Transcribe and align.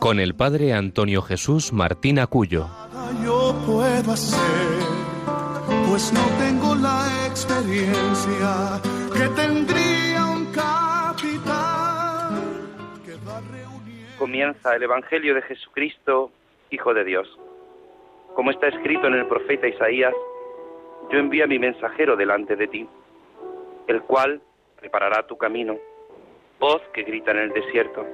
con 0.00 0.20
el 0.20 0.34
padre 0.34 0.72
Antonio 0.72 1.22
Jesús 1.22 1.72
Martín 1.72 2.18
Acuyo. 2.18 2.66
Yo 3.24 3.54
puedo 3.66 4.12
hacer, 4.12 4.78
pues 5.88 6.12
no 6.12 6.20
tengo 6.38 6.74
la 6.76 7.26
experiencia 7.26 8.80
que 9.12 9.28
tendría 9.40 10.26
un 10.26 10.46
capitán 10.46 12.40
que 13.04 13.14
va 13.26 13.40
reuniendo. 13.40 14.18
Comienza 14.18 14.76
el 14.76 14.82
Evangelio 14.82 15.34
de 15.34 15.42
Jesucristo, 15.42 16.30
Hijo 16.70 16.94
de 16.94 17.04
Dios. 17.04 17.28
Como 18.34 18.50
está 18.50 18.68
escrito 18.68 19.06
en 19.08 19.14
el 19.14 19.26
profeta 19.26 19.66
Isaías, 19.66 20.14
yo 21.10 21.18
envío 21.18 21.44
a 21.44 21.48
mi 21.48 21.58
mensajero 21.58 22.16
delante 22.16 22.54
de 22.56 22.68
ti, 22.68 22.88
el 23.88 24.02
cual 24.02 24.40
preparará 24.78 25.26
tu 25.26 25.36
camino 25.36 25.76
voz 26.60 26.82
que 26.92 27.02
grita 27.02 27.30
en 27.30 27.38
el 27.38 27.52
desierto, 27.52 28.04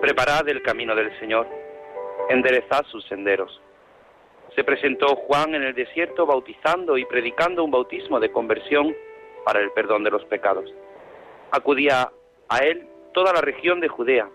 preparad 0.00 0.48
el 0.48 0.62
camino 0.62 0.94
del 0.94 1.16
Señor, 1.20 1.46
enderezad 2.30 2.84
sus 2.86 3.06
senderos. 3.06 3.60
Se 4.54 4.64
presentó 4.64 5.14
Juan 5.14 5.54
en 5.54 5.62
el 5.62 5.74
desierto 5.74 6.26
bautizando 6.26 6.96
y 6.96 7.04
predicando 7.04 7.62
un 7.62 7.70
bautismo 7.70 8.18
de 8.18 8.32
conversión 8.32 8.94
para 9.44 9.60
el 9.60 9.70
perdón 9.72 10.02
de 10.02 10.10
los 10.10 10.24
pecados. 10.24 10.72
Acudía 11.50 12.10
a 12.48 12.58
él 12.58 12.88
toda 13.12 13.32
la 13.32 13.40
región 13.40 13.80
de 13.80 13.88
Judea 13.88 14.28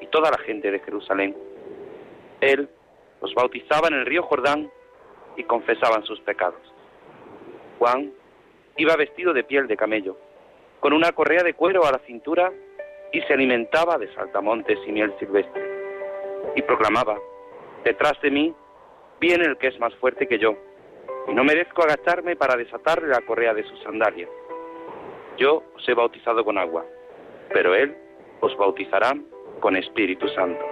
y 0.00 0.06
toda 0.08 0.30
la 0.30 0.38
gente 0.38 0.70
de 0.70 0.80
Jerusalén. 0.80 1.36
Él 2.40 2.68
los 3.22 3.34
bautizaba 3.34 3.88
en 3.88 3.94
el 3.94 4.06
río 4.06 4.22
Jordán 4.24 4.70
y 5.36 5.44
confesaban 5.44 6.04
sus 6.04 6.20
pecados. 6.20 6.60
Juan 7.78 8.12
iba 8.76 8.96
vestido 8.96 9.32
de 9.32 9.44
piel 9.44 9.68
de 9.68 9.76
camello, 9.76 10.16
con 10.80 10.92
una 10.92 11.12
correa 11.12 11.42
de 11.42 11.54
cuero 11.54 11.86
a 11.86 11.92
la 11.92 11.98
cintura 12.00 12.52
y 13.12 13.20
se 13.22 13.32
alimentaba 13.32 13.98
de 13.98 14.12
saltamontes 14.14 14.78
y 14.86 14.92
miel 14.92 15.14
silvestre. 15.18 15.62
Y 16.56 16.62
proclamaba, 16.62 17.18
detrás 17.84 18.20
de 18.22 18.30
mí 18.30 18.54
viene 19.20 19.44
el 19.44 19.58
que 19.58 19.68
es 19.68 19.78
más 19.78 19.94
fuerte 19.96 20.26
que 20.26 20.38
yo, 20.38 20.54
y 21.26 21.34
no 21.34 21.44
merezco 21.44 21.82
agacharme 21.82 22.36
para 22.36 22.56
desatarle 22.56 23.08
la 23.08 23.20
correa 23.22 23.54
de 23.54 23.64
sus 23.64 23.82
sandalias. 23.82 24.30
Yo 25.36 25.62
os 25.76 25.88
he 25.88 25.94
bautizado 25.94 26.44
con 26.44 26.58
agua, 26.58 26.84
pero 27.52 27.74
él 27.74 27.96
os 28.40 28.56
bautizará 28.56 29.14
con 29.60 29.76
Espíritu 29.76 30.28
Santo. 30.28 30.64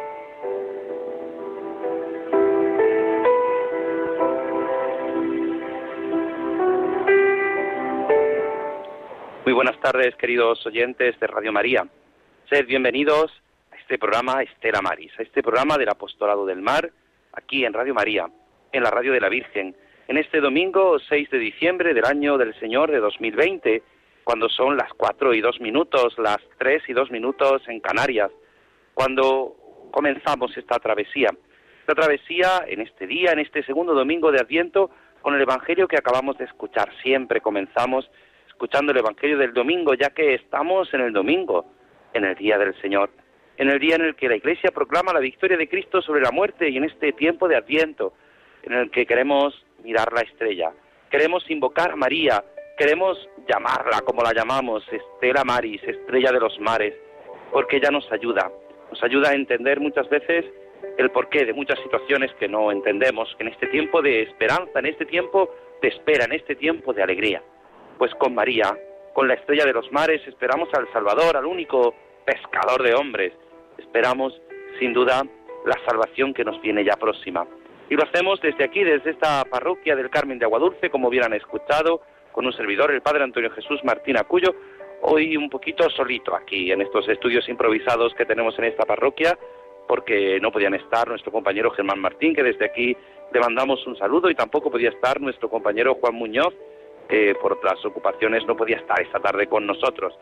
Muy 9.44 9.52
buenas 9.52 9.78
tardes, 9.80 10.16
queridos 10.16 10.66
oyentes 10.66 11.18
de 11.20 11.26
Radio 11.28 11.52
María. 11.52 11.86
Sed 12.48 12.66
bienvenidos 12.66 13.32
a 13.72 13.76
este 13.76 13.98
programa 13.98 14.40
Estela 14.40 14.80
Maris, 14.80 15.10
a 15.18 15.22
este 15.22 15.42
programa 15.42 15.76
del 15.78 15.88
Apostolado 15.88 16.46
del 16.46 16.62
Mar, 16.62 16.92
aquí 17.32 17.64
en 17.64 17.72
Radio 17.72 17.92
María, 17.92 18.30
en 18.70 18.84
la 18.84 18.90
Radio 18.90 19.12
de 19.12 19.18
la 19.18 19.28
Virgen, 19.28 19.74
en 20.06 20.16
este 20.16 20.40
domingo 20.40 20.96
6 21.00 21.28
de 21.30 21.38
diciembre 21.40 21.92
del 21.92 22.04
año 22.04 22.38
del 22.38 22.54
Señor 22.60 22.92
de 22.92 23.00
2020, 23.00 23.82
cuando 24.22 24.48
son 24.48 24.76
las 24.76 24.92
cuatro 24.92 25.34
y 25.34 25.40
dos 25.40 25.60
minutos, 25.60 26.16
las 26.18 26.38
tres 26.56 26.84
y 26.86 26.92
dos 26.92 27.10
minutos 27.10 27.62
en 27.66 27.80
Canarias, 27.80 28.30
cuando 28.94 29.88
comenzamos 29.90 30.56
esta 30.56 30.78
travesía. 30.78 31.30
Esta 31.80 31.94
travesía 31.96 32.62
en 32.68 32.80
este 32.80 33.08
día, 33.08 33.32
en 33.32 33.40
este 33.40 33.64
segundo 33.64 33.92
domingo 33.92 34.30
de 34.30 34.38
Adviento, 34.38 34.90
con 35.20 35.34
el 35.34 35.42
Evangelio 35.42 35.88
que 35.88 35.98
acabamos 35.98 36.38
de 36.38 36.44
escuchar. 36.44 36.92
Siempre 37.02 37.40
comenzamos 37.40 38.08
escuchando 38.46 38.92
el 38.92 38.98
Evangelio 38.98 39.36
del 39.36 39.52
domingo, 39.52 39.94
ya 39.94 40.10
que 40.10 40.34
estamos 40.34 40.94
en 40.94 41.00
el 41.00 41.12
domingo, 41.12 41.72
en 42.16 42.24
el 42.24 42.34
día 42.34 42.58
del 42.58 42.74
Señor, 42.80 43.10
en 43.56 43.70
el 43.70 43.78
día 43.78 43.96
en 43.96 44.02
el 44.02 44.16
que 44.16 44.28
la 44.28 44.36
Iglesia 44.36 44.70
proclama 44.70 45.12
la 45.12 45.20
victoria 45.20 45.56
de 45.56 45.68
Cristo 45.68 46.02
sobre 46.02 46.20
la 46.20 46.30
muerte 46.30 46.68
y 46.68 46.76
en 46.76 46.84
este 46.84 47.12
tiempo 47.12 47.48
de 47.48 47.56
Adviento, 47.56 48.12
en 48.62 48.72
el 48.72 48.90
que 48.90 49.06
queremos 49.06 49.64
mirar 49.82 50.12
la 50.12 50.22
estrella, 50.22 50.72
queremos 51.10 51.48
invocar 51.50 51.92
a 51.92 51.96
María, 51.96 52.44
queremos 52.76 53.28
llamarla 53.48 54.00
como 54.00 54.22
la 54.22 54.32
llamamos, 54.32 54.84
Estela 54.90 55.44
Maris, 55.44 55.82
estrella 55.84 56.32
de 56.32 56.40
los 56.40 56.58
mares, 56.60 56.94
porque 57.52 57.76
ella 57.76 57.90
nos 57.90 58.10
ayuda, 58.10 58.50
nos 58.90 59.02
ayuda 59.02 59.30
a 59.30 59.34
entender 59.34 59.80
muchas 59.80 60.08
veces 60.08 60.44
el 60.98 61.10
porqué 61.10 61.44
de 61.44 61.52
muchas 61.52 61.78
situaciones 61.80 62.32
que 62.34 62.48
no 62.48 62.72
entendemos 62.72 63.34
en 63.38 63.48
este 63.48 63.66
tiempo 63.68 64.02
de 64.02 64.22
esperanza, 64.22 64.78
en 64.78 64.86
este 64.86 65.06
tiempo 65.06 65.50
de 65.80 65.88
espera, 65.88 66.24
en 66.24 66.32
este 66.32 66.56
tiempo 66.56 66.92
de 66.92 67.02
alegría. 67.02 67.42
Pues 67.98 68.14
con 68.14 68.34
María 68.34 68.76
con 69.16 69.28
la 69.28 69.32
estrella 69.32 69.64
de 69.64 69.72
los 69.72 69.90
mares 69.92 70.20
esperamos 70.28 70.68
al 70.74 70.92
Salvador, 70.92 71.38
al 71.38 71.46
único 71.46 71.94
pescador 72.26 72.82
de 72.82 72.94
hombres. 72.94 73.32
Esperamos, 73.78 74.38
sin 74.78 74.92
duda, 74.92 75.22
la 75.64 75.78
salvación 75.88 76.34
que 76.34 76.44
nos 76.44 76.60
viene 76.60 76.84
ya 76.84 76.96
próxima. 76.96 77.46
Y 77.88 77.94
lo 77.94 78.02
hacemos 78.02 78.40
desde 78.40 78.64
aquí, 78.64 78.82
desde 78.82 79.10
esta 79.10 79.44
parroquia 79.44 79.96
del 79.96 80.10
Carmen 80.10 80.38
de 80.38 80.44
Aguadulce, 80.44 80.90
como 80.90 81.08
hubieran 81.08 81.32
escuchado, 81.32 82.02
con 82.32 82.44
un 82.44 82.52
servidor, 82.52 82.90
el 82.90 83.00
Padre 83.00 83.24
Antonio 83.24 83.50
Jesús 83.50 83.80
Martín 83.84 84.18
Acuyo, 84.18 84.54
hoy 85.02 85.36
un 85.36 85.48
poquito 85.48 85.88
solito 85.90 86.34
aquí 86.34 86.72
en 86.72 86.82
estos 86.82 87.08
estudios 87.08 87.48
improvisados 87.48 88.12
que 88.14 88.26
tenemos 88.26 88.58
en 88.58 88.64
esta 88.66 88.84
parroquia, 88.84 89.38
porque 89.86 90.40
no 90.40 90.50
podían 90.50 90.74
estar 90.74 91.08
nuestro 91.08 91.30
compañero 91.30 91.70
Germán 91.70 92.00
Martín, 92.00 92.34
que 92.34 92.42
desde 92.42 92.64
aquí 92.64 92.96
le 93.32 93.40
mandamos 93.40 93.86
un 93.86 93.96
saludo, 93.96 94.28
y 94.28 94.34
tampoco 94.34 94.70
podía 94.70 94.90
estar 94.90 95.20
nuestro 95.20 95.48
compañero 95.48 95.94
Juan 95.94 96.14
Muñoz, 96.14 96.54
que 97.08 97.36
por 97.40 97.52
otras 97.52 97.84
ocupaciones 97.84 98.44
no 98.46 98.56
podía 98.56 98.78
estar 98.78 99.00
esta 99.00 99.20
tarde 99.20 99.46
con 99.46 99.64
nosotros. 99.64 100.12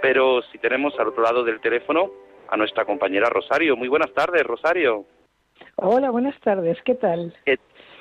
Pero 0.00 0.42
si 0.52 0.58
tenemos 0.58 0.98
al 0.98 1.08
otro 1.08 1.22
lado 1.22 1.44
del 1.44 1.60
teléfono 1.60 2.10
a 2.48 2.56
nuestra 2.56 2.84
compañera 2.84 3.28
Rosario. 3.28 3.76
Muy 3.76 3.88
buenas 3.88 4.12
tardes, 4.12 4.42
Rosario. 4.44 5.04
Hola, 5.76 6.10
buenas 6.10 6.38
tardes, 6.40 6.78
¿qué 6.84 6.94
tal? 6.94 7.34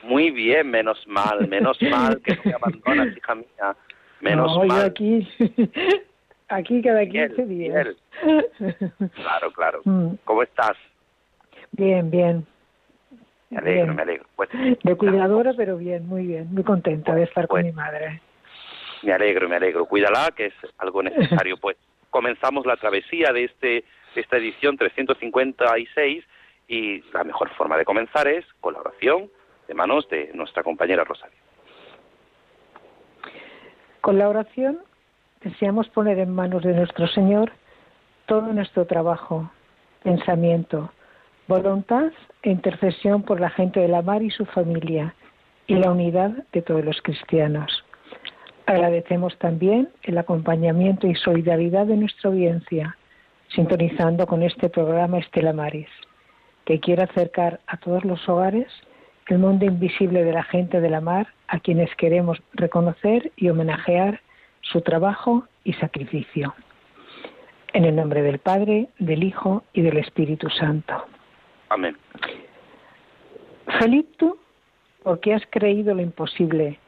muy 0.03 0.31
bien, 0.31 0.69
menos 0.69 1.05
mal, 1.07 1.47
menos 1.47 1.77
mal 1.81 2.21
que 2.21 2.35
no 2.35 2.41
me 2.45 2.53
abandonas, 2.53 3.17
hija 3.17 3.35
mía. 3.35 3.75
Menos 4.21 4.55
no, 4.55 4.65
mal. 4.65 4.79
Yo 4.79 4.85
aquí, 4.85 5.27
aquí 6.47 6.81
cada 6.81 7.05
15 7.05 7.45
días. 7.45 7.87
Claro, 9.15 9.51
claro. 9.53 9.81
Mm. 9.83 10.13
¿Cómo 10.23 10.43
estás? 10.43 10.77
Bien, 11.71 12.09
bien. 12.09 12.45
Me 13.49 13.57
alegro, 13.59 13.93
me 13.93 14.01
alegro. 14.01 14.25
Pues, 14.35 14.49
de 14.83 14.95
cuidadora, 14.95 15.53
pero 15.55 15.77
bien, 15.77 16.07
muy 16.07 16.25
bien, 16.25 16.47
muy 16.53 16.63
contenta 16.63 17.15
de 17.15 17.23
estar 17.23 17.47
con 17.47 17.63
mi 17.63 17.71
madre. 17.71 18.21
Me 19.03 19.13
alegro, 19.13 19.47
me 19.47 19.55
alegro. 19.55 19.85
Cuídala, 19.85 20.31
que 20.35 20.47
es 20.47 20.53
algo 20.77 21.03
necesario. 21.03 21.57
Pues 21.61 21.77
comenzamos 22.09 22.65
la 22.65 22.77
travesía 22.77 23.31
de 23.31 23.45
este 23.45 23.83
esta 24.15 24.37
edición 24.37 24.77
356 24.77 26.23
y 26.67 27.01
la 27.13 27.23
mejor 27.23 27.49
forma 27.51 27.77
de 27.77 27.85
comenzar 27.85 28.27
es 28.27 28.45
con 28.59 28.73
la 28.73 28.79
oración 28.79 29.29
de 29.67 29.73
manos 29.73 30.07
de 30.09 30.31
nuestra 30.33 30.63
compañera 30.63 31.03
Rosario. 31.03 31.37
Con 34.01 34.17
la 34.17 34.29
oración 34.29 34.79
deseamos 35.41 35.89
poner 35.89 36.19
en 36.19 36.33
manos 36.33 36.63
de 36.63 36.73
nuestro 36.73 37.07
Señor 37.07 37.51
todo 38.25 38.53
nuestro 38.53 38.85
trabajo, 38.85 39.51
pensamiento, 40.03 40.91
voluntad 41.47 42.11
e 42.41 42.49
intercesión 42.49 43.23
por 43.23 43.39
la 43.39 43.49
gente 43.49 43.79
de 43.79 43.87
la 43.87 44.01
mar 44.01 44.21
y 44.21 44.31
su 44.31 44.45
familia 44.45 45.15
y 45.65 45.75
la 45.75 45.91
unidad 45.91 46.31
de 46.51 46.61
todos 46.61 46.83
los 46.83 47.01
cristianos. 47.01 47.86
Agradecemos 48.67 49.37
también 49.37 49.87
el 50.03 50.17
acompañamiento 50.17 51.07
y 51.07 51.15
solidaridad 51.15 51.85
de 51.85 51.95
nuestra 51.95 52.29
audiencia, 52.29 52.97
sintonizando 53.55 54.27
con 54.27 54.43
este 54.43 54.67
programa 54.67 55.19
Estela 55.19 55.53
Maris, 55.53 55.87
que 56.65 56.81
quiere 56.81 57.03
acercar 57.03 57.61
a 57.65 57.77
todos 57.77 58.03
los 58.03 58.27
hogares 58.27 58.67
el 59.27 59.39
mundo 59.39 59.65
invisible 59.65 60.25
de 60.25 60.33
la 60.33 60.43
gente 60.43 60.81
de 60.81 60.89
la 60.89 60.99
mar 60.99 61.27
a 61.47 61.61
quienes 61.61 61.93
queremos 61.95 62.41
reconocer 62.53 63.31
y 63.37 63.47
homenajear 63.47 64.19
su 64.59 64.81
trabajo 64.81 65.45
y 65.63 65.71
sacrificio. 65.73 66.53
En 67.71 67.85
el 67.85 67.95
nombre 67.95 68.21
del 68.21 68.39
Padre, 68.39 68.89
del 68.99 69.23
Hijo 69.23 69.63
y 69.71 69.81
del 69.81 69.97
Espíritu 69.97 70.49
Santo. 70.49 71.05
Amén. 71.69 71.95
Feliz 73.79 74.05
tú, 74.17 74.37
porque 75.03 75.33
has 75.33 75.43
creído 75.49 75.95
lo 75.95 76.01
imposible 76.01 76.79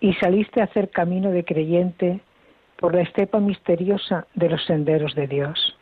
y 0.00 0.14
saliste 0.14 0.60
a 0.60 0.64
hacer 0.64 0.90
camino 0.90 1.30
de 1.30 1.44
creyente 1.44 2.20
por 2.76 2.94
la 2.94 3.02
estepa 3.02 3.40
misteriosa 3.40 4.26
de 4.34 4.50
los 4.50 4.64
senderos 4.66 5.14
de 5.14 5.26
Dios. 5.26 5.76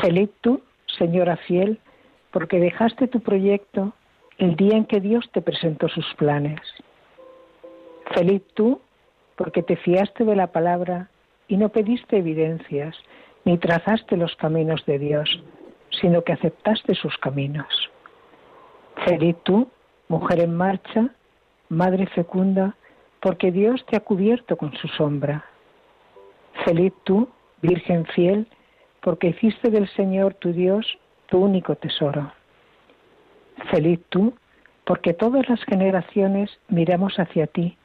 Feliz 0.00 0.30
tú 0.40 0.62
señora 0.98 1.36
fiel, 1.36 1.80
porque 2.30 2.60
dejaste 2.60 3.08
tu 3.08 3.20
proyecto 3.20 3.92
el 4.38 4.56
día 4.56 4.76
en 4.76 4.84
que 4.84 5.00
Dios 5.00 5.28
te 5.32 5.42
presentó 5.42 5.88
sus 5.88 6.06
planes. 6.14 6.60
Feliz 8.14 8.42
tú, 8.54 8.80
porque 9.36 9.62
te 9.62 9.76
fiaste 9.76 10.24
de 10.24 10.36
la 10.36 10.48
palabra 10.48 11.08
y 11.48 11.56
no 11.56 11.70
pediste 11.70 12.18
evidencias, 12.18 12.96
ni 13.44 13.58
trazaste 13.58 14.16
los 14.16 14.34
caminos 14.36 14.84
de 14.86 14.98
Dios, 14.98 15.42
sino 16.00 16.22
que 16.22 16.32
aceptaste 16.32 16.94
sus 16.94 17.16
caminos. 17.18 17.90
Feliz 19.06 19.36
tú, 19.42 19.68
mujer 20.08 20.40
en 20.40 20.54
marcha, 20.54 21.10
madre 21.70 22.06
fecunda, 22.08 22.76
porque 23.20 23.50
Dios 23.50 23.84
te 23.86 23.96
ha 23.96 24.00
cubierto 24.00 24.56
con 24.56 24.74
su 24.74 24.88
sombra. 24.88 25.46
Feliz 26.64 26.92
tú, 27.04 27.28
Virgen 27.62 28.04
fiel, 28.06 28.46
porque 29.00 29.28
hiciste 29.28 29.70
del 29.70 29.88
Señor 29.90 30.34
tu 30.34 30.52
Dios 30.52 30.98
tu 31.26 31.38
único 31.38 31.76
tesoro. 31.76 32.32
Feliz 33.70 34.00
tú, 34.08 34.34
porque 34.84 35.14
todas 35.14 35.48
las 35.48 35.62
generaciones 35.64 36.50
miramos 36.68 37.18
hacia 37.18 37.46
ti 37.46 37.76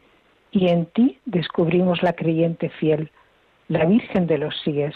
y 0.52 0.70
en 0.70 0.86
ti 0.88 1.20
descubrimos 1.26 2.02
la 2.02 2.14
creyente 2.14 2.70
fiel, 2.70 3.12
la 3.68 3.86
Virgen 3.86 4.26
de 4.26 4.38
los 4.38 4.60
Sigues, 4.62 4.96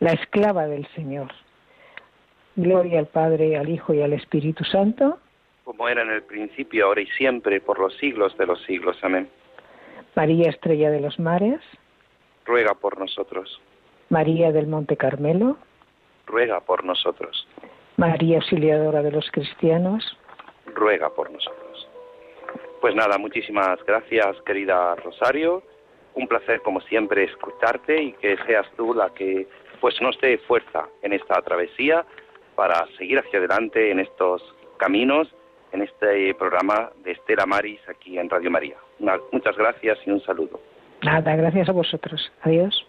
la 0.00 0.12
esclava 0.12 0.66
del 0.66 0.86
Señor. 0.94 1.30
Gloria 2.56 2.98
al 2.98 3.06
Padre, 3.06 3.56
al 3.56 3.68
Hijo 3.68 3.94
y 3.94 4.02
al 4.02 4.12
Espíritu 4.12 4.64
Santo. 4.64 5.18
Como 5.74 5.88
era 5.88 6.02
en 6.02 6.10
el 6.10 6.22
principio, 6.22 6.84
ahora 6.84 7.00
y 7.00 7.06
siempre, 7.06 7.58
por 7.58 7.78
los 7.78 7.96
siglos 7.96 8.36
de 8.36 8.44
los 8.44 8.62
siglos. 8.64 8.98
Amén. 9.00 9.30
María 10.14 10.50
Estrella 10.50 10.90
de 10.90 11.00
los 11.00 11.18
Mares. 11.18 11.62
Ruega 12.44 12.74
por 12.74 12.98
nosotros. 12.98 13.58
María 14.10 14.52
del 14.52 14.66
Monte 14.66 14.98
Carmelo. 14.98 15.56
Ruega 16.26 16.60
por 16.60 16.84
nosotros. 16.84 17.48
María 17.96 18.36
Auxiliadora 18.36 19.00
de 19.00 19.12
los 19.12 19.30
Cristianos. 19.30 20.04
Ruega 20.74 21.08
por 21.08 21.30
nosotros. 21.30 21.88
Pues 22.82 22.94
nada, 22.94 23.16
muchísimas 23.16 23.82
gracias, 23.86 24.36
querida 24.44 24.94
Rosario. 24.96 25.62
Un 26.12 26.28
placer, 26.28 26.60
como 26.60 26.82
siempre, 26.82 27.24
escucharte 27.24 27.98
y 27.98 28.12
que 28.12 28.36
seas 28.44 28.66
tú 28.76 28.92
la 28.92 29.08
que 29.14 29.48
pues 29.80 29.94
nos 30.02 30.20
dé 30.20 30.36
fuerza 30.36 30.86
en 31.00 31.14
esta 31.14 31.40
travesía 31.40 32.04
para 32.56 32.86
seguir 32.98 33.18
hacia 33.18 33.38
adelante 33.38 33.90
en 33.90 34.00
estos 34.00 34.42
caminos, 34.76 35.34
en 35.72 35.82
este 35.82 36.34
programa 36.34 36.90
de 37.02 37.12
Estela 37.12 37.46
Maris 37.46 37.80
aquí 37.88 38.18
en 38.18 38.28
Radio 38.28 38.50
María. 38.50 38.76
muchas 39.32 39.56
gracias 39.56 39.98
y 40.06 40.10
un 40.10 40.20
saludo. 40.22 40.60
Nada, 41.02 41.34
gracias 41.34 41.68
a 41.68 41.72
vosotros. 41.72 42.32
Adiós. 42.42 42.86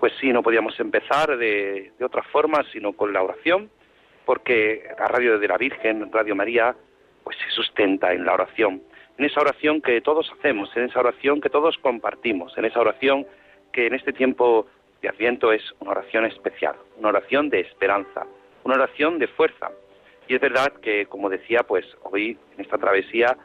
Pues 0.00 0.12
sí, 0.20 0.32
no 0.32 0.42
podíamos 0.42 0.78
empezar 0.78 1.36
de, 1.36 1.92
de 1.98 2.04
otra 2.04 2.22
forma 2.24 2.62
sino 2.72 2.92
con 2.92 3.12
la 3.12 3.22
oración, 3.22 3.70
porque 4.24 4.88
la 4.98 5.06
radio 5.06 5.38
de 5.38 5.48
la 5.48 5.56
Virgen, 5.56 6.12
Radio 6.12 6.36
María, 6.36 6.76
pues 7.24 7.36
se 7.38 7.50
sustenta 7.50 8.12
en 8.12 8.24
la 8.24 8.34
oración 8.34 8.82
en 9.18 9.24
esa 9.24 9.40
oración 9.40 9.80
que 9.80 10.00
todos 10.00 10.30
hacemos, 10.38 10.74
en 10.76 10.84
esa 10.84 11.00
oración 11.00 11.40
que 11.40 11.50
todos 11.50 11.78
compartimos, 11.78 12.56
en 12.58 12.64
esa 12.64 12.80
oración 12.80 13.26
que 13.72 13.86
en 13.86 13.94
este 13.94 14.12
tiempo 14.12 14.66
de 15.02 15.08
Adviento 15.08 15.52
es 15.52 15.62
una 15.80 15.92
oración 15.92 16.24
especial, 16.24 16.76
una 16.98 17.08
oración 17.08 17.50
de 17.50 17.60
esperanza, 17.60 18.26
una 18.64 18.76
oración 18.76 19.18
de 19.18 19.28
fuerza. 19.28 19.70
Y 20.28 20.34
es 20.34 20.40
verdad 20.40 20.72
que, 20.82 21.06
como 21.06 21.28
decía, 21.28 21.62
pues 21.62 21.84
hoy 22.02 22.36
en 22.54 22.60
esta 22.60 22.78
travesía 22.78 23.36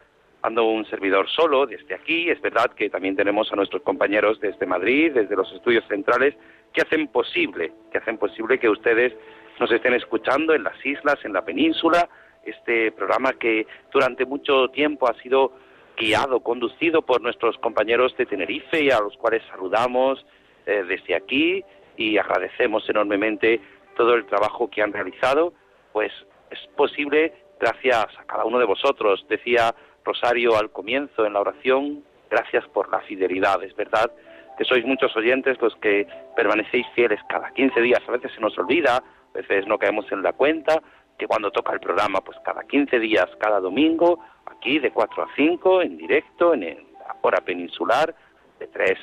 ando 0.41 0.65
un 0.65 0.85
servidor 0.85 1.29
solo 1.29 1.65
desde 1.65 1.93
aquí. 1.93 2.29
Es 2.29 2.41
verdad 2.41 2.71
que 2.75 2.89
también 2.89 3.15
tenemos 3.15 3.51
a 3.51 3.55
nuestros 3.55 3.83
compañeros 3.83 4.39
desde 4.39 4.65
Madrid, 4.65 5.11
desde 5.13 5.35
los 5.35 5.51
estudios 5.53 5.85
centrales, 5.87 6.35
que 6.73 6.81
hacen 6.81 7.07
posible, 7.07 7.71
que 7.91 7.99
hacen 7.99 8.17
posible 8.17 8.59
que 8.59 8.69
ustedes 8.69 9.13
nos 9.59 9.71
estén 9.71 9.93
escuchando 9.93 10.53
en 10.53 10.63
las 10.63 10.83
islas, 10.85 11.17
en 11.23 11.33
la 11.33 11.43
península, 11.43 12.09
este 12.45 12.91
programa 12.91 13.33
que 13.33 13.67
durante 13.93 14.25
mucho 14.25 14.69
tiempo 14.69 15.07
ha 15.07 15.13
sido 15.21 15.53
guiado, 15.97 16.39
conducido 16.39 17.03
por 17.03 17.21
nuestros 17.21 17.57
compañeros 17.59 18.15
de 18.17 18.25
Tenerife 18.25 18.83
y 18.83 18.89
a 18.89 18.99
los 18.99 19.15
cuales 19.17 19.43
saludamos 19.51 20.25
eh, 20.65 20.83
desde 20.87 21.15
aquí 21.15 21.63
y 21.97 22.17
agradecemos 22.17 22.87
enormemente 22.89 23.59
todo 23.95 24.15
el 24.15 24.25
trabajo 24.25 24.69
que 24.69 24.81
han 24.81 24.93
realizado, 24.93 25.53
pues 25.91 26.11
es 26.49 26.59
posible 26.75 27.33
gracias 27.59 28.07
a 28.17 28.23
cada 28.25 28.45
uno 28.45 28.59
de 28.59 28.65
vosotros. 28.65 29.25
Decía 29.29 29.73
Rosario 30.03 30.57
al 30.57 30.71
comienzo 30.71 31.25
en 31.25 31.33
la 31.33 31.41
oración, 31.41 32.03
gracias 32.29 32.65
por 32.69 32.89
la 32.91 32.99
fidelidad, 33.01 33.61
es 33.63 33.75
verdad 33.75 34.11
que 34.57 34.65
sois 34.65 34.85
muchos 34.85 35.15
oyentes 35.15 35.59
los 35.61 35.75
que 35.77 36.07
permanecéis 36.35 36.85
fieles 36.93 37.19
cada 37.29 37.51
15 37.51 37.81
días, 37.81 38.01
a 38.07 38.11
veces 38.11 38.31
se 38.33 38.41
nos 38.41 38.57
olvida, 38.57 38.97
a 38.97 39.33
veces 39.33 39.65
no 39.67 39.77
caemos 39.77 40.11
en 40.11 40.21
la 40.21 40.33
cuenta, 40.33 40.81
que 41.17 41.27
cuando 41.27 41.51
toca 41.51 41.73
el 41.73 41.79
programa, 41.79 42.21
pues 42.21 42.37
cada 42.43 42.63
15 42.63 42.99
días, 42.99 43.27
cada 43.39 43.59
domingo, 43.59 44.19
aquí 44.45 44.79
de 44.79 44.91
4 44.91 45.23
a 45.23 45.27
5, 45.35 45.81
en 45.83 45.97
directo, 45.97 46.53
en 46.53 46.61
la 46.61 47.15
hora 47.21 47.41
peninsular, 47.41 48.13
de 48.59 48.67
3 48.67 48.97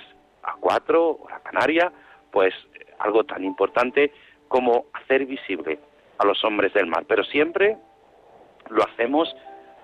a 0.49 0.57
4, 0.61 1.19
hora 1.23 1.41
canaria, 1.41 1.93
pues 2.31 2.55
algo 2.99 3.25
tan 3.25 3.45
importante 3.45 4.13
como 4.49 4.87
hacer 4.95 5.27
visible 5.27 5.79
a 6.19 6.27
los 6.27 6.43
hombres 6.45 6.73
del 6.73 6.87
mar. 6.87 7.05
Pero 7.07 7.25
siempre 7.25 7.77
lo 8.71 8.83
hacemos 8.85 9.35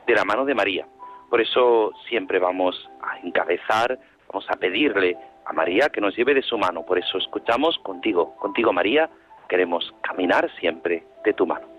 de 0.06 0.14
la 0.14 0.25
mano 0.25 0.44
de 0.44 0.55
María. 0.55 0.87
Por 1.31 1.40
eso 1.40 1.93
siempre 2.08 2.38
vamos 2.38 2.88
a 3.02 3.19
encabezar, 3.20 3.99
vamos 4.28 4.46
a 4.49 4.56
pedirle 4.56 5.16
a 5.46 5.52
María 5.52 5.88
que 5.88 6.00
nos 6.00 6.16
lleve 6.16 6.34
de 6.34 6.43
su 6.43 6.56
mano. 6.58 6.84
Por 6.84 6.99
eso 6.99 7.19
escuchamos 7.19 7.78
contigo, 7.78 8.34
contigo 8.37 8.72
María, 8.72 9.10
queremos 9.49 9.94
caminar 10.02 10.50
siempre 10.58 11.05
de 11.25 11.32
tu 11.32 11.46
mano. 11.46 11.74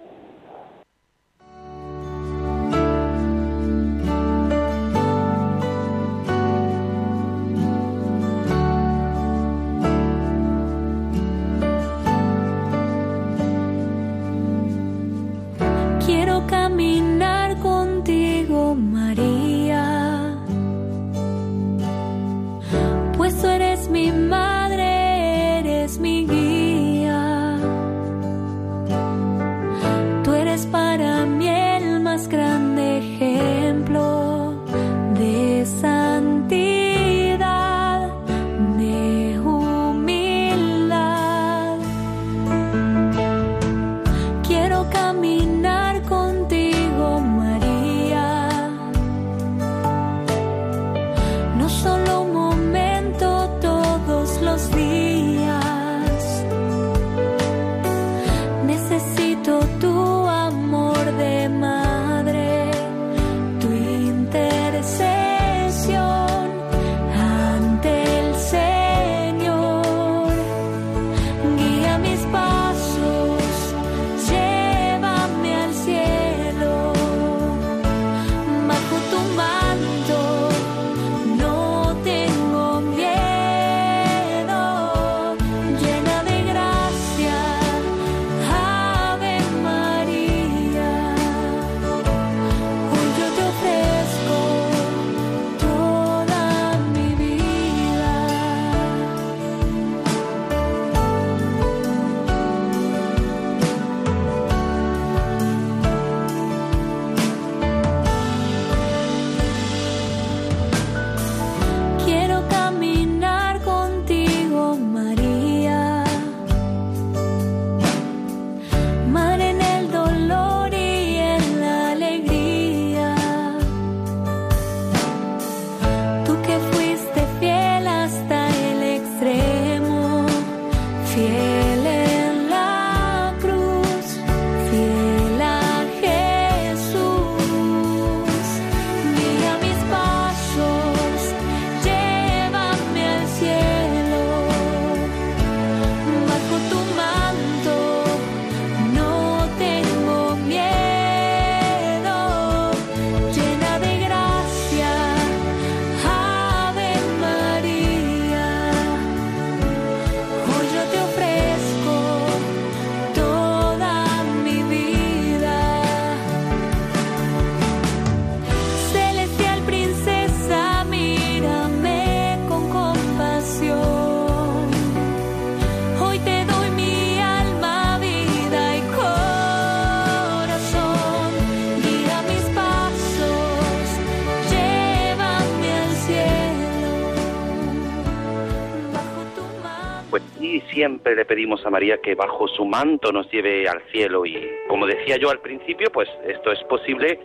Le 191.15 191.25
pedimos 191.25 191.65
a 191.65 191.69
María 191.69 191.99
que 192.01 192.13
bajo 192.13 192.47
su 192.47 192.65
manto 192.65 193.11
nos 193.11 193.31
lleve 193.31 193.67
al 193.67 193.81
cielo 193.91 194.25
y 194.25 194.49
como 194.67 194.85
decía 194.85 195.17
yo 195.17 195.29
al 195.29 195.39
principio, 195.39 195.89
pues 195.91 196.09
esto 196.27 196.51
es 196.51 196.61
posible 196.65 197.19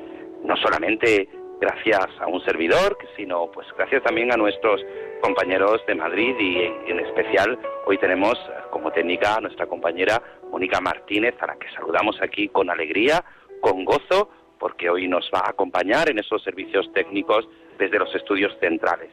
no 0.44 0.56
solamente 0.56 1.28
gracias 1.60 2.06
a 2.20 2.26
un 2.26 2.42
servidor, 2.44 2.96
sino 3.16 3.50
pues 3.50 3.66
gracias 3.76 4.02
también 4.02 4.32
a 4.32 4.36
nuestros 4.36 4.80
compañeros 5.20 5.84
de 5.86 5.94
Madrid 5.94 6.34
y 6.38 6.90
en 6.90 7.00
especial 7.00 7.58
hoy 7.86 7.98
tenemos 7.98 8.38
como 8.70 8.90
técnica 8.92 9.34
a 9.34 9.40
nuestra 9.40 9.66
compañera 9.66 10.22
Mónica 10.50 10.80
Martínez, 10.80 11.34
a 11.40 11.48
la 11.48 11.56
que 11.56 11.68
saludamos 11.72 12.16
aquí 12.22 12.48
con 12.48 12.70
alegría, 12.70 13.24
con 13.60 13.84
gozo, 13.84 14.30
porque 14.58 14.88
hoy 14.88 15.08
nos 15.08 15.30
va 15.34 15.40
a 15.40 15.50
acompañar 15.50 16.08
en 16.10 16.18
esos 16.18 16.42
servicios 16.42 16.90
técnicos 16.94 17.46
desde 17.78 17.98
los 17.98 18.14
estudios 18.14 18.56
centrales. 18.60 19.10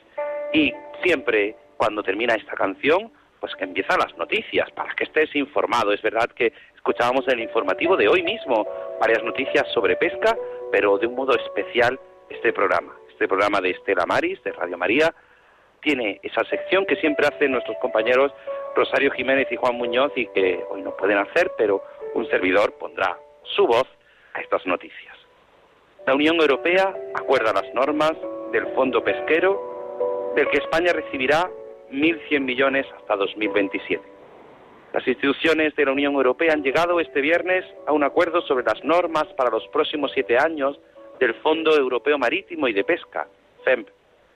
Y 0.54 0.72
siempre 1.04 1.56
cuando 1.78 2.04
termina 2.04 2.36
esta 2.36 2.54
canción, 2.54 3.12
pues 3.40 3.56
que 3.56 3.64
empiezan 3.64 4.00
las 4.00 4.18
noticias, 4.18 4.70
para 4.72 4.94
que 4.96 5.04
estés 5.04 5.36
informado. 5.36 5.94
Es 5.94 6.02
verdad 6.02 6.30
que 6.30 6.54
escuchábamos 6.76 7.28
en 7.28 7.36
el 7.36 7.42
informativo 7.42 7.96
de 7.96 8.08
hoy 8.08 8.24
mismo 8.24 8.68
varias 9.00 9.24
noticias 9.24 9.68
sobre 9.74 9.96
pesca, 9.96 10.36
pero 10.72 10.98
de 10.98 11.08
un 11.08 11.16
modo 11.16 11.36
especial 11.36 12.00
este 12.30 12.54
programa. 12.54 12.96
Este 13.10 13.28
programa 13.28 13.62
de 13.62 13.72
Estela 13.72 14.06
Maris, 14.06 14.42
de 14.44 14.52
Radio 14.52 14.78
María, 14.78 15.14
tiene 15.82 16.20
esa 16.24 16.44
sección 16.46 16.86
que 16.86 16.96
siempre 16.98 17.28
hacen 17.28 17.52
nuestros 17.52 17.78
compañeros 17.78 18.32
Rosario 18.76 19.12
Jiménez 19.12 19.48
y 19.52 19.56
Juan 19.56 19.76
Muñoz 19.76 20.12
y 20.16 20.28
que 20.28 20.64
hoy 20.70 20.82
no 20.82 20.96
pueden 20.96 21.18
hacer, 21.18 21.52
pero 21.58 21.84
un 22.14 22.28
servidor 22.30 22.74
pondrá 22.74 23.18
su 23.56 23.66
voz 23.66 23.88
a 24.34 24.42
estas 24.42 24.66
noticias. 24.66 25.16
La 26.06 26.14
Unión 26.14 26.40
Europea 26.40 26.96
acuerda 27.16 27.54
las 27.54 27.74
normas 27.74 28.14
del 28.52 28.68
Fondo 28.76 29.04
Pesquero, 29.04 30.34
del 30.36 30.48
que 30.50 30.60
España 30.60 30.94
recibirá 30.94 31.50
1.100 31.92 32.42
millones 32.42 32.86
hasta 32.98 33.16
2027. 33.16 34.04
Las 34.94 35.08
instituciones 35.08 35.76
de 35.76 35.86
la 35.86 35.92
Unión 35.92 36.14
Europea 36.14 36.54
han 36.54 36.64
llegado 36.64 37.00
este 37.00 37.22
viernes 37.22 37.66
a 37.86 37.92
un 37.92 38.04
acuerdo 38.04 38.42
sobre 38.42 38.66
las 38.66 38.84
normas 38.84 39.26
para 39.36 39.50
los 39.50 39.68
próximos 39.68 40.12
siete 40.14 40.38
años 40.38 40.80
del 41.20 41.34
Fondo 41.36 41.76
Europeo 41.76 42.18
Marítimo 42.18 42.68
y 42.68 42.74
de 42.74 42.84
Pesca, 42.84 43.28
FEMP, 43.64 43.90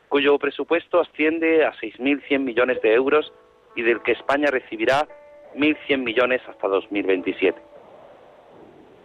cuyo 0.10 0.38
presupuesto 0.38 1.00
asciende 1.00 1.66
a 1.66 1.74
6.100 1.74 2.40
millones 2.40 2.82
de 2.82 2.94
euros 2.94 3.32
y 3.76 3.82
del 3.82 4.02
que 4.02 4.12
España 4.12 4.50
recibirá 4.52 5.08
1.100 5.56 5.98
millones 6.00 6.42
hasta 6.48 6.68
2027. 6.68 7.60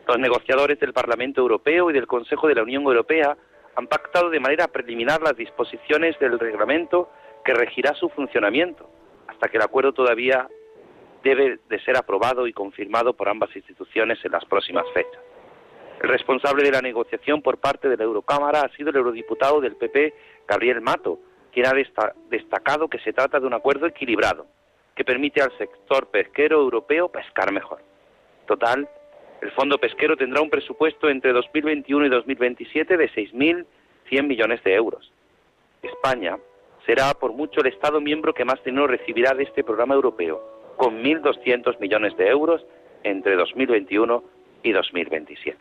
Los 0.07 0.19
negociadores 0.19 0.79
del 0.79 0.93
Parlamento 0.93 1.41
Europeo 1.41 1.91
y 1.91 1.93
del 1.93 2.07
Consejo 2.07 2.49
de 2.49 2.55
la 2.55 2.63
Unión 2.63 2.85
Europea 2.85 3.37
han 3.77 3.87
pactado 3.87 4.31
de 4.31 4.41
manera 4.41 4.69
preliminar 4.69 5.21
las 5.21 5.37
disposiciones 5.37 6.19
del 6.19 6.39
reglamento 6.39 7.11
que 7.47 7.55
regirá 7.55 7.95
su 7.95 8.09
funcionamiento, 8.09 8.91
hasta 9.29 9.49
que 9.49 9.57
el 9.57 9.63
acuerdo 9.63 9.93
todavía 9.93 10.49
debe 11.23 11.61
de 11.69 11.81
ser 11.85 11.97
aprobado 11.97 12.49
y 12.49 12.53
confirmado 12.53 13.15
por 13.15 13.29
ambas 13.29 13.55
instituciones 13.55 14.19
en 14.25 14.33
las 14.33 14.45
próximas 14.45 14.85
fechas. 14.93 15.23
El 16.03 16.09
responsable 16.09 16.65
de 16.65 16.73
la 16.73 16.83
negociación 16.83 17.43
por 17.43 17.59
parte 17.59 17.89
de 17.89 17.97
la 17.97 18.03
Eurocámara 18.03 18.63
ha 18.63 18.77
sido 18.77 18.91
el 18.91 18.97
eurodiputado 18.97 19.61
del 19.61 19.77
PP, 19.77 20.13
Gabriel 20.47 20.81
Mato, 20.81 21.21
quien 21.53 21.67
ha 21.67 21.73
destacado 22.29 22.89
que 22.89 22.99
se 22.99 23.13
trata 23.13 23.39
de 23.39 23.47
un 23.47 23.55
acuerdo 23.55 23.87
equilibrado, 23.87 24.47
que 24.97 25.05
permite 25.05 25.41
al 25.41 25.57
sector 25.57 26.09
pesquero 26.09 26.59
europeo 26.59 27.09
pescar 27.09 27.53
mejor. 27.53 27.79
Total, 28.47 28.89
el 29.41 29.53
fondo 29.53 29.79
pesquero 29.79 30.17
tendrá 30.17 30.43
un 30.43 30.51
presupuesto 30.51 31.09
entre 31.09 31.33
2021 31.33 32.07
y 32.07 32.09
2027 32.09 32.97
de 32.97 33.09
6.100 33.09 34.23
millones 34.25 34.65
de 34.65 34.75
euros. 34.75 35.13
España 35.83 36.37
será 36.87 37.13
por 37.15 37.33
mucho 37.33 37.61
el 37.61 37.67
Estado 37.67 38.01
miembro 38.01 38.33
que 38.33 38.45
más 38.45 38.63
dinero 38.65 38.87
recibirá 38.87 39.35
de 39.35 39.43
este 39.43 39.65
programa 39.65 39.95
europeo, 39.95 40.41
con 40.77 41.03
1.200 41.03 41.79
millones 41.81 42.17
de 42.17 42.29
euros 42.29 42.65
entre 43.03 43.35
2021 43.35 44.23
y 44.63 44.73
2027. 44.73 45.59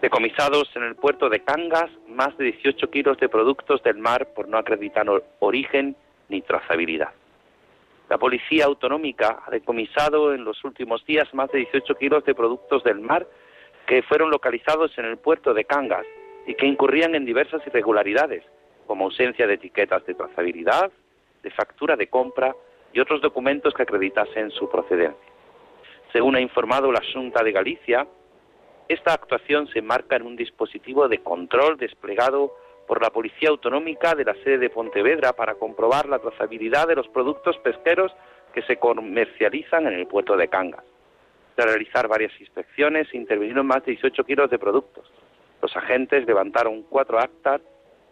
Decomisados 0.00 0.70
en 0.74 0.84
el 0.84 0.96
puerto 0.96 1.28
de 1.28 1.40
Cangas 1.40 1.90
más 2.08 2.36
de 2.38 2.44
18 2.44 2.90
kilos 2.90 3.18
de 3.18 3.28
productos 3.28 3.82
del 3.82 3.98
mar 3.98 4.28
por 4.34 4.48
no 4.48 4.56
acreditar 4.56 5.06
origen 5.40 5.96
ni 6.28 6.40
trazabilidad. 6.40 7.10
La 8.08 8.16
Policía 8.16 8.64
Autonómica 8.64 9.42
ha 9.44 9.50
decomisado 9.50 10.32
en 10.32 10.44
los 10.44 10.64
últimos 10.64 11.04
días 11.04 11.32
más 11.34 11.50
de 11.52 11.58
18 11.58 11.94
kilos 11.96 12.24
de 12.24 12.34
productos 12.34 12.82
del 12.84 13.00
mar 13.00 13.26
que 13.86 14.02
fueron 14.02 14.30
localizados 14.30 14.96
en 14.98 15.04
el 15.04 15.18
puerto 15.18 15.52
de 15.52 15.64
Cangas 15.64 16.06
y 16.46 16.54
que 16.54 16.66
incurrían 16.66 17.14
en 17.14 17.26
diversas 17.26 17.66
irregularidades, 17.66 18.44
como 18.88 19.04
ausencia 19.04 19.46
de 19.46 19.54
etiquetas 19.54 20.04
de 20.06 20.14
trazabilidad, 20.14 20.90
de 21.42 21.50
factura 21.50 21.94
de 21.94 22.08
compra 22.08 22.56
y 22.92 22.98
otros 22.98 23.20
documentos 23.20 23.74
que 23.74 23.82
acreditasen 23.82 24.50
su 24.50 24.68
procedencia. 24.68 25.32
Según 26.12 26.34
ha 26.34 26.40
informado 26.40 26.90
la 26.90 27.02
Junta 27.12 27.44
de 27.44 27.52
Galicia, 27.52 28.06
esta 28.88 29.12
actuación 29.12 29.68
se 29.68 29.80
enmarca 29.80 30.16
en 30.16 30.22
un 30.22 30.34
dispositivo 30.34 31.06
de 31.06 31.18
control 31.18 31.76
desplegado 31.76 32.56
por 32.86 33.02
la 33.02 33.10
Policía 33.10 33.50
Autonómica 33.50 34.14
de 34.14 34.24
la 34.24 34.34
sede 34.42 34.56
de 34.56 34.70
Pontevedra 34.70 35.34
para 35.34 35.56
comprobar 35.56 36.08
la 36.08 36.18
trazabilidad 36.18 36.88
de 36.88 36.96
los 36.96 37.06
productos 37.08 37.58
pesqueros 37.58 38.10
que 38.54 38.62
se 38.62 38.78
comercializan 38.78 39.86
en 39.86 39.92
el 39.92 40.06
puerto 40.06 40.34
de 40.38 40.48
Cangas. 40.48 40.84
De 41.58 41.64
realizar 41.66 42.08
varias 42.08 42.32
inspecciones, 42.40 43.12
intervinieron 43.12 43.66
más 43.66 43.84
de 43.84 43.92
18 43.92 44.24
kilos 44.24 44.48
de 44.48 44.58
productos. 44.58 45.12
Los 45.60 45.76
agentes 45.76 46.26
levantaron 46.26 46.84
cuatro 46.84 47.18
actas 47.18 47.60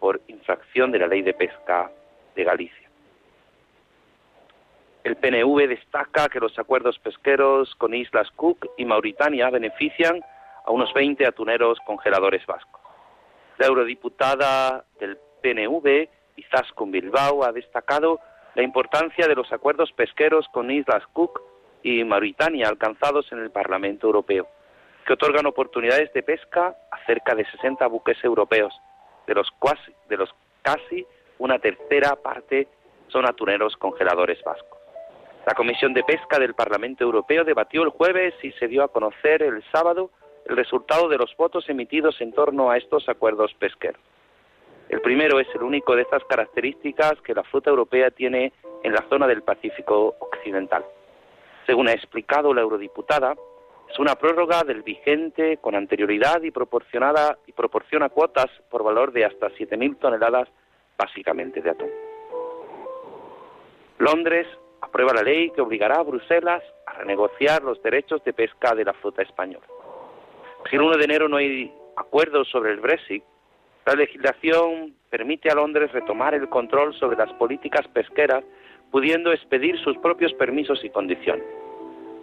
por 0.00 0.20
infracción 0.28 0.92
de 0.92 0.98
la 0.98 1.06
ley 1.06 1.22
de 1.22 1.34
pesca 1.34 1.90
de 2.34 2.44
Galicia. 2.44 2.86
El 5.04 5.16
PNV 5.16 5.68
destaca 5.68 6.28
que 6.28 6.40
los 6.40 6.58
acuerdos 6.58 6.98
pesqueros 6.98 7.74
con 7.76 7.94
Islas 7.94 8.28
Cook 8.34 8.66
y 8.76 8.84
Mauritania 8.84 9.50
benefician 9.50 10.20
a 10.64 10.72
unos 10.72 10.92
20 10.92 11.24
atuneros 11.26 11.78
congeladores 11.86 12.44
vascos. 12.44 12.80
La 13.58 13.66
eurodiputada 13.66 14.84
del 14.98 15.16
PNV, 15.42 16.08
Izaskun 16.36 16.90
Bilbao, 16.90 17.44
ha 17.44 17.52
destacado 17.52 18.18
la 18.56 18.62
importancia 18.62 19.28
de 19.28 19.36
los 19.36 19.52
acuerdos 19.52 19.92
pesqueros 19.92 20.48
con 20.48 20.70
Islas 20.70 21.04
Cook 21.12 21.40
y 21.82 22.02
Mauritania 22.02 22.68
alcanzados 22.68 23.30
en 23.30 23.38
el 23.38 23.50
Parlamento 23.50 24.08
Europeo, 24.08 24.48
que 25.06 25.12
otorgan 25.12 25.46
oportunidades 25.46 26.12
de 26.14 26.24
pesca 26.24 26.74
a 26.90 27.06
cerca 27.06 27.34
de 27.36 27.44
60 27.44 27.86
buques 27.86 28.18
europeos, 28.24 28.74
de 29.26 29.35
los, 29.35 29.52
de 30.09 30.16
los 30.16 30.30
casi 30.62 31.06
una 31.38 31.59
tercera 31.59 32.16
parte 32.16 32.68
son 33.09 33.26
atuneros 33.26 33.76
congeladores 33.76 34.42
vascos. 34.42 34.78
La 35.47 35.54
Comisión 35.54 35.95
de 35.95 36.02
Pesca 36.02 36.38
del 36.38 36.54
Parlamento 36.54 37.04
Europeo 37.04 37.45
debatió 37.45 37.83
el 37.83 37.90
jueves 37.90 38.35
y 38.42 38.50
se 38.52 38.66
dio 38.66 38.83
a 38.83 38.88
conocer 38.88 39.42
el 39.42 39.62
sábado 39.71 40.11
el 40.45 40.56
resultado 40.56 41.09
de 41.09 41.18
los 41.18 41.37
votos 41.37 41.68
emitidos 41.68 42.21
en 42.21 42.33
torno 42.33 42.71
a 42.71 42.76
estos 42.76 43.09
acuerdos 43.09 43.54
pesqueros. 43.54 44.00
El 44.88 45.00
primero 45.00 45.40
es 45.40 45.49
el 45.54 45.62
único 45.62 45.97
de 45.97 46.02
estas 46.02 46.25
características 46.25 47.21
que 47.23 47.35
la 47.35 47.42
flota 47.42 47.71
europea 47.71 48.11
tiene 48.11 48.52
en 48.85 48.92
la 48.92 49.04
zona 49.09 49.26
del 49.26 49.42
Pacífico 49.42 50.14
Occidental. 50.21 50.85
Según 51.66 51.88
ha 51.88 51.92
explicado 51.92 52.54
la 52.54 52.61
eurodiputada, 52.61 53.35
es 53.90 53.98
una 53.98 54.16
prórroga 54.16 54.62
del 54.64 54.82
vigente 54.82 55.58
con 55.58 55.74
anterioridad 55.74 56.42
y 56.42 56.50
proporcionada 56.50 57.38
y 57.46 57.52
proporciona 57.52 58.08
cuotas 58.08 58.46
por 58.70 58.82
valor 58.82 59.12
de 59.12 59.24
hasta 59.24 59.48
7.000 59.48 59.98
toneladas, 59.98 60.48
básicamente 60.98 61.60
de 61.60 61.70
atún. 61.70 61.90
Londres 63.98 64.46
aprueba 64.80 65.14
la 65.14 65.22
ley 65.22 65.50
que 65.50 65.60
obligará 65.60 65.96
a 65.96 66.02
Bruselas 66.02 66.62
a 66.86 66.92
renegociar 66.94 67.62
los 67.62 67.82
derechos 67.82 68.22
de 68.24 68.32
pesca 68.32 68.74
de 68.74 68.84
la 68.84 68.92
flota 68.94 69.22
española. 69.22 69.66
Si 70.68 70.76
el 70.76 70.82
1 70.82 70.96
de 70.96 71.04
enero 71.04 71.28
no 71.28 71.36
hay 71.36 71.72
acuerdo 71.96 72.44
sobre 72.44 72.72
el 72.72 72.80
Brexit, 72.80 73.22
la 73.86 73.94
legislación 73.94 74.94
permite 75.10 75.48
a 75.48 75.54
Londres 75.54 75.92
retomar 75.92 76.34
el 76.34 76.48
control 76.48 76.92
sobre 76.94 77.16
las 77.16 77.32
políticas 77.34 77.86
pesqueras, 77.88 78.44
pudiendo 78.90 79.32
expedir 79.32 79.78
sus 79.78 79.96
propios 79.98 80.32
permisos 80.34 80.84
y 80.84 80.90
condiciones. 80.90 81.44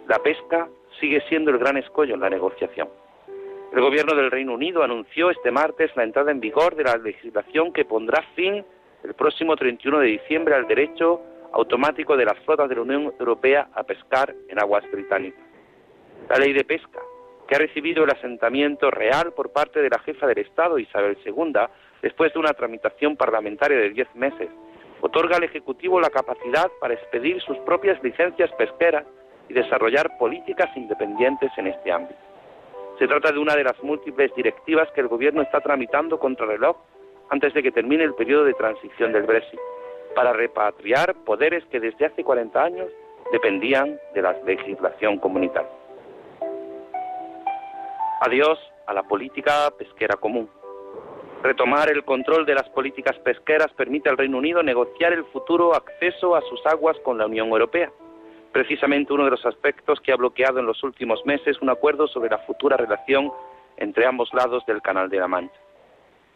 La 0.06 0.18
pesca 0.18 0.68
sigue 1.00 1.22
siendo 1.28 1.50
el 1.50 1.58
gran 1.58 1.76
escollo 1.76 2.14
en 2.14 2.20
la 2.20 2.30
negociación. 2.30 2.88
El 3.72 3.80
gobierno 3.80 4.14
del 4.14 4.30
Reino 4.30 4.54
Unido 4.54 4.82
anunció 4.82 5.30
este 5.30 5.50
martes 5.50 5.90
la 5.96 6.04
entrada 6.04 6.30
en 6.30 6.40
vigor 6.40 6.76
de 6.76 6.84
la 6.84 6.96
legislación 6.96 7.72
que 7.72 7.84
pondrá 7.84 8.22
fin 8.36 8.64
el 9.02 9.14
próximo 9.14 9.56
31 9.56 9.98
de 9.98 10.06
diciembre 10.06 10.54
al 10.54 10.68
derecho 10.68 11.20
automático 11.52 12.16
de 12.16 12.24
las 12.24 12.38
flotas 12.40 12.68
de 12.68 12.76
la 12.76 12.82
Unión 12.82 13.12
Europea 13.18 13.68
a 13.74 13.82
pescar 13.82 14.34
en 14.48 14.60
aguas 14.60 14.84
británicas. 14.90 15.40
La 16.28 16.36
ley 16.36 16.52
de 16.52 16.64
pesca, 16.64 17.00
que 17.46 17.56
ha 17.56 17.58
recibido 17.58 18.04
el 18.04 18.10
asentamiento 18.10 18.90
real 18.90 19.32
por 19.32 19.52
parte 19.52 19.82
de 19.82 19.90
la 19.90 19.98
jefa 19.98 20.26
del 20.26 20.38
Estado, 20.38 20.78
Isabel 20.78 21.18
II, 21.24 21.52
después 22.00 22.32
de 22.32 22.38
una 22.38 22.54
tramitación 22.54 23.16
parlamentaria 23.16 23.76
de 23.76 23.90
diez 23.90 24.08
meses, 24.14 24.48
otorga 25.00 25.36
al 25.36 25.44
Ejecutivo 25.44 26.00
la 26.00 26.10
capacidad 26.10 26.70
para 26.80 26.94
expedir 26.94 27.40
sus 27.42 27.58
propias 27.58 28.02
licencias 28.02 28.50
pesqueras 28.52 29.04
y 29.48 29.54
desarrollar 29.54 30.16
políticas 30.18 30.74
independientes 30.76 31.50
en 31.56 31.68
este 31.68 31.92
ámbito. 31.92 32.20
Se 32.98 33.08
trata 33.08 33.32
de 33.32 33.38
una 33.38 33.56
de 33.56 33.64
las 33.64 33.82
múltiples 33.82 34.34
directivas 34.34 34.88
que 34.92 35.00
el 35.00 35.08
Gobierno 35.08 35.42
está 35.42 35.60
tramitando 35.60 36.18
contra 36.18 36.46
reloj 36.46 36.76
antes 37.30 37.52
de 37.54 37.62
que 37.62 37.72
termine 37.72 38.04
el 38.04 38.14
periodo 38.14 38.44
de 38.44 38.54
transición 38.54 39.12
del 39.12 39.24
Brexit, 39.24 39.58
para 40.14 40.32
repatriar 40.32 41.14
poderes 41.24 41.64
que 41.66 41.80
desde 41.80 42.06
hace 42.06 42.22
40 42.22 42.62
años 42.62 42.88
dependían 43.32 43.98
de 44.14 44.22
la 44.22 44.32
legislación 44.44 45.18
comunitaria. 45.18 45.70
Adiós 48.20 48.58
a 48.86 48.94
la 48.94 49.02
política 49.02 49.70
pesquera 49.76 50.16
común. 50.16 50.48
Retomar 51.42 51.90
el 51.90 52.04
control 52.04 52.46
de 52.46 52.54
las 52.54 52.68
políticas 52.70 53.18
pesqueras 53.18 53.72
permite 53.76 54.08
al 54.08 54.16
Reino 54.16 54.38
Unido 54.38 54.62
negociar 54.62 55.12
el 55.12 55.24
futuro 55.26 55.74
acceso 55.74 56.36
a 56.36 56.40
sus 56.42 56.64
aguas 56.64 56.96
con 57.00 57.18
la 57.18 57.26
Unión 57.26 57.48
Europea. 57.48 57.90
Precisamente 58.54 59.12
uno 59.12 59.24
de 59.24 59.32
los 59.32 59.44
aspectos 59.46 60.00
que 60.00 60.12
ha 60.12 60.16
bloqueado 60.16 60.60
en 60.60 60.66
los 60.66 60.84
últimos 60.84 61.26
meses 61.26 61.60
un 61.60 61.70
acuerdo 61.70 62.06
sobre 62.06 62.30
la 62.30 62.38
futura 62.38 62.76
relación 62.76 63.32
entre 63.76 64.06
ambos 64.06 64.32
lados 64.32 64.64
del 64.64 64.80
Canal 64.80 65.08
de 65.10 65.18
la 65.18 65.26
Mancha. 65.26 65.58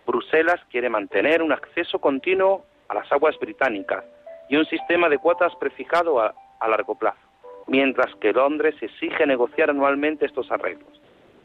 Bruselas 0.04 0.60
quiere 0.68 0.88
mantener 0.88 1.42
un 1.42 1.52
acceso 1.52 2.00
continuo 2.00 2.64
a 2.88 2.94
las 2.94 3.12
aguas 3.12 3.38
británicas 3.38 4.04
y 4.48 4.56
un 4.56 4.64
sistema 4.64 5.08
de 5.08 5.18
cuotas 5.18 5.54
prefijado 5.60 6.20
a, 6.20 6.34
largo 6.68 6.96
plazo, 6.96 7.20
mientras 7.68 8.12
que 8.16 8.32
Londres 8.32 8.74
exige 8.80 9.24
negociar 9.24 9.70
anualmente 9.70 10.26
estos 10.26 10.50
arreglos. 10.50 11.00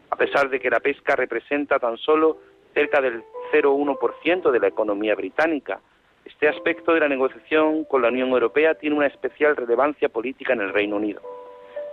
A 0.09 0.15
pesar 0.15 0.49
de 0.49 0.59
que 0.59 0.71
la 0.71 0.79
pesca 0.79 1.15
representa 1.15 1.77
tan 1.77 1.99
solo 1.99 2.39
cerca 2.73 2.99
del 2.99 3.23
0,1% 3.51 4.49
de 4.49 4.59
la 4.59 4.69
economía 4.69 5.13
británica, 5.13 5.81
este 6.25 6.47
aspecto 6.47 6.93
de 6.93 7.01
la 7.01 7.07
negociación 7.07 7.83
con 7.85 8.01
la 8.01 8.07
Unión 8.07 8.29
Europea 8.29 8.75
tiene 8.75 8.95
una 8.95 9.07
especial 9.07 9.55
relevancia 9.55 10.09
política 10.09 10.53
en 10.53 10.61
el 10.61 10.73
Reino 10.73 10.95
Unido. 10.95 11.21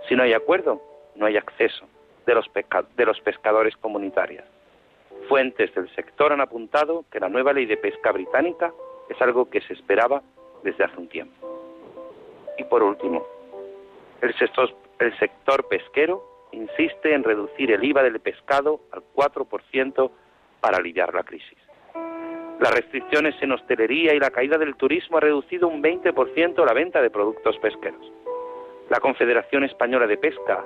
Si 0.07 0.15
no 0.15 0.23
hay 0.23 0.33
acuerdo, 0.33 0.81
no 1.15 1.25
hay 1.25 1.37
acceso 1.37 1.85
de 2.25 2.35
los, 2.35 3.19
pescadores 3.19 3.75
comunitarios. 3.77 4.45
Fuentes 5.27 5.73
del 5.75 5.93
sector 5.95 6.31
han 6.31 6.41
apuntado 6.41 7.05
que 7.11 7.19
la 7.19 7.29
nueva 7.29 7.53
ley 7.53 7.65
de 7.65 7.77
pesca 7.77 8.11
británica 8.11 8.73
es 9.09 9.21
algo 9.21 9.49
que 9.49 9.61
se 9.61 9.73
esperaba 9.73 10.21
desde 10.63 10.83
hace 10.83 10.97
un 10.97 11.07
tiempo. 11.07 11.33
Y 12.57 12.63
por 12.65 12.83
último, 12.83 13.25
el 14.21 14.33
sector, 14.37 14.69
el 14.99 15.17
sector 15.19 15.67
pesquero 15.67 16.23
insiste 16.51 17.13
en 17.13 17.23
reducir 17.23 17.71
el 17.71 17.83
IVA 17.83 18.03
del 18.03 18.19
pescado 18.19 18.81
al 18.91 19.03
4% 19.15 20.11
para 20.59 20.77
aliviar 20.77 21.13
la 21.13 21.23
crisis. 21.23 21.57
Las 22.61 22.75
restricciones 22.75 23.33
en 23.41 23.53
hostelería 23.53 24.13
y 24.13 24.19
la 24.19 24.29
caída 24.29 24.59
del 24.59 24.75
turismo 24.75 25.17
ha 25.17 25.21
reducido 25.21 25.67
un 25.67 25.81
20% 25.81 26.63
la 26.63 26.73
venta 26.73 27.01
de 27.01 27.09
productos 27.09 27.57
pesqueros. 27.57 28.11
La 28.87 28.99
Confederación 28.99 29.63
Española 29.63 30.05
de 30.05 30.17
Pesca, 30.17 30.63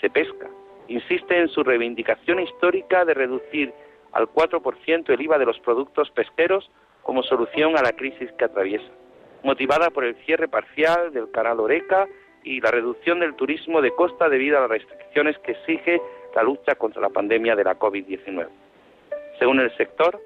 se 0.00 0.08
pesca, 0.08 0.48
insiste 0.88 1.38
en 1.38 1.48
su 1.48 1.62
reivindicación 1.62 2.40
histórica 2.40 3.04
de 3.04 3.12
reducir 3.12 3.70
al 4.12 4.28
4% 4.28 5.10
el 5.10 5.20
IVA 5.20 5.36
de 5.36 5.44
los 5.44 5.60
productos 5.60 6.10
pesqueros 6.12 6.70
como 7.02 7.22
solución 7.22 7.76
a 7.76 7.82
la 7.82 7.92
crisis 7.92 8.32
que 8.38 8.46
atraviesa, 8.46 8.90
motivada 9.42 9.90
por 9.90 10.04
el 10.04 10.14
cierre 10.24 10.48
parcial 10.48 11.12
del 11.12 11.30
canal 11.30 11.60
Oreca 11.60 12.08
y 12.44 12.62
la 12.62 12.70
reducción 12.70 13.20
del 13.20 13.34
turismo 13.34 13.82
de 13.82 13.90
costa 13.90 14.30
debido 14.30 14.56
a 14.56 14.62
las 14.62 14.70
restricciones 14.70 15.36
que 15.40 15.52
exige 15.52 16.00
la 16.34 16.42
lucha 16.42 16.76
contra 16.76 17.02
la 17.02 17.10
pandemia 17.10 17.54
de 17.54 17.64
la 17.64 17.78
COVID-19. 17.78 18.48
Según 19.38 19.60
el 19.60 19.76
sector, 19.76 20.18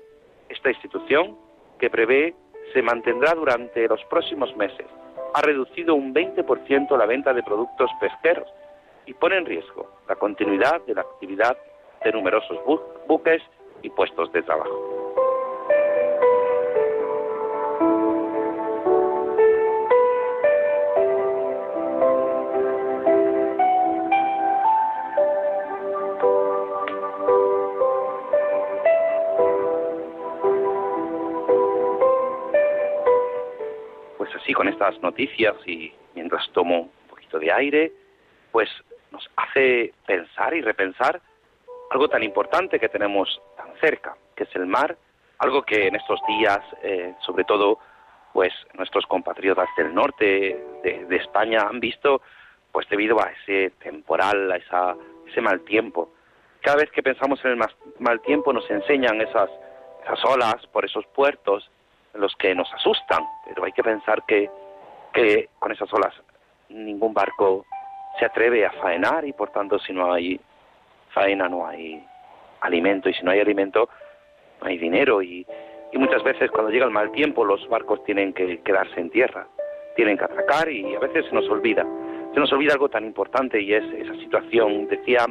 esta 0.51 0.71
institución, 0.71 1.37
que 1.79 1.89
prevé 1.89 2.35
se 2.75 2.83
mantendrá 2.83 3.35
durante 3.35 3.89
los 3.89 4.05
próximos 4.05 4.55
meses, 4.57 4.87
ha 5.35 5.41
reducido 5.41 5.95
un 5.95 6.15
20% 6.15 6.97
la 6.97 7.07
venta 7.07 7.33
de 7.33 7.43
productos 7.43 7.91
pesqueros 8.01 8.49
y 9.07 9.15
pone 9.15 9.39
en 9.39 9.47
riesgo 9.47 9.89
la 10.09 10.17
continuidad 10.17 10.81
de 10.87 10.95
la 10.95 11.03
actividad 11.03 11.57
de 12.05 12.13
numerosos 12.13 12.59
buques 13.07 13.43
y 13.83 13.91
puestos 13.91 14.31
de 14.33 14.43
trabajo. 14.43 15.00
Estas 34.81 35.03
noticias 35.03 35.55
y 35.67 35.93
mientras 36.15 36.51
tomo 36.53 36.81
un 36.81 37.09
poquito 37.11 37.39
de 37.39 37.53
aire, 37.53 37.93
pues 38.51 38.71
nos 39.11 39.29
hace 39.37 39.93
pensar 40.07 40.55
y 40.55 40.63
repensar 40.63 41.21
algo 41.91 42.09
tan 42.09 42.23
importante 42.23 42.81
que 42.81 42.89
tenemos 42.89 43.43
tan 43.59 43.75
cerca, 43.79 44.17
que 44.35 44.45
es 44.45 44.57
el 44.57 44.65
mar, 44.65 44.97
algo 45.39 45.63
que 45.63 45.89
en 45.89 45.97
estos 45.97 46.19
días, 46.27 46.61
eh, 46.83 47.15
sobre 47.21 47.45
todo, 47.45 47.79
pues 48.33 48.55
nuestros 48.73 49.05
compatriotas 49.05 49.69
del 49.77 49.95
norte 49.95 50.65
de, 50.83 51.17
España 51.17 51.67
han 51.69 51.81
visto, 51.81 52.23
pues 52.73 52.89
debido 52.89 53.21
a 53.21 53.31
ese 53.33 53.71
temporal, 53.83 54.51
a 54.51 54.97
ese 55.27 55.41
mal 55.43 55.61
tiempo. 55.63 56.11
Cada 56.63 56.79
vez 56.79 56.91
que 56.91 57.03
pensamos 57.03 57.45
en 57.45 57.51
el 57.51 57.59
mal 57.99 58.21
tiempo 58.23 58.53
nos 58.53 58.71
enseñan 58.71 59.21
esas, 59.21 59.51
esas 60.05 60.25
olas 60.25 60.67
por 60.69 60.87
esos 60.87 61.05
puertos 61.09 61.71
los 62.15 62.35
que 62.37 62.55
nos 62.55 62.73
asustan, 62.73 63.25
pero 63.47 63.65
hay 63.65 63.73
que 63.73 63.83
pensar 63.83 64.25
que, 64.27 64.51
que 65.13 65.49
con 65.59 65.73
esas 65.73 65.93
olas 65.93 66.15
ningún 66.69 67.13
barco 67.13 67.67
se 68.19 68.27
atreve 68.27 68.65
a 68.65 68.73
faenar 68.73 69.25
y 69.25 69.33
por 69.33 69.51
tanto 69.51 69.79
si 69.79 69.93
no 69.93 70.13
hay 70.13 70.41
faena 71.13 71.49
no 71.49 71.67
hay 71.67 72.05
alimento 72.61 73.09
y 73.09 73.15
si 73.15 73.23
no 73.23 73.31
hay 73.31 73.41
alimento 73.41 73.89
no 74.61 74.69
hay 74.69 74.79
dinero 74.79 75.23
y, 75.23 75.47
muchas 75.95 76.23
veces 76.23 76.51
cuando 76.51 76.71
llega 76.71 76.85
el 76.85 76.93
mal 76.93 77.11
tiempo 77.11 77.45
los 77.45 77.69
barcos 77.69 78.03
tienen 78.05 78.33
que 78.33 78.61
quedarse 78.61 79.01
en 79.01 79.11
tierra, 79.11 79.47
tienen 79.97 80.17
que 80.17 80.25
atracar 80.25 80.71
y 80.71 80.95
a 80.95 80.99
veces 81.01 81.27
se 81.27 81.35
nos 81.35 81.49
olvida. 81.49 81.85
Se 82.33 82.39
nos 82.41 82.51
olvida 82.53 82.73
algo 82.73 82.89
tan 82.89 83.05
importante 83.05 83.61
y 83.61 83.75
es 83.75 83.85
esa 83.95 84.15
situación. 84.15 84.87
Decía 84.87 85.27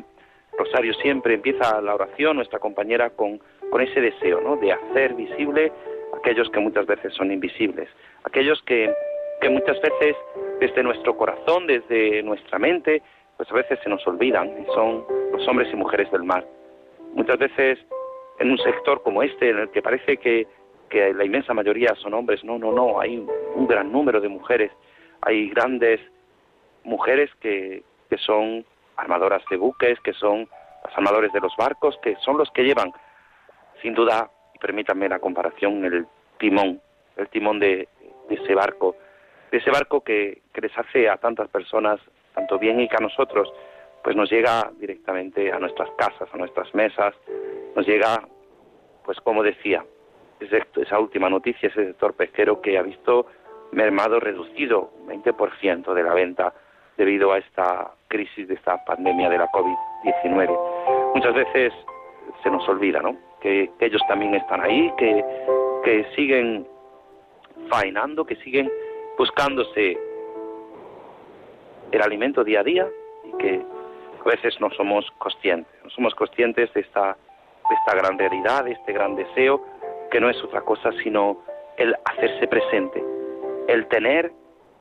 Rosario 0.58 0.94
siempre, 0.96 1.36
empieza 1.36 1.82
la 1.82 1.96
oración, 1.96 2.36
nuestra 2.36 2.60
compañera, 2.60 3.10
con, 3.12 3.39
con 3.72 3.82
ese 3.82 4.02
deseo 4.02 4.42
¿no? 4.42 4.58
de 4.58 4.74
hacer 4.74 5.13
visible 5.13 5.72
aquellos 6.18 6.50
que 6.50 6.60
muchas 6.60 6.86
veces 6.86 7.13
son 7.13 7.32
invisibles, 7.32 7.88
aquellos 8.26 8.62
que, 8.63 8.94
que 9.39 9.49
muchas 9.49 9.80
veces 9.82 10.15
desde 10.60 10.84
nuestro 10.84 11.15
corazón, 11.15 11.67
desde 11.67 12.21
nuestra 12.23 12.60
mente, 12.60 13.02
pues 13.38 13.49
a 13.52 13.56
veces 13.56 13.80
se 13.84 13.89
nos 13.89 14.06
olvidan 14.06 14.65
son 14.73 15.06
los 15.32 15.47
hombres 15.47 15.69
y 15.71 15.75
mujeres 15.75 16.12
del 16.12 16.23
mar. 16.23 16.45
Muchas 17.13 17.38
veces 17.38 17.80
en 18.39 18.52
un 18.52 18.58
sector 18.58 19.02
como 19.02 19.23
este, 19.23 19.49
en 19.49 19.60
el 19.60 19.69
que 19.69 19.82
parece 19.82 20.17
que, 20.17 20.47
que 20.89 21.13
la 21.13 21.25
inmensa 21.25 21.54
mayoría 21.54 21.95
son 21.95 22.13
hombres, 22.13 22.43
no, 22.43 22.58
no, 22.58 22.71
no, 22.71 22.99
hay 22.99 23.25
un 23.56 23.67
gran 23.67 23.91
número 23.91 24.19
de 24.19 24.28
mujeres, 24.28 24.71
hay 25.21 25.49
grandes 25.49 25.99
mujeres 26.84 27.30
que, 27.39 27.84
que 28.10 28.17
son 28.17 28.65
armadoras 28.97 29.43
de 29.49 29.58
buques, 29.58 29.99
que 30.02 30.13
son 30.13 30.39
los 30.86 30.97
armadores 30.97 31.32
de 31.32 31.39
los 31.39 31.56
barcos, 31.58 31.97
que 32.02 32.15
son 32.17 32.38
los 32.38 32.49
que 32.52 32.63
llevan, 32.63 32.91
sin 33.82 33.93
duda, 33.93 34.30
y 34.54 34.60
permítanme 34.60 35.08
la 35.08 35.19
comparación, 35.19 35.86
el 35.86 36.06
timón, 36.38 36.82
el 37.15 37.28
timón 37.30 37.60
de 37.60 37.88
ese 38.30 38.54
barco 38.54 38.95
de 39.52 39.58
ese 39.58 39.72
barco 39.72 40.02
que, 40.02 40.42
les 40.62 40.78
hace 40.78 41.10
a 41.10 41.18
tantas 41.18 41.48
personas 41.48 42.00
tanto 42.34 42.60
bien 42.60 42.82
y 42.82 42.90
que 42.90 42.98
a 42.98 43.00
nosotros 43.00 43.52
pues 44.04 44.16
nos 44.16 44.30
llega 44.30 44.72
directamente 44.78 45.52
a 45.52 45.60
nuestras 45.60 45.90
casas, 45.98 46.28
a 46.32 46.38
nuestras 46.38 46.74
mesas, 46.74 47.14
nos 47.76 47.86
llega, 47.86 48.28
pues 49.04 49.20
como 49.22 49.44
decía, 49.44 49.84
esa 50.40 51.00
última 51.00 51.30
noticia, 51.30 51.70
ese 51.70 51.88
sector 51.88 52.14
pesquero 52.14 52.62
que 52.62 52.78
ha 52.78 52.82
visto 52.82 53.28
mermado, 53.72 54.20
reducido 54.20 54.92
un 55.02 55.10
20% 55.24 55.94
de 55.94 56.04
la 56.04 56.14
venta 56.14 56.54
debido 56.98 57.32
a 57.32 57.38
esta 57.38 57.92
crisis 58.08 58.48
de 58.48 58.56
esta 58.56 58.84
pandemia 58.84 59.30
de 59.30 59.38
la 59.38 59.48
COVID-19. 59.48 61.14
Muchas 61.16 61.34
veces 61.34 61.74
se 62.44 62.50
nos 62.50 62.68
olvida, 62.68 63.02
¿no? 63.02 63.18
Que, 63.42 63.70
que 63.80 63.86
ellos 63.86 64.02
también 64.08 64.36
están 64.36 64.62
ahí, 64.62 64.92
que, 64.98 65.24
que 65.84 66.06
siguen 66.16 66.68
faenando, 67.70 68.26
que 68.26 68.36
siguen 68.38 68.70
buscándose 69.20 69.98
el 71.92 72.02
alimento 72.02 72.42
día 72.46 72.62
a 72.62 72.64
día 72.64 72.88
y 73.26 73.38
que 73.38 73.62
a 74.26 74.30
veces 74.30 74.56
no 74.62 74.70
somos 74.72 75.12
conscientes, 75.18 75.74
no 75.84 75.90
somos 75.90 76.16
conscientes 76.16 76.74
de 76.74 76.80
esta, 76.80 77.18
de 77.70 77.76
esta 77.76 77.98
gran 77.98 78.18
realidad, 78.18 78.64
de 78.64 78.72
este 78.72 78.94
gran 78.94 79.18
deseo, 79.18 79.62
que 80.10 80.22
no 80.22 80.30
es 80.30 80.42
otra 80.42 80.62
cosa 80.62 80.94
sino 81.04 81.44
el 81.76 81.94
hacerse 82.06 82.48
presente, 82.48 83.04
el 83.68 83.88
tener 83.88 84.32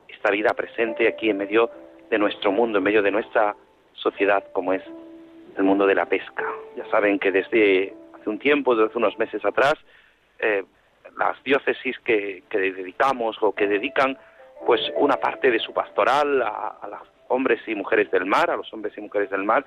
esta 0.07 0.31
vida 0.31 0.53
presente 0.53 1.09
aquí 1.09 1.29
en 1.29 1.37
medio 1.37 1.69
de 2.09 2.17
nuestro 2.17 2.53
mundo, 2.53 2.77
en 2.77 2.85
medio 2.85 3.01
de 3.01 3.11
nuestra 3.11 3.57
sociedad 3.91 4.45
como 4.53 4.71
es 4.71 4.83
el 5.57 5.63
mundo 5.65 5.85
de 5.85 5.95
la 5.95 6.05
pesca. 6.05 6.45
Ya 6.77 6.89
saben 6.89 7.19
que 7.19 7.33
desde 7.33 7.93
hace 8.13 8.29
un 8.29 8.39
tiempo, 8.39 8.73
desde 8.73 8.97
unos 8.97 9.19
meses 9.19 9.43
atrás, 9.43 9.73
eh, 10.39 10.63
las 11.17 11.43
diócesis 11.43 11.99
que, 12.05 12.43
que 12.49 12.57
dedicamos 12.57 13.35
o 13.41 13.51
que 13.51 13.67
dedican 13.67 14.17
pues 14.65 14.81
una 14.95 15.17
parte 15.17 15.51
de 15.51 15.59
su 15.59 15.73
pastoral 15.73 16.41
a, 16.41 16.87
los 16.89 17.07
hombres 17.29 17.61
y 17.67 17.75
mujeres 17.75 18.09
del 18.11 18.25
mar, 18.25 18.49
a 18.49 18.57
los 18.57 18.71
hombres 18.73 18.97
y 18.97 19.01
mujeres 19.01 19.29
del 19.29 19.43
mar, 19.43 19.65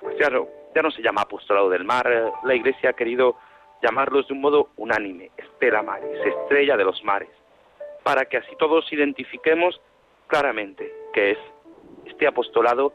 pues 0.00 0.16
ya 0.18 0.30
no, 0.30 0.48
ya 0.74 0.82
no 0.82 0.90
se 0.90 1.02
llama 1.02 1.22
apostolado 1.22 1.68
del 1.68 1.84
mar, 1.84 2.08
la 2.44 2.54
Iglesia 2.54 2.90
ha 2.90 2.94
querido 2.94 3.36
llamarlos 3.82 4.28
de 4.28 4.34
un 4.34 4.40
modo 4.40 4.68
unánime, 4.76 5.30
Estela 5.36 5.82
Maris, 5.82 6.10
estrella 6.24 6.76
de 6.76 6.84
los 6.84 7.02
mares, 7.04 7.30
para 8.02 8.24
que 8.26 8.38
así 8.38 8.54
todos 8.58 8.90
identifiquemos 8.92 9.80
claramente 10.26 10.92
que 11.12 11.32
es 11.32 11.38
este 12.06 12.26
apostolado 12.26 12.92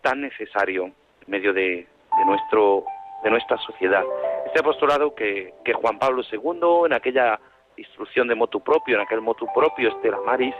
tan 0.00 0.20
necesario 0.20 0.84
en 0.84 0.94
medio 1.26 1.52
de, 1.52 1.86
nuestro, 2.24 2.84
de 3.22 3.30
nuestra 3.30 3.58
sociedad. 3.58 4.04
Este 4.46 4.60
apostolado 4.60 5.14
que, 5.14 5.54
que 5.64 5.74
Juan 5.74 5.98
Pablo 5.98 6.22
II, 6.30 6.86
en 6.86 6.92
aquella 6.92 7.38
instrucción 7.78 8.28
de 8.28 8.34
motu 8.34 8.60
propio, 8.60 8.96
en 8.96 9.02
aquel 9.02 9.20
motu 9.20 9.46
propio 9.54 9.88
Estela 9.88 10.18
Maris, 10.26 10.54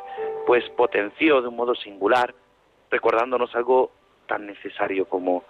pues 0.46 0.68
potenció 0.70 1.42
de 1.42 1.48
un 1.48 1.56
modo 1.56 1.74
singular, 1.74 2.34
recordándonos 2.90 3.54
algo 3.54 3.90
tan 4.26 4.46
necesario 4.46 5.06
como, 5.06 5.42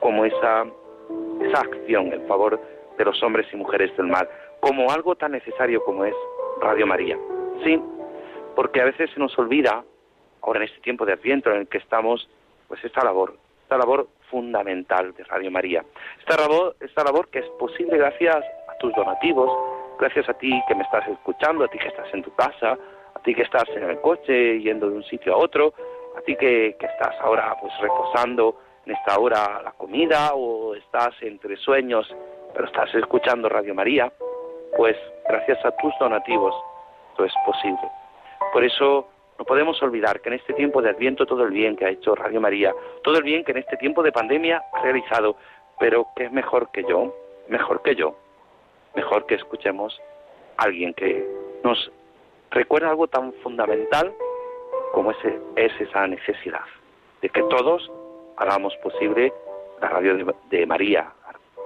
como 0.00 0.24
esa, 0.24 0.66
esa 1.40 1.60
acción 1.60 2.12
en 2.12 2.26
favor 2.26 2.60
de 2.98 3.04
los 3.04 3.22
hombres 3.22 3.46
y 3.52 3.56
mujeres 3.56 3.96
del 3.96 4.06
mal, 4.06 4.28
como 4.60 4.90
algo 4.90 5.14
tan 5.14 5.32
necesario 5.32 5.82
como 5.84 6.04
es 6.04 6.14
Radio 6.60 6.86
María. 6.86 7.16
Sí, 7.62 7.80
porque 8.54 8.80
a 8.80 8.84
veces 8.84 9.10
se 9.12 9.20
nos 9.20 9.38
olvida, 9.38 9.84
ahora 10.42 10.60
en 10.60 10.64
este 10.64 10.80
tiempo 10.80 11.04
de 11.04 11.12
Adviento 11.12 11.50
en 11.50 11.60
el 11.60 11.68
que 11.68 11.78
estamos, 11.78 12.28
pues 12.68 12.82
esta 12.84 13.04
labor, 13.04 13.36
esta 13.62 13.76
labor 13.76 14.08
fundamental 14.30 15.14
de 15.14 15.24
Radio 15.24 15.50
María. 15.50 15.84
Esta 16.20 16.36
labor, 16.36 16.76
esta 16.80 17.04
labor 17.04 17.28
que 17.28 17.40
es 17.40 17.46
posible 17.58 17.96
gracias 17.98 18.36
a 18.36 18.78
tus 18.78 18.92
donativos, 18.94 19.50
gracias 19.98 20.28
a 20.28 20.34
ti 20.34 20.50
que 20.68 20.74
me 20.74 20.82
estás 20.82 21.06
escuchando, 21.08 21.64
a 21.64 21.68
ti 21.68 21.78
que 21.78 21.88
estás 21.88 22.12
en 22.12 22.22
tu 22.22 22.34
casa, 22.34 22.78
a 23.14 23.18
ti 23.20 23.34
que 23.34 23.42
estás 23.42 23.68
en 23.70 23.84
el 23.84 24.00
coche 24.00 24.60
yendo 24.60 24.88
de 24.90 24.96
un 24.96 25.04
sitio 25.04 25.34
a 25.34 25.38
otro, 25.38 25.74
a 26.16 26.20
ti 26.22 26.36
que, 26.36 26.76
que 26.78 26.86
estás 26.86 27.14
ahora 27.20 27.56
pues 27.60 27.72
reposando 27.80 28.58
en 28.84 28.92
esta 28.92 29.18
hora 29.18 29.60
la 29.62 29.72
comida 29.72 30.32
o 30.34 30.74
estás 30.74 31.14
entre 31.22 31.56
sueños 31.56 32.14
pero 32.54 32.68
estás 32.68 32.94
escuchando 32.94 33.50
Radio 33.50 33.74
María, 33.74 34.10
pues 34.76 34.96
gracias 35.28 35.62
a 35.64 35.72
tus 35.72 35.92
donativos 36.00 36.54
esto 37.10 37.24
es 37.24 37.32
posible. 37.44 37.90
Por 38.52 38.64
eso 38.64 39.08
no 39.38 39.44
podemos 39.44 39.82
olvidar 39.82 40.20
que 40.20 40.28
en 40.28 40.34
este 40.34 40.52
tiempo 40.52 40.82
de 40.82 40.90
Adviento 40.90 41.26
todo 41.26 41.44
el 41.44 41.50
bien 41.50 41.76
que 41.76 41.86
ha 41.86 41.90
hecho 41.90 42.14
Radio 42.14 42.40
María, 42.40 42.74
todo 43.02 43.16
el 43.16 43.22
bien 43.22 43.44
que 43.44 43.52
en 43.52 43.58
este 43.58 43.76
tiempo 43.76 44.02
de 44.02 44.12
pandemia 44.12 44.62
ha 44.72 44.82
realizado, 44.82 45.36
pero 45.78 46.08
que 46.16 46.24
es 46.24 46.32
mejor 46.32 46.70
que 46.70 46.84
yo, 46.84 47.14
mejor 47.48 47.82
que 47.82 47.94
yo, 47.94 48.16
mejor 48.96 49.26
que 49.26 49.36
escuchemos 49.36 50.00
a 50.56 50.64
alguien 50.64 50.92
que 50.94 51.24
nos 51.62 51.92
recuerda 52.50 52.88
algo 52.88 53.06
tan 53.06 53.32
fundamental 53.34 54.12
como 54.92 55.12
ese, 55.12 55.38
es 55.56 55.72
esa 55.80 56.06
necesidad 56.06 56.64
de 57.20 57.28
que 57.28 57.42
todos 57.44 57.90
hagamos 58.38 58.74
posible 58.82 59.32
la 59.80 59.88
radio 59.90 60.16
de, 60.16 60.34
de 60.50 60.66
María, 60.66 61.12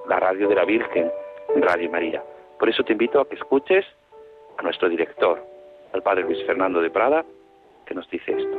la 0.09 0.19
radio 0.19 0.49
de 0.49 0.55
la 0.55 0.65
Virgen, 0.65 1.11
Radio 1.57 1.91
María. 1.91 2.23
Por 2.59 2.69
eso 2.69 2.83
te 2.83 2.93
invito 2.93 3.21
a 3.21 3.29
que 3.29 3.37
escuches 3.37 3.87
a 4.59 4.63
nuestro 4.63 4.89
director, 4.89 5.43
al 5.93 6.03
padre 6.03 6.25
Luis 6.25 6.45
Fernando 6.47 6.81
de 6.81 6.91
Prada, 6.91 7.25
que 7.87 7.95
nos 7.95 8.09
dice 8.11 8.33
esto. 8.33 8.59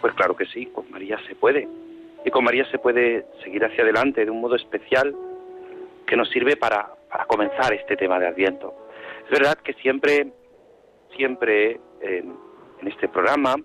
Pues 0.00 0.14
claro 0.14 0.36
que 0.36 0.46
sí, 0.46 0.66
con 0.66 0.90
María 0.90 1.18
se 1.26 1.34
puede. 1.34 1.68
Y 2.24 2.30
con 2.30 2.44
María 2.44 2.64
se 2.70 2.78
puede 2.78 3.26
seguir 3.42 3.64
hacia 3.64 3.82
adelante 3.82 4.24
de 4.24 4.30
un 4.30 4.40
modo 4.40 4.56
especial 4.56 5.14
que 6.06 6.16
nos 6.16 6.28
sirve 6.30 6.56
para, 6.56 6.90
para 7.10 7.24
comenzar 7.26 7.72
este 7.72 7.96
tema 7.96 8.18
de 8.18 8.26
Adviento. 8.26 8.74
Es 9.24 9.30
verdad 9.30 9.58
que 9.58 9.74
siempre, 9.74 10.32
siempre 11.16 11.80
en, 12.00 12.36
este 12.86 13.08
programa. 13.08 13.56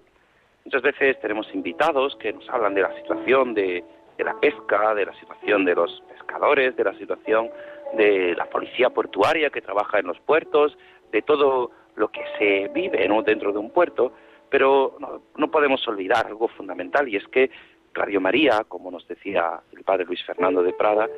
Muchas 0.66 0.82
veces 0.82 1.20
tenemos 1.22 1.48
invitados 1.54 2.16
que 2.18 2.34
nos 2.34 2.48
hablan 2.50 2.74
de 2.74 2.82
la 2.82 2.94
situación 2.96 3.54
de, 3.54 3.84
la 4.18 4.40
pesca, 4.40 4.94
de 4.94 5.06
la 5.06 5.14
situación 5.20 5.64
de 5.64 5.76
los 5.76 6.04
pescadores, 6.10 6.76
de 6.76 6.84
la 6.84 6.94
situación 6.98 7.50
de 7.94 8.36
la 8.36 8.46
policía 8.46 8.90
portuaria 8.90 9.50
que 9.50 9.62
trabaja 9.62 10.00
en 10.00 10.08
los 10.08 10.20
puertos, 10.20 10.78
de 11.12 11.22
todo 11.22 11.72
lo 11.96 12.10
que 12.10 12.22
se 12.38 12.68
vive 12.74 13.08
dentro 13.26 13.54
de 13.54 13.58
un 13.58 13.72
puerto, 13.72 14.12
pero 14.56 14.96
no, 15.36 15.52
podemos 15.52 15.86
olvidar 15.86 16.28
algo 16.28 16.48
fundamental 16.48 17.10
y 17.10 17.18
es 17.18 17.28
que 17.28 17.52
Radio 17.94 18.22
María, 18.22 18.64
como 18.66 18.90
nos 18.90 19.06
decía 19.06 19.60
el 19.74 19.84
padre 19.84 20.06
Luis 20.06 20.24
Fernando 20.24 20.64
de 20.64 20.72
Prada, 20.72 21.10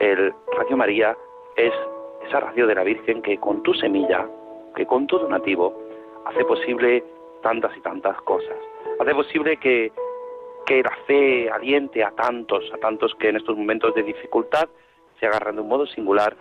el 0.00 0.32
Radio 0.56 0.78
María 0.78 1.14
es 1.56 1.74
esa 2.26 2.40
radio 2.40 2.66
de 2.66 2.74
la 2.74 2.84
Virgen 2.84 3.20
que 3.20 3.36
con 3.36 3.62
tu 3.62 3.74
semilla, 3.74 4.26
que 4.74 4.86
con 4.86 5.06
tu 5.06 5.18
donativo, 5.18 5.78
hace 6.24 6.42
posible 6.46 7.04
tantas 7.42 7.76
y 7.76 7.82
tantas 7.82 8.18
cosas. 8.22 8.56
Hace 8.98 9.14
posible 9.14 9.58
que, 9.58 9.92
que 10.64 10.82
la 10.82 10.96
fe 11.06 11.50
aliente 11.50 12.02
a 12.02 12.12
tantos, 12.12 12.64
a 12.72 12.78
tantos 12.78 13.14
que 13.16 13.28
en 13.28 13.36
estos 13.36 13.58
momentos 13.58 13.94
de 13.94 14.04
dificultad 14.04 14.70
se 15.20 15.26
agarran 15.26 15.56
de 15.56 15.60
un 15.60 15.68
modo 15.68 15.86
singular 15.86 16.34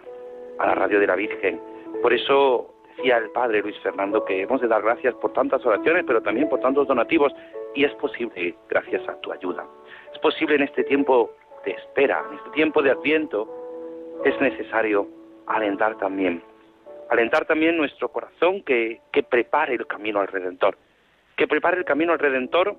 a 0.59 0.67
la 0.67 0.75
radio 0.75 1.01
de 1.01 1.07
la 1.07 1.17
Virgen. 1.17 1.59
Por 2.01 2.13
eso 2.13 2.74
decía 2.95 3.17
el 3.17 3.29
padre 3.31 3.61
Luis 3.61 3.77
Fernando 3.79 4.23
que 4.25 4.41
hemos 4.41 4.61
de 4.61 4.67
dar 4.67 4.81
gracias 4.81 5.13
por 5.15 5.33
tantas 5.33 5.65
oraciones, 5.65 6.03
pero 6.05 6.21
también 6.21 6.49
por 6.49 6.59
tantos 6.59 6.87
donativos, 6.87 7.33
y 7.73 7.83
es 7.83 7.93
posible 7.95 8.55
gracias 8.69 9.07
a 9.07 9.19
tu 9.21 9.31
ayuda. 9.31 9.65
Es 10.13 10.19
posible 10.19 10.55
en 10.55 10.63
este 10.63 10.83
tiempo 10.83 11.31
de 11.65 11.71
espera, 11.71 12.23
en 12.29 12.37
este 12.37 12.49
tiempo 12.51 12.81
de 12.81 12.91
adviento, 12.91 13.49
es 14.23 14.39
necesario 14.39 15.07
alentar 15.47 15.97
también 15.97 16.41
alentar 17.09 17.45
también 17.45 17.77
nuestro 17.77 18.09
corazón 18.09 18.63
que, 18.63 19.01
que 19.11 19.23
prepare 19.23 19.75
el 19.75 19.85
camino 19.87 20.19
al 20.19 20.27
Redentor, 20.27 20.77
que 21.35 21.47
prepare 21.47 21.77
el 21.77 21.85
camino 21.85 22.13
al 22.13 22.19
Redentor 22.19 22.75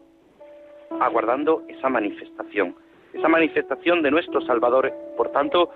aguardando 1.00 1.62
esa 1.68 1.88
manifestación, 1.88 2.74
esa 3.12 3.28
manifestación 3.28 4.02
de 4.02 4.10
nuestro 4.10 4.40
Salvador. 4.42 4.92
Por 5.16 5.30
tanto, 5.30 5.70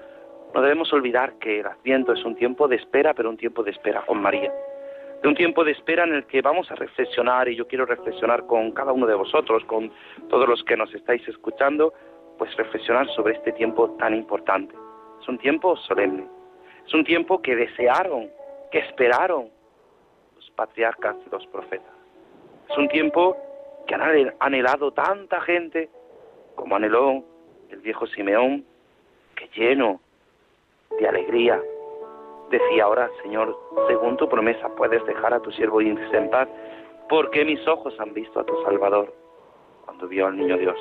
no 0.55 0.63
debemos 0.63 0.93
olvidar 0.93 1.35
que 1.35 1.61
el 1.61 1.67
Adviento 1.67 2.13
es 2.13 2.25
un 2.25 2.35
tiempo 2.35 2.67
de 2.67 2.77
espera, 2.77 3.15
pero 3.15 3.31
un 3.31 3.37
tiempo 3.37 3.63
de 3.63 3.71
espera 3.71 4.03
con 4.03 4.21
María. 4.21 4.53
De 5.23 5.29
un 5.29 5.35
tiempo 5.35 5.65
de 5.65 5.73
espera 5.73 6.05
en 6.05 6.15
el 6.15 6.25
que 6.27 6.43
vamos 6.43 6.71
a 6.71 6.75
reflexionar, 6.75 7.49
y 7.49 7.57
yo 7.57 7.67
quiero 7.69 7.87
reflexionar 7.87 8.47
con 8.47 8.73
cada 8.73 8.93
uno 8.93 9.07
de 9.07 9.15
vosotros, 9.15 9.65
con 9.65 9.93
todos 10.29 10.49
los 10.49 10.65
que 10.65 10.77
nos 10.77 10.93
estáis 10.95 11.27
escuchando, 11.29 11.93
pues 12.39 12.55
reflexionar 12.57 13.07
sobre 13.11 13.35
este 13.35 13.53
tiempo 13.53 13.91
tan 13.99 14.15
importante. 14.15 14.75
Es 15.21 15.29
un 15.29 15.39
tiempo 15.39 15.77
solemne, 15.77 16.27
es 16.87 16.95
un 16.95 17.05
tiempo 17.05 17.41
que 17.43 17.55
desearon 17.55 18.31
que 18.73 18.79
esperaron 18.79 19.51
los 20.37 20.51
patriarcas 20.53 21.17
y 21.27 21.31
los 21.31 21.47
profetas. 21.49 21.93
Es 22.71 22.79
un 22.79 22.89
tiempo 22.89 23.37
que 23.87 23.95
han 23.95 24.33
anhelado 24.39 24.93
tanta 24.93 25.41
gente 25.43 25.91
como 26.55 26.77
anheló 26.77 27.25
el 27.71 27.81
viejo 27.81 28.07
Simeón, 28.07 28.65
que 29.35 29.49
lleno 29.55 30.01
de 31.01 31.09
alegría 31.09 31.61
decía 32.51 32.85
ahora, 32.85 33.11
Señor, 33.23 33.57
según 33.89 34.17
tu 34.17 34.29
promesa 34.29 34.69
puedes 34.77 35.05
dejar 35.07 35.33
a 35.33 35.41
tu 35.41 35.51
siervo 35.53 35.81
irse 35.81 36.17
en 36.17 36.31
paz, 36.31 36.49
porque 37.09 37.45
mis 37.45 37.67
ojos 37.67 37.99
han 37.99 38.13
visto 38.13 38.41
a 38.41 38.45
tu 38.45 38.55
Salvador. 38.63 39.13
cuando 39.85 40.07
vio 40.07 40.27
al 40.27 40.37
niño 40.37 40.57
Dios. 40.57 40.77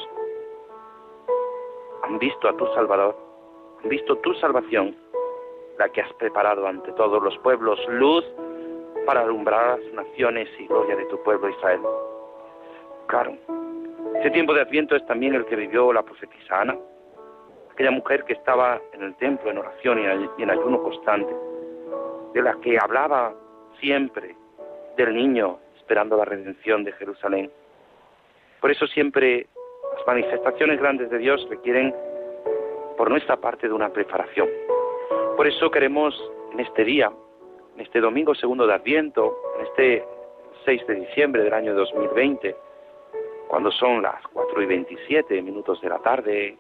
Han 2.03 2.19
visto 2.19 2.47
a 2.47 2.55
tu 2.57 2.65
Salvador, 2.73 3.15
han 3.83 3.89
visto 3.89 4.17
tu 4.17 4.33
salvación, 4.35 4.95
la 5.77 5.89
que 5.89 6.01
has 6.01 6.13
preparado 6.13 6.67
ante 6.67 6.91
todos 6.93 7.21
los 7.23 7.37
pueblos, 7.39 7.79
luz 7.87 8.23
para 9.05 9.21
alumbrar 9.21 9.79
las 9.79 9.93
naciones 9.93 10.47
y 10.59 10.67
gloria 10.67 10.95
de 10.95 11.05
tu 11.05 11.21
pueblo 11.23 11.49
Israel. 11.49 11.81
Claro, 13.07 13.35
ese 14.19 14.29
tiempo 14.31 14.53
de 14.53 14.61
Adviento 14.61 14.95
es 14.95 15.05
también 15.07 15.33
el 15.33 15.45
que 15.45 15.55
vivió 15.55 15.91
la 15.91 16.03
profetisa 16.03 16.61
Ana, 16.61 16.77
aquella 17.79 17.91
mujer 17.91 18.25
que 18.25 18.33
estaba 18.33 18.81
en 18.91 19.03
el 19.03 19.15
templo 19.15 19.49
en 19.49 19.57
oración 19.57 19.99
y 20.37 20.43
en 20.43 20.49
ayuno 20.49 20.83
constante, 20.83 21.33
de 22.33 22.41
la 22.41 22.59
que 22.59 22.77
hablaba 22.77 23.33
siempre 23.79 24.35
del 24.97 25.15
niño 25.15 25.59
esperando 25.77 26.17
la 26.17 26.25
redención 26.25 26.83
de 26.83 26.91
Jerusalén. 26.91 27.49
Por 28.59 28.69
eso 28.69 28.85
siempre 28.87 29.47
las 29.95 30.05
manifestaciones 30.05 30.77
grandes 30.77 31.09
de 31.09 31.19
Dios 31.19 31.47
requieren 31.49 31.95
por 32.97 33.09
nuestra 33.09 33.37
parte 33.37 33.69
de 33.69 33.73
una 33.73 33.87
preparación. 33.93 34.49
Por 35.37 35.47
eso 35.47 35.71
queremos 35.71 36.13
en 36.51 36.59
este 36.59 36.83
día, 36.83 37.09
en 37.75 37.81
este 37.81 38.01
domingo 38.01 38.35
segundo 38.35 38.67
de 38.67 38.73
Adviento, 38.73 39.37
en 39.57 39.65
este 39.67 40.05
6 40.65 40.85
de 40.85 40.95
diciembre 40.95 41.43
del 41.43 41.53
año 41.53 41.73
2020, 41.75 42.57
cuando 43.47 43.71
son 43.71 44.01
las 44.01 44.21
4 44.33 44.63
y 44.63 44.65
27 44.65 45.41
minutos 45.41 45.79
de 45.79 45.87
la 45.87 45.99
tarde 45.99 46.57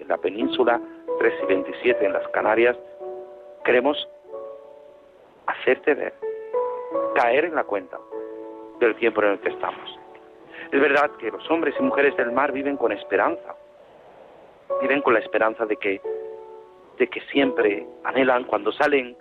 en 0.00 0.08
la 0.08 0.16
península, 0.16 0.80
3 1.18 1.34
y 1.42 1.46
27 1.46 2.04
en 2.04 2.12
las 2.12 2.26
Canarias, 2.28 2.76
queremos 3.64 4.08
hacerte 5.46 5.94
ver, 5.94 6.14
caer 7.14 7.46
en 7.46 7.54
la 7.54 7.64
cuenta 7.64 7.98
del 8.80 8.94
tiempo 8.96 9.22
en 9.22 9.32
el 9.32 9.40
que 9.40 9.50
estamos. 9.50 9.98
Es 10.70 10.80
verdad 10.80 11.10
que 11.18 11.30
los 11.30 11.50
hombres 11.50 11.74
y 11.78 11.82
mujeres 11.82 12.16
del 12.16 12.32
mar 12.32 12.52
viven 12.52 12.76
con 12.76 12.92
esperanza, 12.92 13.54
viven 14.82 15.00
con 15.02 15.14
la 15.14 15.20
esperanza 15.20 15.64
de 15.64 15.76
que, 15.76 16.00
de 16.98 17.06
que 17.08 17.20
siempre 17.32 17.86
anhelan 18.04 18.44
cuando 18.44 18.70
salen 18.72 19.16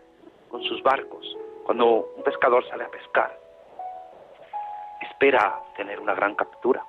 con 0.49 0.61
sus 0.63 0.83
barcos, 0.83 1.37
cuando 1.63 2.09
un 2.15 2.23
pescador 2.23 2.67
sale 2.67 2.83
a 2.83 2.89
pescar, 2.89 3.37
espera 5.01 5.59
tener 5.75 5.99
una 5.99 6.13
gran 6.13 6.35
captura. 6.35 6.83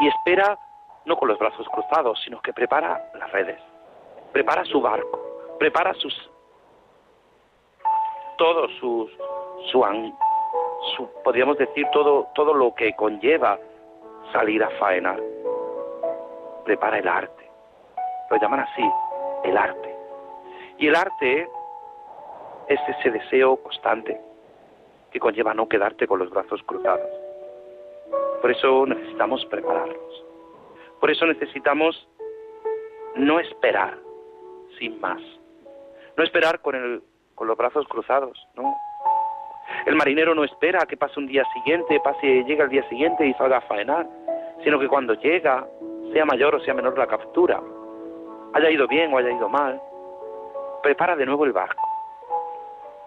Y 0.00 0.08
espera 0.08 0.58
no 1.04 1.16
con 1.16 1.28
los 1.28 1.38
brazos 1.38 1.66
cruzados, 1.68 2.20
sino 2.24 2.40
que 2.40 2.52
prepara 2.52 3.10
las 3.14 3.30
redes, 3.32 3.60
prepara 4.32 4.64
su 4.64 4.80
barco, 4.80 5.20
prepara 5.58 5.94
sus 5.94 6.30
todo 8.36 8.68
su, 8.80 9.08
su 9.70 11.08
podríamos 11.22 11.56
decir 11.56 11.86
todo 11.92 12.28
todo 12.34 12.52
lo 12.52 12.74
que 12.74 12.94
conlleva 12.96 13.58
salir 14.32 14.62
a 14.62 14.70
faenar. 14.70 15.20
Prepara 16.64 16.98
el 16.98 17.06
arte. 17.06 17.50
Lo 18.30 18.36
llaman 18.38 18.60
así, 18.60 18.90
el 19.44 19.56
arte. 19.56 19.94
Y 20.78 20.88
el 20.88 20.96
arte 20.96 21.48
es 22.68 22.80
ese 22.88 23.10
deseo 23.10 23.56
constante 23.58 24.20
que 25.12 25.20
conlleva 25.20 25.54
no 25.54 25.68
quedarte 25.68 26.06
con 26.06 26.18
los 26.18 26.30
brazos 26.30 26.62
cruzados 26.64 27.24
por 28.44 28.50
eso 28.50 28.84
necesitamos 28.84 29.42
prepararnos. 29.46 30.24
Por 31.04 31.10
eso 31.10 31.26
necesitamos 31.26 32.08
no 33.14 33.38
esperar 33.38 33.98
sin 34.78 34.98
más. 35.02 35.20
No 36.16 36.24
esperar 36.24 36.62
con, 36.62 36.74
el, 36.74 37.02
con 37.34 37.46
los 37.46 37.58
brazos 37.58 37.86
cruzados, 37.88 38.42
¿no? 38.54 38.74
El 39.84 39.96
marinero 39.96 40.34
no 40.34 40.44
espera 40.44 40.78
a 40.82 40.86
que 40.86 40.96
pase 40.96 41.20
un 41.20 41.26
día 41.26 41.44
siguiente, 41.52 42.00
pase, 42.00 42.42
llegue 42.44 42.62
al 42.62 42.70
día 42.70 42.88
siguiente 42.88 43.26
y 43.26 43.34
salga 43.34 43.58
a 43.58 43.68
faenar, 43.68 44.08
sino 44.62 44.80
que 44.80 44.88
cuando 44.88 45.12
llega, 45.12 45.68
sea 46.14 46.24
mayor 46.24 46.54
o 46.54 46.60
sea 46.60 46.72
menor 46.72 46.96
la 46.96 47.06
captura, 47.06 47.60
haya 48.54 48.70
ido 48.70 48.88
bien 48.88 49.12
o 49.12 49.18
haya 49.18 49.30
ido 49.30 49.50
mal, 49.50 49.78
prepara 50.82 51.16
de 51.16 51.26
nuevo 51.26 51.44
el 51.44 51.52
barco, 51.52 51.86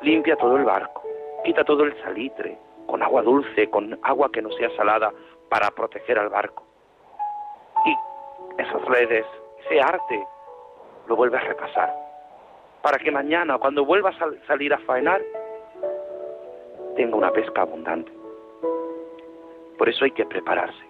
limpia 0.02 0.36
todo 0.36 0.56
el 0.56 0.66
barco, 0.66 1.02
quita 1.44 1.64
todo 1.64 1.84
el 1.84 2.00
salitre, 2.04 2.60
con 2.86 3.02
agua 3.02 3.24
dulce, 3.24 3.72
con 3.72 3.98
agua 4.04 4.32
que 4.32 4.44
no 4.44 4.52
sea 4.52 4.70
salada, 4.76 5.12
para 5.50 5.72
proteger 5.72 6.20
al 6.20 6.30
barco. 6.30 6.67
Y 7.86 8.62
esas 8.62 8.84
redes, 8.86 9.26
ese 9.66 9.82
arte, 9.82 10.28
lo 11.08 11.16
vuelve 11.16 11.38
a 11.38 11.42
repasar, 11.42 11.94
para 12.82 12.98
que 12.98 13.12
mañana, 13.12 13.58
cuando 13.58 13.86
vuelva 13.86 14.10
a 14.10 14.48
salir 14.48 14.74
a 14.74 14.80
faenar, 14.80 15.22
tenga 16.96 17.16
una 17.16 17.32
pesca 17.32 17.62
abundante. 17.62 18.12
Por 19.78 19.90
eso 19.90 20.06
hay 20.06 20.12
que 20.12 20.26
prepararse. 20.26 20.84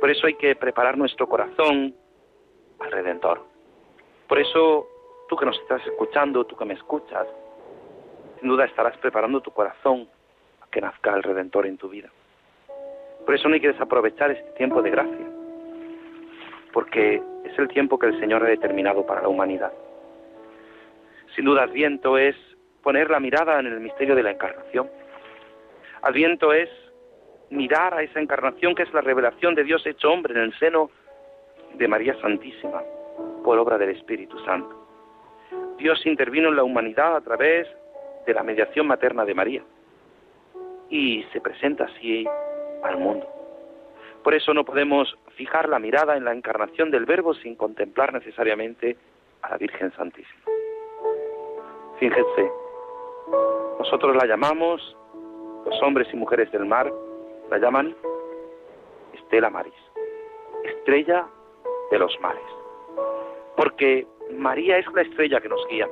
Por 0.00 0.10
eso 0.10 0.26
hay 0.26 0.34
que 0.34 0.54
preparar 0.54 0.96
nuestro 0.96 1.28
corazón 1.28 1.94
al 2.78 2.90
Redentor. 2.92 3.42
Por 4.28 4.38
eso 4.38 4.86
tú 5.28 5.36
que 5.36 5.46
nos 5.46 5.58
estás 5.58 5.84
escuchando, 5.86 6.44
tú 6.44 6.56
que 6.56 6.64
me 6.64 6.74
escuchas, 6.74 7.26
sin 8.38 8.48
duda 8.48 8.64
estarás 8.64 8.96
preparando 8.98 9.40
tu 9.40 9.50
corazón 9.50 10.08
que 10.70 10.80
nazca 10.80 11.14
el 11.14 11.22
Redentor 11.22 11.66
en 11.66 11.78
tu 11.78 11.88
vida. 11.88 12.08
Por 13.24 13.34
eso 13.34 13.48
no 13.48 13.54
hay 13.54 13.60
que 13.60 13.72
desaprovechar 13.72 14.30
este 14.30 14.50
tiempo 14.52 14.80
de 14.80 14.90
gracia, 14.90 15.26
porque 16.72 17.22
es 17.44 17.58
el 17.58 17.68
tiempo 17.68 17.98
que 17.98 18.06
el 18.06 18.20
Señor 18.20 18.44
ha 18.44 18.48
determinado 18.48 19.06
para 19.06 19.22
la 19.22 19.28
humanidad. 19.28 19.72
Sin 21.34 21.44
duda, 21.44 21.64
Adviento 21.64 22.18
es 22.18 22.36
poner 22.82 23.10
la 23.10 23.20
mirada 23.20 23.60
en 23.60 23.66
el 23.66 23.80
misterio 23.80 24.14
de 24.14 24.22
la 24.22 24.30
encarnación. 24.30 24.88
Adviento 26.02 26.52
es 26.52 26.68
mirar 27.50 27.94
a 27.94 28.02
esa 28.02 28.20
encarnación 28.20 28.74
que 28.74 28.82
es 28.82 28.92
la 28.92 29.00
revelación 29.00 29.54
de 29.54 29.64
Dios 29.64 29.84
hecho 29.86 30.12
hombre 30.12 30.34
en 30.34 30.40
el 30.40 30.58
seno 30.58 30.90
de 31.74 31.88
María 31.88 32.14
Santísima, 32.20 32.82
por 33.44 33.58
obra 33.58 33.78
del 33.78 33.90
Espíritu 33.90 34.38
Santo. 34.44 34.86
Dios 35.78 36.04
intervino 36.06 36.48
en 36.48 36.56
la 36.56 36.64
humanidad 36.64 37.16
a 37.16 37.20
través 37.20 37.68
de 38.26 38.34
la 38.34 38.42
mediación 38.42 38.86
materna 38.86 39.24
de 39.24 39.34
María 39.34 39.62
y 40.90 41.24
se 41.32 41.40
presenta 41.40 41.84
así 41.84 42.26
al 42.82 42.98
mundo. 42.98 43.26
Por 44.22 44.34
eso 44.34 44.52
no 44.52 44.64
podemos 44.64 45.16
fijar 45.38 45.68
la 45.68 45.78
mirada 45.78 46.16
en 46.16 46.24
la 46.24 46.32
encarnación 46.32 46.90
del 46.90 47.06
Verbo 47.06 47.32
sin 47.32 47.54
contemplar 47.54 48.12
necesariamente 48.12 48.96
a 49.42 49.50
la 49.50 49.56
Virgen 49.56 49.92
Santísima. 49.92 50.42
Fíjense, 52.00 52.50
nosotros 53.78 54.16
la 54.16 54.26
llamamos, 54.26 54.96
los 55.64 55.82
hombres 55.82 56.08
y 56.12 56.16
mujeres 56.16 56.50
del 56.50 56.66
mar 56.66 56.92
la 57.50 57.58
llaman 57.58 57.94
Estela 59.14 59.48
Maris, 59.48 59.74
estrella 60.64 61.26
de 61.92 61.98
los 62.00 62.18
mares. 62.20 62.42
Porque 63.56 64.06
María 64.32 64.78
es 64.78 64.86
la 64.92 65.02
estrella 65.02 65.40
que 65.40 65.48
nos 65.48 65.64
guía, 65.68 65.88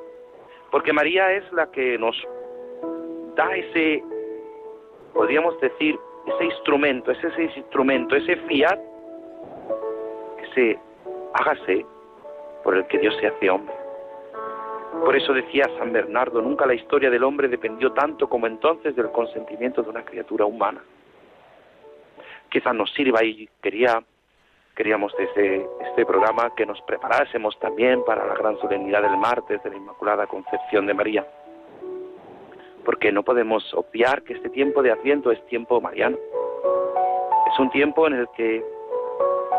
porque 0.72 0.92
María 0.92 1.32
es 1.32 1.50
la 1.52 1.70
que 1.70 1.96
nos 1.98 2.16
da 3.36 3.54
ese 3.54 4.02
podríamos 5.14 5.58
decir, 5.60 5.98
ese 6.26 6.44
instrumento, 6.44 7.12
ese, 7.12 7.28
ese 7.28 7.58
instrumento, 7.60 8.16
ese 8.16 8.36
fiat 8.48 8.78
hágase 11.34 11.84
por 12.62 12.76
el 12.76 12.86
que 12.86 12.98
Dios 12.98 13.16
se 13.20 13.26
hace 13.26 13.50
hombre. 13.50 13.74
Por 15.04 15.14
eso 15.14 15.32
decía 15.32 15.68
San 15.78 15.92
Bernardo, 15.92 16.40
nunca 16.40 16.66
la 16.66 16.74
historia 16.74 17.10
del 17.10 17.24
hombre 17.24 17.48
dependió 17.48 17.92
tanto 17.92 18.28
como 18.28 18.46
entonces 18.46 18.96
del 18.96 19.10
consentimiento 19.10 19.82
de 19.82 19.90
una 19.90 20.04
criatura 20.04 20.46
humana. 20.46 20.82
Quizás 22.48 22.74
nos 22.74 22.92
sirva 22.92 23.22
y 23.22 23.48
quería, 23.60 24.02
queríamos 24.74 25.12
desde 25.18 25.66
este 25.88 26.06
programa 26.06 26.54
que 26.56 26.64
nos 26.64 26.80
preparásemos 26.82 27.58
también 27.60 28.04
para 28.04 28.26
la 28.26 28.34
gran 28.34 28.58
solemnidad 28.58 29.02
del 29.02 29.16
martes 29.18 29.62
de 29.62 29.70
la 29.70 29.76
Inmaculada 29.76 30.26
Concepción 30.26 30.86
de 30.86 30.94
María 30.94 31.26
porque 32.86 33.10
no 33.10 33.24
podemos 33.24 33.74
obviar 33.74 34.22
que 34.22 34.34
este 34.34 34.48
tiempo 34.48 34.80
de 34.80 34.92
Adviento 34.92 35.32
es 35.32 35.44
tiempo 35.46 35.80
mariano. 35.80 36.16
Es 37.52 37.58
un 37.58 37.68
tiempo 37.70 38.06
en 38.06 38.12
el 38.12 38.28
que 38.36 38.64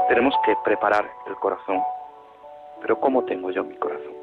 tenemos 0.08 0.34
que 0.46 0.56
preparar 0.64 1.10
el 1.28 1.36
corazón. 1.36 1.82
Pero 2.82 3.00
¿cómo 3.00 3.24
tengo 3.26 3.52
yo 3.52 3.64
mi 3.64 3.76
corazón? 3.76 4.14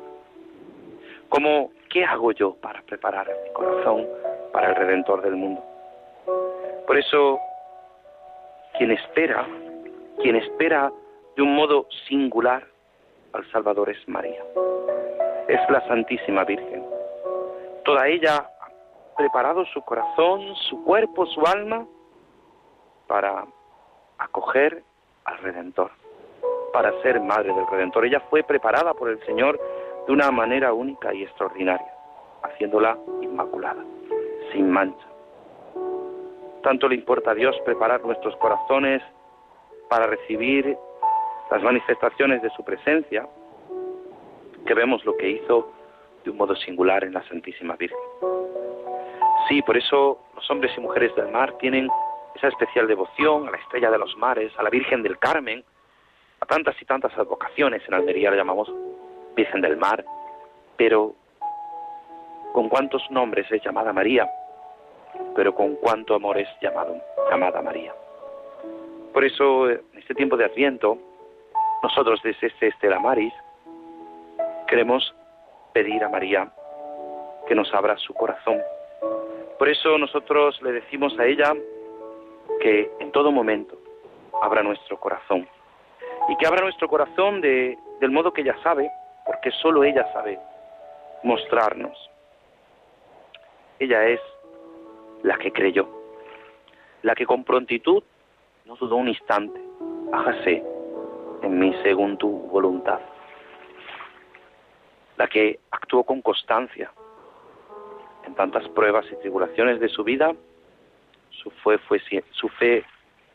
¿Cómo, 1.29 1.71
¿Qué 1.91 2.05
hago 2.05 2.33
yo 2.33 2.55
para 2.55 2.83
preparar 2.83 3.29
mi 3.45 3.53
corazón 3.53 4.07
para 4.53 4.71
el 4.71 4.77
Redentor 4.77 5.23
del 5.23 5.37
mundo? 5.37 5.63
Por 6.87 6.99
eso, 6.99 7.39
quien 8.79 8.93
espera, 8.93 9.47
quien 10.23 10.37
espera 10.37 10.93
de 11.37 11.43
un 11.43 11.55
modo 11.57 11.87
singular 12.09 12.65
al 13.33 13.51
Salvador 13.51 13.91
es 13.91 14.09
María. 14.09 14.43
Es 15.49 15.61
la 15.69 15.87
Santísima 15.89 16.45
Virgen. 16.45 16.85
Toda 17.85 18.07
ella 18.07 18.49
preparado 19.17 19.65
su 19.67 19.83
corazón, 19.83 20.55
su 20.69 20.83
cuerpo, 20.85 21.27
su 21.27 21.45
alma 21.47 21.87
para 23.07 23.45
acoger 24.19 24.83
al 25.25 25.39
Redentor, 25.39 25.91
para 26.73 26.93
ser 27.03 27.21
madre 27.21 27.53
del 27.53 27.67
Redentor. 27.67 28.07
Ella 28.07 28.21
fue 28.31 28.43
preparada 28.43 28.95
por 28.95 29.09
el 29.09 29.19
Señor 29.25 29.61
de 30.07 30.13
una 30.13 30.31
manera 30.31 30.73
única 30.73 31.15
y 31.15 31.23
extraordinaria, 31.23 31.93
haciéndola 32.43 32.99
inmaculada, 33.23 33.83
sin 34.53 34.71
mancha. 34.71 35.07
Tanto 36.63 36.89
le 36.89 36.95
importa 36.95 37.33
a 37.33 37.35
Dios 37.35 37.57
preparar 37.65 38.05
nuestros 38.05 38.37
corazones 38.37 39.03
para 39.89 40.07
recibir 40.07 40.77
las 41.51 41.63
manifestaciones 41.63 42.43
de 42.43 42.51
su 42.51 42.65
presencia, 42.65 43.27
que 44.67 44.75
vemos 44.75 45.05
lo 45.05 45.17
que 45.17 45.29
hizo 45.29 45.71
de 46.25 46.31
un 46.31 46.39
modo 46.39 46.57
singular 46.57 47.05
en 47.05 47.13
la 47.13 47.23
Santísima 47.29 47.77
Virgen. 47.77 47.99
Sí, 49.49 49.61
por 49.63 49.77
eso 49.77 50.19
los 50.35 50.51
hombres 50.51 50.73
y 50.77 50.81
mujeres 50.81 51.15
del 51.17 51.31
mar 51.31 51.53
tienen 51.59 51.89
esa 52.35 52.49
especial 52.49 52.87
devoción 52.87 53.49
a 53.49 53.53
la 53.53 53.59
estrella 53.59 53.91
de 53.91 53.99
los 53.99 54.17
mares, 54.17 54.53
a 54.59 54.63
la 54.63 54.71
Virgen 54.71 55.03
del 55.03 55.19
Carmen, 55.19 55.65
a 56.41 56.47
tantas 56.47 56.81
y 56.81 56.85
tantas 56.85 57.17
advocaciones, 57.17 57.83
en 57.87 57.95
Almería 57.95 58.31
la 58.31 58.37
llamamos 58.37 58.73
Virgen 59.37 59.61
del 59.61 59.77
Mar, 59.77 60.05
pero 60.77 61.15
con 62.53 62.69
cuántos 62.69 63.03
nombres 63.11 63.51
es 63.51 63.63
llamada 63.65 63.93
María, 63.93 64.29
pero 65.35 65.55
con 65.55 65.77
cuánto 65.77 66.15
amor 66.15 66.39
es 66.39 66.49
llamado, 66.61 66.97
llamada 67.31 67.63
María. 67.63 67.95
Por 69.13 69.25
eso, 69.25 69.71
en 69.71 69.81
este 69.97 70.15
tiempo 70.15 70.37
de 70.37 70.45
Adviento, 70.45 70.99
nosotros 71.83 72.21
desde 72.23 72.49
este 72.49 72.69
Estela 72.69 72.99
Maris 72.99 73.33
queremos 74.67 75.15
pedir 75.73 76.03
a 76.03 76.09
María 76.09 76.53
que 77.47 77.55
nos 77.55 77.73
abra 77.75 77.97
su 77.99 78.15
corazón. 78.15 78.61
Por 79.59 79.69
eso 79.69 79.99
nosotros 79.99 80.61
le 80.63 80.73
decimos 80.73 81.19
a 81.19 81.27
ella 81.27 81.55
que 82.61 82.91
en 83.01 83.13
todo 83.13 83.31
momento 83.31 83.77
abra 84.43 84.63
nuestro 84.63 84.99
corazón 84.99 85.49
y 86.29 86.37
que 86.37 86.47
abra 86.47 86.63
nuestro 86.63 86.89
corazón 86.89 87.41
de, 87.41 87.79
del 88.01 88.11
modo 88.11 88.33
que 88.33 88.43
ella 88.43 88.57
sabe, 88.63 88.91
porque 89.27 89.51
solo 89.51 89.85
ella 89.85 90.11
sabe 90.13 90.39
mostrarnos. 91.23 92.11
Ella 93.79 94.07
es 94.07 94.21
la 95.23 95.37
que 95.39 95.53
creyó, 95.53 95.89
la 97.03 97.15
que 97.15 97.27
con 97.27 97.45
prontitud 97.45 98.03
no 98.65 98.77
dudó 98.77 98.97
un 98.97 99.09
instante, 99.09 99.61
hágase 100.13 100.63
en 101.43 101.59
mí 101.59 101.75
según 101.83 102.17
tu 102.17 102.31
voluntad, 102.31 103.01
la 105.17 105.27
que 105.27 105.61
actuó 105.71 106.05
con 106.05 106.23
constancia 106.23 106.91
en 108.27 108.35
tantas 108.35 108.67
pruebas 108.71 109.05
y 109.13 109.17
tribulaciones 109.17 109.81
de 109.81 109.89
su 109.89 110.03
vida, 110.03 110.35
su 111.45 111.51
fe 112.49 112.85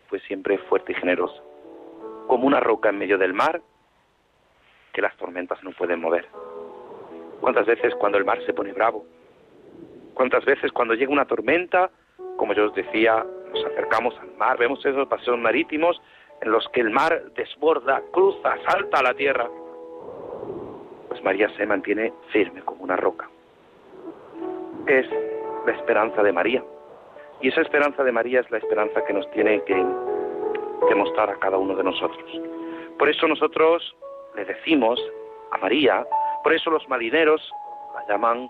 fue, 0.09 0.19
siempre 0.21 0.57
fuerte 0.57 0.91
y 0.91 0.95
generosa, 0.95 1.41
como 2.27 2.47
una 2.47 2.59
roca 2.59 2.89
en 2.89 2.97
medio 2.97 3.17
del 3.17 3.33
mar 3.33 3.61
que 4.93 5.01
las 5.01 5.15
tormentas 5.17 5.63
no 5.63 5.71
pueden 5.71 6.01
mover. 6.01 6.27
¿Cuántas 7.39 7.67
veces 7.67 7.93
cuando 7.95 8.17
el 8.17 8.25
mar 8.25 8.43
se 8.45 8.53
pone 8.53 8.73
bravo? 8.73 9.05
¿Cuántas 10.15 10.43
veces 10.43 10.71
cuando 10.71 10.95
llega 10.95 11.11
una 11.11 11.25
tormenta, 11.25 11.91
como 12.37 12.53
yo 12.53 12.65
os 12.65 12.75
decía, 12.75 13.23
nos 13.53 13.65
acercamos 13.65 14.17
al 14.19 14.35
mar, 14.37 14.57
vemos 14.57 14.83
esos 14.83 15.07
paseos 15.07 15.37
marítimos 15.37 16.01
en 16.41 16.51
los 16.51 16.67
que 16.69 16.81
el 16.81 16.89
mar 16.89 17.31
desborda, 17.35 18.01
cruza, 18.11 18.55
salta 18.67 18.99
a 18.99 19.03
la 19.03 19.13
tierra? 19.13 19.47
Pues 21.07 21.23
María 21.23 21.49
se 21.55 21.65
mantiene 21.65 22.11
firme 22.31 22.61
como 22.61 22.83
una 22.83 22.95
roca. 22.95 23.29
Es 24.87 25.07
la 25.65 25.73
esperanza 25.73 26.23
de 26.23 26.31
María. 26.33 26.63
Y 27.41 27.47
esa 27.47 27.61
esperanza 27.61 28.03
de 28.03 28.11
María 28.11 28.41
es 28.41 28.51
la 28.51 28.57
esperanza 28.57 29.03
que 29.05 29.13
nos 29.13 29.29
tiene 29.31 29.63
que, 29.63 29.75
mostrar 30.95 31.29
a 31.29 31.39
cada 31.39 31.57
uno 31.57 31.75
de 31.75 31.83
nosotros. 31.83 32.29
Por 32.97 33.07
eso 33.09 33.27
nosotros 33.27 33.95
le 34.35 34.43
decimos 34.43 34.99
a 35.51 35.57
María, 35.57 36.05
por 36.43 36.53
eso 36.53 36.69
los 36.69 36.87
marineros 36.89 37.41
la 37.93 38.05
llaman 38.07 38.49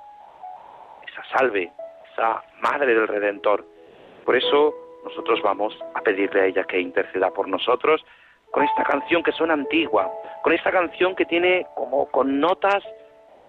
esa 1.08 1.24
salve, 1.38 1.72
esa 2.12 2.44
madre 2.62 2.96
del 2.96 3.08
Redentor. 3.08 3.66
Por 4.26 4.36
eso 4.36 4.74
nosotros 5.04 5.42
vamos 5.44 5.78
a 5.94 6.02
pedirle 6.02 6.42
a 6.42 6.46
ella 6.46 6.64
que 6.64 6.80
interceda 6.80 7.30
por 7.30 7.48
nosotros 7.48 8.04
con 8.52 8.64
esta 8.64 8.84
canción 8.84 9.22
que 9.22 9.32
suena 9.34 9.54
antigua, 9.54 10.12
con 10.42 10.54
esta 10.54 10.72
canción 10.72 11.16
que 11.16 11.26
tiene 11.26 11.68
como 11.76 12.08
con 12.10 12.40
notas 12.40 12.84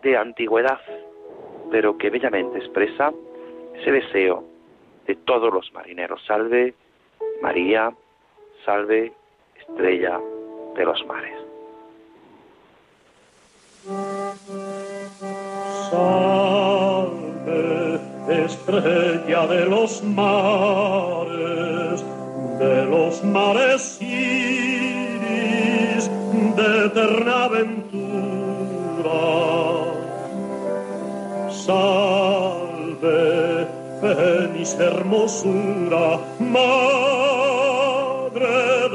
de 0.03 0.17
antigüedad, 0.17 0.81
pero 1.71 1.97
que 1.97 2.11
bellamente 2.11 2.59
expresa 2.59 3.13
ese 3.77 3.93
deseo 3.93 4.50
de 5.11 5.17
todos 5.17 5.53
los 5.53 5.73
marineros. 5.73 6.25
Salve 6.25 6.73
María, 7.43 7.93
salve 8.65 9.13
estrella 9.59 10.21
de 10.77 10.85
los 10.85 11.05
mares. 11.05 11.35
Salve, 15.91 17.99
estrella 18.47 19.49
de 19.49 19.67
los 19.67 20.01
mares, 20.05 22.05
de 22.61 22.85
los 22.85 23.25
mares 23.25 24.01
iris, 24.01 26.09
de 26.57 26.87
eterna 26.87 27.45
aventura. 27.47 27.91
Salve, 31.51 32.20
feliz 34.01 34.77
hermosura, 34.79 36.19
madre 36.39 36.89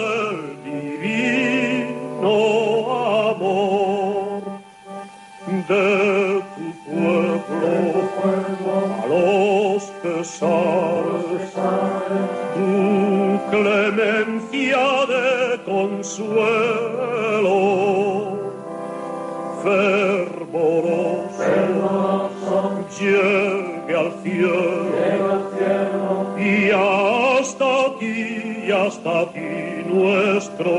del 0.02 0.40
divino 0.64 2.56
de 5.68 6.42
tu 6.56 6.66
pueblo 6.86 8.30
a 9.02 9.06
los 9.08 9.84
pesares, 10.04 11.54
tu 12.54 12.72
clemencia 13.52 14.86
de 15.08 15.26
consuelo, 15.66 17.58
fervoroso, 19.64 20.36
llegue 23.00 23.94
al 23.96 24.12
cielo, 24.24 24.75
y 26.46 26.70
hasta 26.70 27.88
aquí, 27.88 28.72
hasta 28.72 29.22
aquí 29.22 29.84
nuestro 29.88 30.76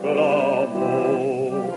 clamor. 0.00 1.74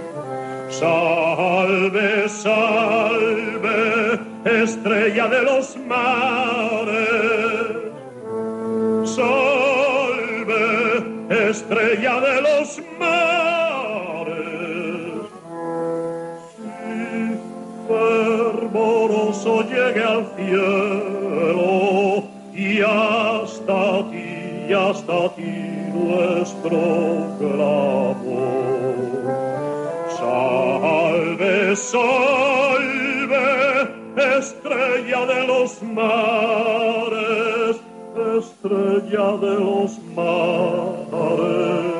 Salve, 0.69 2.29
salve, 2.29 4.19
estrella 4.45 5.27
de 5.27 5.41
los 5.41 5.77
mares. 5.91 7.01
Salve, 9.03 10.59
estrella 11.49 12.19
de 12.21 12.41
los 12.47 12.81
mares. 12.97 14.31
Si 16.55 16.71
fervoroso 17.89 19.51
llegue 19.63 20.03
al 20.03 20.23
cielo 20.37 20.80
mares, 35.83 37.77
estrella 38.37 39.37
de 39.37 39.55
los 39.55 39.99
mares. 40.15 41.90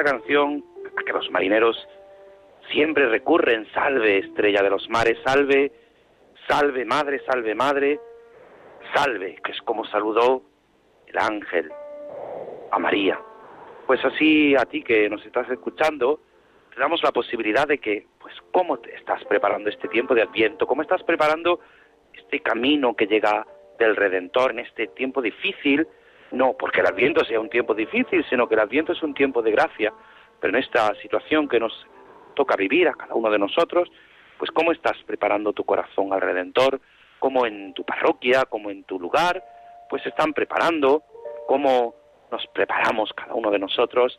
Esta 0.00 0.12
canción 0.12 0.64
a 0.98 1.04
que 1.04 1.12
los 1.12 1.30
marineros 1.30 1.76
siempre 2.72 3.08
recurren, 3.08 3.66
salve 3.74 4.18
estrella 4.18 4.62
de 4.62 4.70
los 4.70 4.88
mares, 4.88 5.18
salve, 5.24 5.72
salve 6.48 6.86
madre, 6.86 7.20
salve 7.26 7.54
madre, 7.54 8.00
salve, 8.94 9.36
que 9.44 9.52
es 9.52 9.60
como 9.62 9.84
saludó 9.84 10.42
el 11.06 11.18
ángel 11.18 11.70
a 12.70 12.78
María. 12.78 13.20
Pues 13.86 14.02
así 14.02 14.54
a 14.56 14.64
ti 14.64 14.82
que 14.82 15.10
nos 15.10 15.24
estás 15.26 15.50
escuchando, 15.50 16.20
te 16.72 16.80
damos 16.80 17.02
la 17.02 17.12
posibilidad 17.12 17.68
de 17.68 17.78
que, 17.78 18.06
pues, 18.20 18.34
cómo 18.52 18.78
te 18.78 18.94
estás 18.94 19.22
preparando 19.24 19.68
este 19.68 19.88
tiempo 19.88 20.14
de 20.14 20.22
Adviento, 20.22 20.66
cómo 20.66 20.80
estás 20.80 21.02
preparando 21.02 21.60
este 22.14 22.40
camino 22.40 22.96
que 22.96 23.06
llega 23.06 23.46
del 23.78 23.96
Redentor 23.96 24.52
en 24.52 24.60
este 24.60 24.86
tiempo 24.86 25.20
difícil, 25.20 25.86
no 26.32 26.54
porque 26.58 26.80
el 26.80 26.86
Adviento 26.86 27.24
sea 27.24 27.40
un 27.40 27.50
tiempo 27.50 27.74
difícil, 27.74 28.24
sino 28.28 28.48
que 28.48 28.54
el 28.54 28.60
Adviento 28.60 28.92
es 28.92 29.02
un 29.02 29.14
tiempo 29.14 29.42
de 29.42 29.52
gracia, 29.52 29.92
pero 30.40 30.56
en 30.56 30.62
esta 30.62 30.94
situación 30.96 31.48
que 31.48 31.60
nos 31.60 31.72
toca 32.34 32.56
vivir 32.56 32.88
a 32.88 32.94
cada 32.94 33.14
uno 33.14 33.30
de 33.30 33.38
nosotros, 33.38 33.90
pues 34.38 34.50
cómo 34.50 34.72
estás 34.72 34.96
preparando 35.06 35.52
tu 35.52 35.64
corazón 35.64 36.12
al 36.12 36.20
Redentor, 36.20 36.80
cómo 37.18 37.46
en 37.46 37.74
tu 37.74 37.84
parroquia, 37.84 38.44
como 38.46 38.70
en 38.70 38.84
tu 38.84 38.98
lugar, 38.98 39.44
pues 39.88 40.04
están 40.06 40.32
preparando, 40.32 41.02
cómo 41.46 41.94
nos 42.30 42.46
preparamos 42.48 43.12
cada 43.12 43.34
uno 43.34 43.50
de 43.50 43.58
nosotros 43.58 44.18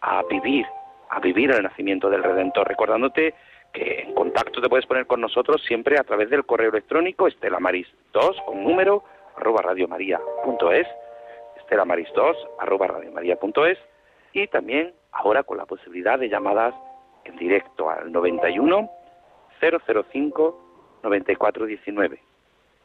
a 0.00 0.22
vivir, 0.22 0.64
a 1.10 1.20
vivir 1.20 1.50
el 1.50 1.62
nacimiento 1.62 2.08
del 2.08 2.22
Redentor, 2.22 2.68
recordándote 2.68 3.34
que 3.72 4.00
en 4.00 4.14
contacto 4.14 4.60
te 4.60 4.68
puedes 4.68 4.86
poner 4.86 5.06
con 5.06 5.20
nosotros 5.20 5.62
siempre 5.66 5.98
a 5.98 6.04
través 6.04 6.30
del 6.30 6.44
correo 6.44 6.70
electrónico 6.70 7.26
estelamaris2 7.26 8.44
con 8.44 8.62
número 8.62 9.02
arroba 9.36 9.62
radiomaria.es, 9.62 10.86
estelamaris2 10.86 10.86
arroba 10.86 11.01
radiomaria.es 11.70 13.78
y 14.32 14.46
también 14.48 14.92
ahora 15.12 15.42
con 15.42 15.58
la 15.58 15.66
posibilidad 15.66 16.18
de 16.18 16.28
llamadas 16.28 16.74
en 17.24 17.36
directo 17.36 17.90
al 17.90 18.10
91 18.10 18.90
005 19.60 20.60
9419 21.02 22.18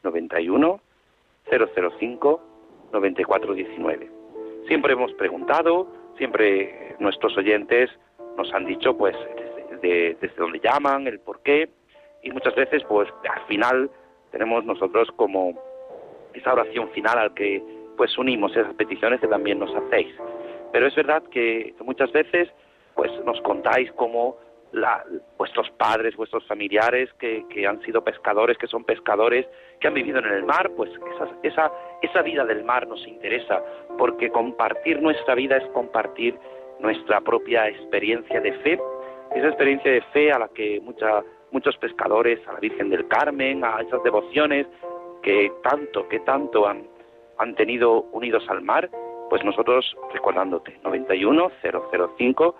91 0.02 0.80
005 1.50 2.40
9419. 2.92 4.10
Siempre 4.66 4.92
hemos 4.92 5.12
preguntado, 5.14 5.88
siempre 6.16 6.96
nuestros 6.98 7.36
oyentes 7.36 7.90
nos 8.36 8.52
han 8.52 8.66
dicho 8.66 8.96
pues 8.96 9.16
desde, 9.70 10.14
desde 10.20 10.36
dónde 10.36 10.60
llaman, 10.60 11.06
el 11.06 11.20
por 11.20 11.40
qué 11.40 11.70
y 12.22 12.30
muchas 12.30 12.54
veces 12.54 12.82
pues 12.88 13.08
al 13.28 13.46
final 13.46 13.90
tenemos 14.30 14.64
nosotros 14.64 15.08
como 15.16 15.54
esa 16.34 16.52
oración 16.52 16.90
final 16.90 17.18
al 17.18 17.34
que 17.34 17.62
pues 17.98 18.16
unimos 18.16 18.56
esas 18.56 18.72
peticiones 18.74 19.20
que 19.20 19.28
también 19.28 19.58
nos 19.58 19.74
hacéis. 19.74 20.14
Pero 20.72 20.86
es 20.86 20.94
verdad 20.94 21.22
que 21.24 21.74
muchas 21.84 22.10
veces 22.12 22.48
pues 22.94 23.12
nos 23.24 23.40
contáis 23.42 23.92
cómo 23.92 24.38
la, 24.72 25.04
vuestros 25.36 25.70
padres, 25.72 26.16
vuestros 26.16 26.46
familiares 26.46 27.10
que, 27.18 27.44
que, 27.48 27.66
han 27.66 27.80
sido 27.82 28.02
pescadores, 28.02 28.56
que 28.58 28.66
son 28.66 28.84
pescadores, 28.84 29.46
que 29.80 29.88
han 29.88 29.94
vivido 29.94 30.18
en 30.18 30.26
el 30.26 30.44
mar, 30.44 30.70
pues 30.76 30.90
esa, 31.14 31.28
esa, 31.42 31.72
esa 32.02 32.22
vida 32.22 32.44
del 32.44 32.64
mar 32.64 32.86
nos 32.86 33.06
interesa, 33.06 33.62
porque 33.98 34.30
compartir 34.30 35.00
nuestra 35.00 35.34
vida 35.34 35.56
es 35.56 35.64
compartir 35.70 36.38
nuestra 36.80 37.20
propia 37.20 37.68
experiencia 37.68 38.40
de 38.40 38.52
fe, 38.58 38.80
esa 39.34 39.48
experiencia 39.48 39.90
de 39.90 40.02
fe 40.12 40.32
a 40.32 40.38
la 40.38 40.48
que 40.48 40.80
mucha, 40.80 41.22
muchos 41.50 41.76
pescadores, 41.78 42.40
a 42.46 42.54
la 42.54 42.60
Virgen 42.60 42.90
del 42.90 43.08
Carmen, 43.08 43.64
a 43.64 43.80
esas 43.80 44.02
devociones 44.02 44.66
que 45.22 45.50
tanto, 45.62 46.08
que 46.08 46.20
tanto 46.20 46.66
han, 46.66 46.86
han 47.38 47.54
tenido 47.54 48.02
unidos 48.12 48.44
al 48.48 48.62
mar, 48.62 48.90
pues 49.30 49.44
nosotros 49.44 49.96
recordándote, 50.12 50.78
91 50.84 51.50
005 51.62 52.54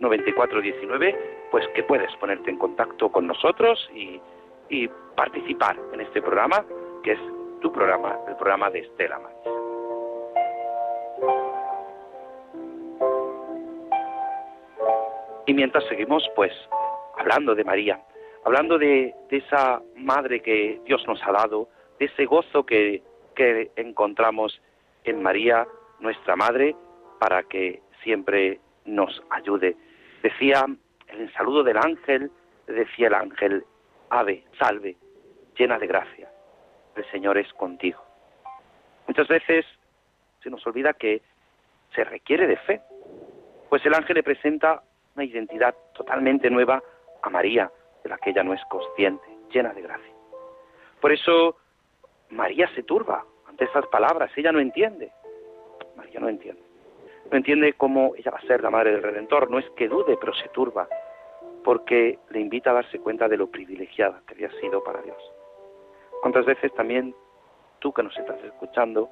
9419, 0.00 1.16
pues 1.50 1.66
que 1.68 1.82
puedes 1.84 2.14
ponerte 2.16 2.50
en 2.50 2.58
contacto 2.58 3.10
con 3.10 3.26
nosotros 3.26 3.88
y, 3.94 4.20
y 4.68 4.88
participar 5.14 5.76
en 5.92 6.00
este 6.00 6.20
programa, 6.20 6.64
que 7.02 7.12
es 7.12 7.20
tu 7.60 7.70
programa, 7.72 8.18
el 8.28 8.36
programa 8.36 8.70
de 8.70 8.80
Estela 8.80 9.18
Maris. 9.18 9.54
Y 15.46 15.52
mientras 15.52 15.84
seguimos, 15.88 16.28
pues, 16.34 16.52
hablando 17.16 17.54
de 17.54 17.64
María, 17.64 18.00
hablando 18.44 18.78
de, 18.78 19.14
esa 19.30 19.82
madre 19.96 20.40
que 20.40 20.80
Dios 20.84 21.04
nos 21.08 21.20
ha 21.24 21.32
dado, 21.32 21.68
de 21.98 22.06
ese 22.06 22.24
gozo 22.24 22.64
que, 22.64 23.02
que 23.34 23.70
encontramos 23.76 24.60
en 25.04 25.22
María, 25.22 25.66
nuestra 26.00 26.36
madre, 26.36 26.74
para 27.18 27.42
que 27.42 27.82
siempre 28.02 28.60
nos 28.84 29.22
ayude. 29.30 29.76
Decía 30.22 30.66
el 31.08 31.32
saludo 31.34 31.62
del 31.62 31.76
ángel, 31.76 32.30
decía 32.66 33.08
el 33.08 33.14
ángel, 33.14 33.64
ave, 34.10 34.44
salve, 34.58 34.96
llena 35.56 35.78
de 35.78 35.86
gracia, 35.86 36.30
el 36.96 37.04
Señor 37.10 37.38
es 37.38 37.52
contigo. 37.54 38.02
Muchas 39.06 39.28
veces 39.28 39.66
se 40.42 40.50
nos 40.50 40.66
olvida 40.66 40.92
que 40.94 41.22
se 41.94 42.04
requiere 42.04 42.46
de 42.46 42.56
fe, 42.56 42.80
pues 43.68 43.84
el 43.86 43.94
ángel 43.94 44.16
le 44.16 44.22
presenta 44.22 44.82
una 45.14 45.24
identidad 45.24 45.74
totalmente 45.94 46.50
nueva 46.50 46.82
a 47.22 47.30
María, 47.30 47.70
de 48.02 48.10
la 48.10 48.18
que 48.18 48.30
ella 48.30 48.42
no 48.42 48.52
es 48.52 48.62
consciente, 48.68 49.24
llena 49.50 49.72
de 49.72 49.82
gracia. 49.82 50.12
Por 51.00 51.12
eso 51.12 51.56
María 52.34 52.68
se 52.74 52.82
turba 52.82 53.24
ante 53.46 53.64
esas 53.64 53.86
palabras, 53.86 54.30
ella 54.36 54.52
no 54.52 54.60
entiende. 54.60 55.10
María 55.96 56.20
no 56.20 56.28
entiende 56.28 56.74
no 57.30 57.36
entiende 57.36 57.72
cómo 57.74 58.14
ella 58.16 58.30
va 58.30 58.38
a 58.38 58.46
ser 58.46 58.62
la 58.62 58.70
madre 58.70 58.92
del 58.92 59.02
Redentor, 59.02 59.50
no 59.50 59.58
es 59.58 59.68
que 59.70 59.88
dude, 59.88 60.16
pero 60.18 60.34
se 60.34 60.48
turba, 60.50 60.88
porque 61.62 62.18
le 62.30 62.40
invita 62.40 62.70
a 62.70 62.74
darse 62.74 62.98
cuenta 62.98 63.28
de 63.28 63.36
lo 63.36 63.48
privilegiada 63.48 64.22
que 64.26 64.34
había 64.34 64.50
sido 64.60 64.82
para 64.84 65.02
Dios. 65.02 65.18
¿Cuántas 66.20 66.44
veces 66.44 66.72
también 66.74 67.14
tú 67.78 67.92
que 67.92 68.02
nos 68.02 68.16
estás 68.16 68.42
escuchando, 68.44 69.08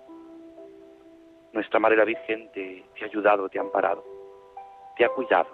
nuestra 1.52 1.80
Madre 1.80 1.96
la 1.96 2.04
Virgen 2.04 2.50
te, 2.52 2.84
te 2.94 3.04
ha 3.04 3.06
ayudado, 3.06 3.48
te 3.48 3.58
ha 3.58 3.62
amparado, 3.62 4.04
te 4.96 5.04
ha 5.04 5.08
cuidado? 5.08 5.48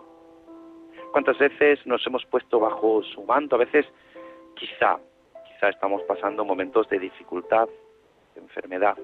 ¿Cuántas 1.13 1.39
veces 1.39 1.85
nos 1.87 2.07
hemos 2.07 2.25
puesto 2.27 2.61
bajo 2.61 3.03
su 3.03 3.23
manto? 3.23 3.57
A 3.57 3.61
veces 3.61 3.87
quizá, 4.55 4.99
quizá 5.59 5.71
estamos 5.71 6.03
pasando 6.03 6.45
momentos 6.45 6.89
de 6.89 7.01
dificultad, 7.01 7.69
de 8.35 8.41
enfermedad, 8.41 8.97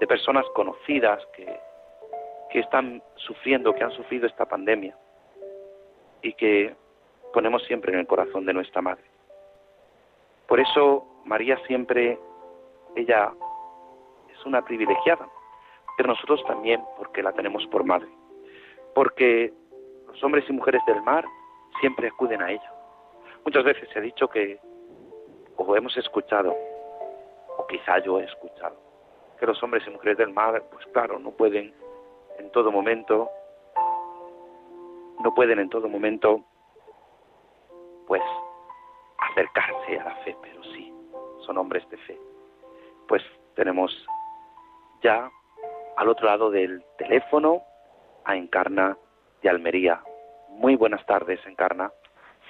de 0.00 0.06
personas 0.06 0.46
conocidas 0.54 1.24
que 1.36 1.60
que 2.52 2.60
están 2.60 3.02
sufriendo, 3.16 3.74
que 3.74 3.82
han 3.82 3.90
sufrido 3.92 4.26
esta 4.26 4.44
pandemia 4.44 4.94
y 6.20 6.34
que 6.34 6.76
ponemos 7.32 7.64
siempre 7.64 7.92
en 7.94 8.00
el 8.00 8.06
corazón 8.06 8.44
de 8.44 8.52
nuestra 8.52 8.82
Madre. 8.82 9.04
Por 10.46 10.60
eso 10.60 11.06
María 11.24 11.56
siempre, 11.66 12.18
ella 12.94 13.32
es 14.30 14.44
una 14.44 14.62
privilegiada, 14.62 15.26
pero 15.96 16.10
nosotros 16.10 16.44
también 16.46 16.82
porque 16.98 17.22
la 17.22 17.32
tenemos 17.32 17.66
por 17.68 17.84
Madre, 17.84 18.08
porque 18.94 19.50
los 20.08 20.22
hombres 20.22 20.44
y 20.46 20.52
mujeres 20.52 20.82
del 20.86 21.02
mar 21.02 21.24
siempre 21.80 22.08
acuden 22.08 22.42
a 22.42 22.50
ella. 22.50 22.70
Muchas 23.46 23.64
veces 23.64 23.88
se 23.90 23.98
ha 23.98 24.02
dicho 24.02 24.28
que, 24.28 24.60
o 25.56 25.76
hemos 25.76 25.96
escuchado, 25.96 26.54
o 27.56 27.66
quizá 27.66 27.98
yo 27.98 28.20
he 28.20 28.24
escuchado, 28.24 28.76
que 29.38 29.46
los 29.46 29.62
hombres 29.62 29.86
y 29.86 29.90
mujeres 29.90 30.18
del 30.18 30.32
mar, 30.32 30.62
pues 30.70 30.84
claro, 30.86 31.18
no 31.18 31.30
pueden 31.30 31.74
en 32.38 32.50
todo 32.52 32.70
momento, 32.70 33.30
no 35.22 35.34
pueden 35.34 35.58
en 35.58 35.68
todo 35.68 35.88
momento, 35.88 36.40
pues, 38.06 38.22
acercarse 39.18 39.98
a 39.98 40.04
la 40.04 40.14
fe, 40.16 40.36
pero 40.42 40.62
sí, 40.64 40.92
son 41.46 41.58
hombres 41.58 41.88
de 41.90 41.96
fe. 41.98 42.18
Pues 43.08 43.22
tenemos 43.54 43.92
ya 45.02 45.30
al 45.96 46.08
otro 46.08 46.26
lado 46.26 46.50
del 46.50 46.84
teléfono 46.98 47.62
a 48.24 48.36
Encarna 48.36 48.96
de 49.42 49.48
Almería. 49.48 50.00
Muy 50.48 50.76
buenas 50.76 51.04
tardes, 51.06 51.40
Encarna. 51.46 51.90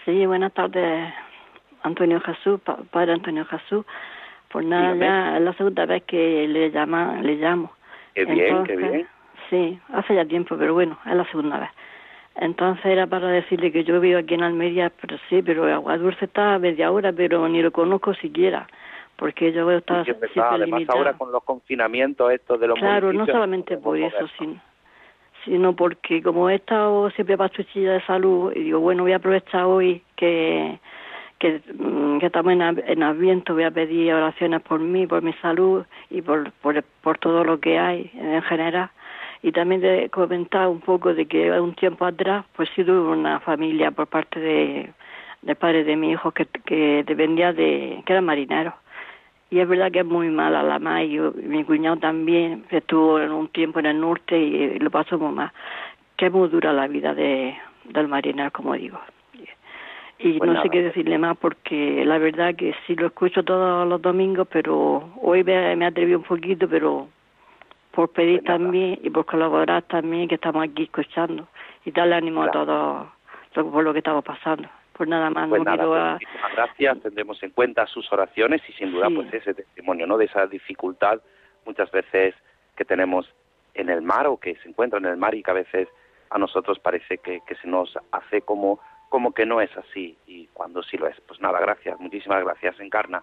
Sí, 0.05 0.27
buenas 0.27 0.53
tardes, 0.53 1.13
Antonio 1.83 2.21
Jesús, 2.21 2.61
Padre 2.91 3.13
Antonio 3.13 3.45
Jesús. 3.47 3.85
Por 4.49 4.65
nada, 4.65 4.95
ya 4.95 5.37
es 5.39 5.43
la 5.43 5.53
segunda 5.55 5.87
vez 5.87 6.03
que 6.05 6.47
le 6.47 6.71
llama, 6.71 7.21
le 7.23 7.37
llamo. 7.37 7.73
Qué 8.15 8.27
bien, 8.27 8.65
qué 8.65 8.77
bien. 8.77 9.07
Sí, 9.49 9.79
hace 9.93 10.15
ya 10.15 10.25
tiempo, 10.25 10.57
pero 10.59 10.75
bueno, 10.75 10.99
es 11.07 11.15
la 11.15 11.25
segunda 11.31 11.59
vez. 11.59 11.71
Entonces 12.37 12.85
era 12.87 13.07
para 13.07 13.29
decirle 13.29 13.73
que 13.73 13.85
yo 13.85 14.01
vivo 14.01 14.19
aquí 14.19 14.35
en 14.35 14.43
Almería, 14.43 14.91
pero 15.01 15.19
sí, 15.29 15.43
pero 15.43 15.73
Agua 15.73 15.99
Dulce 15.99 16.25
está 16.25 16.55
a 16.55 16.59
media 16.59 16.91
hora, 16.91 17.13
pero 17.13 17.47
ni 17.49 17.63
lo 17.63 17.71
conozco 17.71 18.15
siquiera, 18.15 18.67
porque 19.17 19.53
yo 19.53 19.67
veo 19.67 19.79
estar 19.79 20.05
siempre 20.05 20.31
Además 20.37 20.83
ahora 20.89 21.13
con 21.15 21.31
los 21.31 21.45
confinamientos 21.45 22.33
estos 22.33 22.59
de 22.59 22.69
los 22.69 22.79
Claro, 22.79 23.13
no 23.13 23.27
solamente 23.27 23.77
por 23.77 23.99
eso, 23.99 24.27
sino, 24.39 24.61
sino 25.45 25.77
porque 25.77 26.23
como 26.23 26.49
he 26.49 26.55
estado 26.55 27.11
siempre 27.11 27.37
pastuchilla 27.37 27.93
de 27.93 28.03
salud, 28.03 28.53
y 28.55 28.65
digo, 28.65 28.81
bueno, 28.81 29.03
voy 29.03 29.13
a 29.13 29.17
aprovechar 29.17 29.65
hoy 29.65 30.03
que 30.17 30.79
que, 31.43 31.61
mm, 31.75 32.19
que 32.21 32.27
estamos 32.27 32.53
en, 32.53 32.63
en 32.63 33.03
Adviento, 33.03 33.55
voy 33.55 33.65
a 33.65 33.73
pedir 33.73 34.15
oraciones 34.15 34.63
por 34.63 34.79
mí, 34.79 35.09
por 35.09 35.23
mi 35.23 35.33
salud 35.35 35.85
y 36.09 36.23
por, 36.23 36.53
por, 36.63 36.81
por 37.03 37.19
todo 37.19 37.43
lo 37.43 37.59
que 37.59 37.81
hay 37.81 38.13
en 38.15 38.43
general 38.43 38.91
Y 39.43 39.51
también 39.51 39.81
de 39.81 40.09
comentar 40.11 40.69
un 40.69 40.81
poco 40.81 41.13
de 41.13 41.27
que 41.27 41.51
un 41.61 41.75
tiempo 41.75 42.05
atrás, 42.05 42.45
pues 42.55 42.69
sí 42.77 42.85
tuve 42.85 43.01
una 43.01 43.41
familia 43.41 43.91
por 43.91 44.07
parte 44.07 44.39
de, 44.39 44.93
de 45.43 45.55
padre 45.57 45.83
de 45.83 45.97
mi 45.97 46.13
hijo 46.13 46.31
que, 46.31 46.47
que 46.65 47.03
dependía 47.05 47.53
de, 47.53 48.03
que 48.07 48.13
era 48.13 48.23
marinero. 48.23 48.75
Y 49.51 49.59
es 49.59 49.69
verdad 49.69 49.91
que 49.91 50.01
es 50.01 50.07
muy 50.07 50.29
mala 50.31 50.63
la 50.63 50.79
más, 50.79 51.03
y 51.03 51.19
mi 51.19 51.65
cuñado 51.65 51.97
también 51.97 52.65
estuvo 52.71 53.19
en 53.19 53.33
un 53.33 53.49
tiempo 53.49 53.81
en 53.81 53.87
el 53.87 54.01
norte 54.01 54.39
y 54.39 54.79
lo 54.79 54.91
pasó 54.91 55.19
muy 55.19 55.35
mal. 55.35 55.51
Que 56.17 56.31
muy 56.31 56.49
dura 56.49 56.73
la 56.73 56.87
vida 56.87 57.15
de, 57.15 57.57
del 57.85 58.07
marinero, 58.07 58.53
como 58.53 58.75
digo. 58.75 59.01
Y 60.19 60.39
pues 60.39 60.51
no 60.51 60.63
sé 60.63 60.71
qué 60.71 60.83
decirle 60.83 61.19
más 61.19 61.37
porque 61.37 62.05
la 62.05 62.19
verdad 62.19 62.55
que 62.55 62.75
sí 62.87 62.95
lo 62.95 63.09
escucho 63.09 63.43
todos 63.43 63.89
los 63.89 64.01
domingos, 64.01 64.47
pero 64.51 65.11
hoy 65.21 65.43
me, 65.43 65.75
me 65.75 65.87
atreví 65.87 66.15
un 66.15 66.23
poquito, 66.23 66.69
pero 66.69 67.09
por 67.93 68.11
pedir 68.11 68.41
pues 68.41 68.47
también 68.47 68.99
y 69.03 69.11
por 69.11 69.27
colaborar 69.27 69.83
también 69.83 70.29
que 70.29 70.37
estamos 70.37 70.65
aquí 70.65 70.85
escuchando 70.85 71.49
y 71.85 71.91
darle 71.91 72.17
ánimo 72.17 72.43
a 72.43 72.51
todos 72.51 73.09
por 73.55 73.85
lo 73.85 73.93
que 73.93 73.99
estamos 73.99 74.25
pasando. 74.25 74.69
Pues 74.95 75.09
nada 75.09 75.31
más, 75.31 75.49
pues 75.49 75.63
no 75.65 75.73
quiero... 75.73 76.13
Muchísimas 76.13 76.53
gracias, 76.55 77.03
tendremos 77.03 77.43
en 77.43 77.51
cuenta 77.51 77.87
sus 77.87 78.11
oraciones 78.13 78.63
y 78.69 78.73
sin 78.73 78.93
duda 78.93 79.09
pues 79.15 79.33
ese 79.33 79.55
testimonio, 79.55 80.07
¿no? 80.07 80.17
De 80.19 80.27
esa 80.27 80.47
dificultad 80.47 81.21
muchas 81.67 81.91
veces 81.91 82.35
que 82.77 82.85
tenemos 82.85 83.29
en 83.75 83.89
el 83.89 84.03
mar 84.03 84.27
o 84.27 84.37
que 84.37 84.57
se 84.57 84.69
encuentra 84.69 84.99
en 84.99 85.07
el 85.07 85.17
mar 85.17 85.35
y 85.35 85.43
que 85.43 85.51
a 85.51 85.55
veces 85.55 85.89
a 86.31 86.39
nosotros 86.39 86.79
parece 86.79 87.19
que, 87.19 87.41
que 87.47 87.55
se 87.57 87.69
nos 87.69 87.99
hace 88.11 88.43
como 88.43 88.81
como 89.13 89.35
que 89.35 89.45
no 89.45 89.61
es 89.61 89.71
así 89.77 90.17
y 90.27 90.47
cuando 90.55 90.83
sí 90.83 90.97
lo 90.97 91.07
es. 91.07 91.21
Pues 91.29 91.39
nada, 91.39 91.61
gracias, 91.61 92.01
muchísimas 92.01 92.43
gracias, 92.43 92.81
Encarna. 92.81 93.23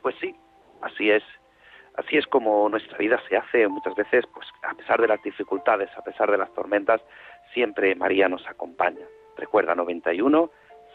Pues 0.00 0.14
sí, 0.20 0.32
así 0.80 1.10
es. 1.10 1.24
Así 1.96 2.18
es 2.18 2.28
como 2.28 2.68
nuestra 2.68 2.96
vida 2.98 3.20
se 3.28 3.36
hace 3.36 3.66
muchas 3.66 3.96
veces, 3.96 4.24
pues 4.32 4.46
a 4.62 4.74
pesar 4.74 5.00
de 5.00 5.08
las 5.08 5.20
dificultades, 5.24 5.90
a 5.96 6.04
pesar 6.04 6.30
de 6.30 6.38
las 6.38 6.54
tormentas, 6.54 7.00
siempre 7.52 7.96
María 7.96 8.28
nos 8.28 8.46
acompaña. 8.46 9.04
Recuerda 9.36 9.74
91 9.74 10.50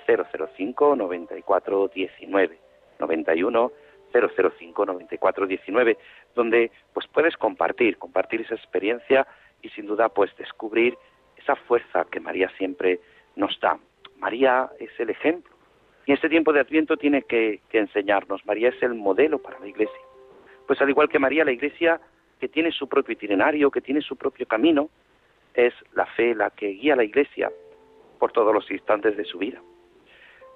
005 0.08 0.96
94 0.96 1.88
19 1.90 2.60
91 2.98 3.72
005 4.14 4.86
94 4.86 5.48
19 5.48 5.98
donde 6.34 6.72
pues 6.94 7.06
puedes 7.08 7.36
compartir, 7.36 7.98
compartir 7.98 8.40
esa 8.40 8.56
experiencia 8.56 9.28
y 9.62 9.68
sin 9.72 9.86
duda 9.86 10.08
pues 10.08 10.34
descubrir 10.38 10.98
esa 11.36 11.58
fuerza 11.58 12.06
que 12.10 12.22
María 12.22 12.50
siempre 12.58 13.02
nos 13.38 13.58
da. 13.62 13.80
María 14.18 14.70
es 14.80 14.90
el 15.00 15.10
ejemplo. 15.10 15.56
Y 16.06 16.14
este 16.14 16.30
tiempo 16.30 16.52
de 16.52 16.60
Adviento 16.60 16.98
tiene 16.98 17.22
que, 17.22 17.62
enseñarnos. 17.72 18.46
María 18.46 18.70
es 18.70 18.82
el 18.82 18.96
modelo 18.96 19.40
para 19.40 19.60
la 19.60 19.68
Iglesia. 19.68 20.00
Pues 20.66 20.82
al 20.82 20.90
igual 20.90 21.10
que 21.10 21.20
María, 21.20 21.46
la 21.46 21.52
Iglesia, 21.52 22.02
que 22.40 22.48
tiene 22.48 22.72
su 22.72 22.88
propio 22.88 23.14
itinerario, 23.14 23.72
que 23.72 23.82
tiene 23.82 24.02
su 24.02 24.16
propio 24.16 24.46
camino, 24.48 24.90
es 25.54 25.74
la 25.94 26.06
fe 26.06 26.36
la 26.36 26.50
que 26.50 26.68
guía 26.68 26.94
a 26.94 26.98
la 26.98 27.04
Iglesia 27.04 27.52
por 28.20 28.32
todos 28.32 28.54
los 28.54 28.70
instantes 28.72 29.16
de 29.16 29.26
su 29.26 29.38
vida. 29.38 29.62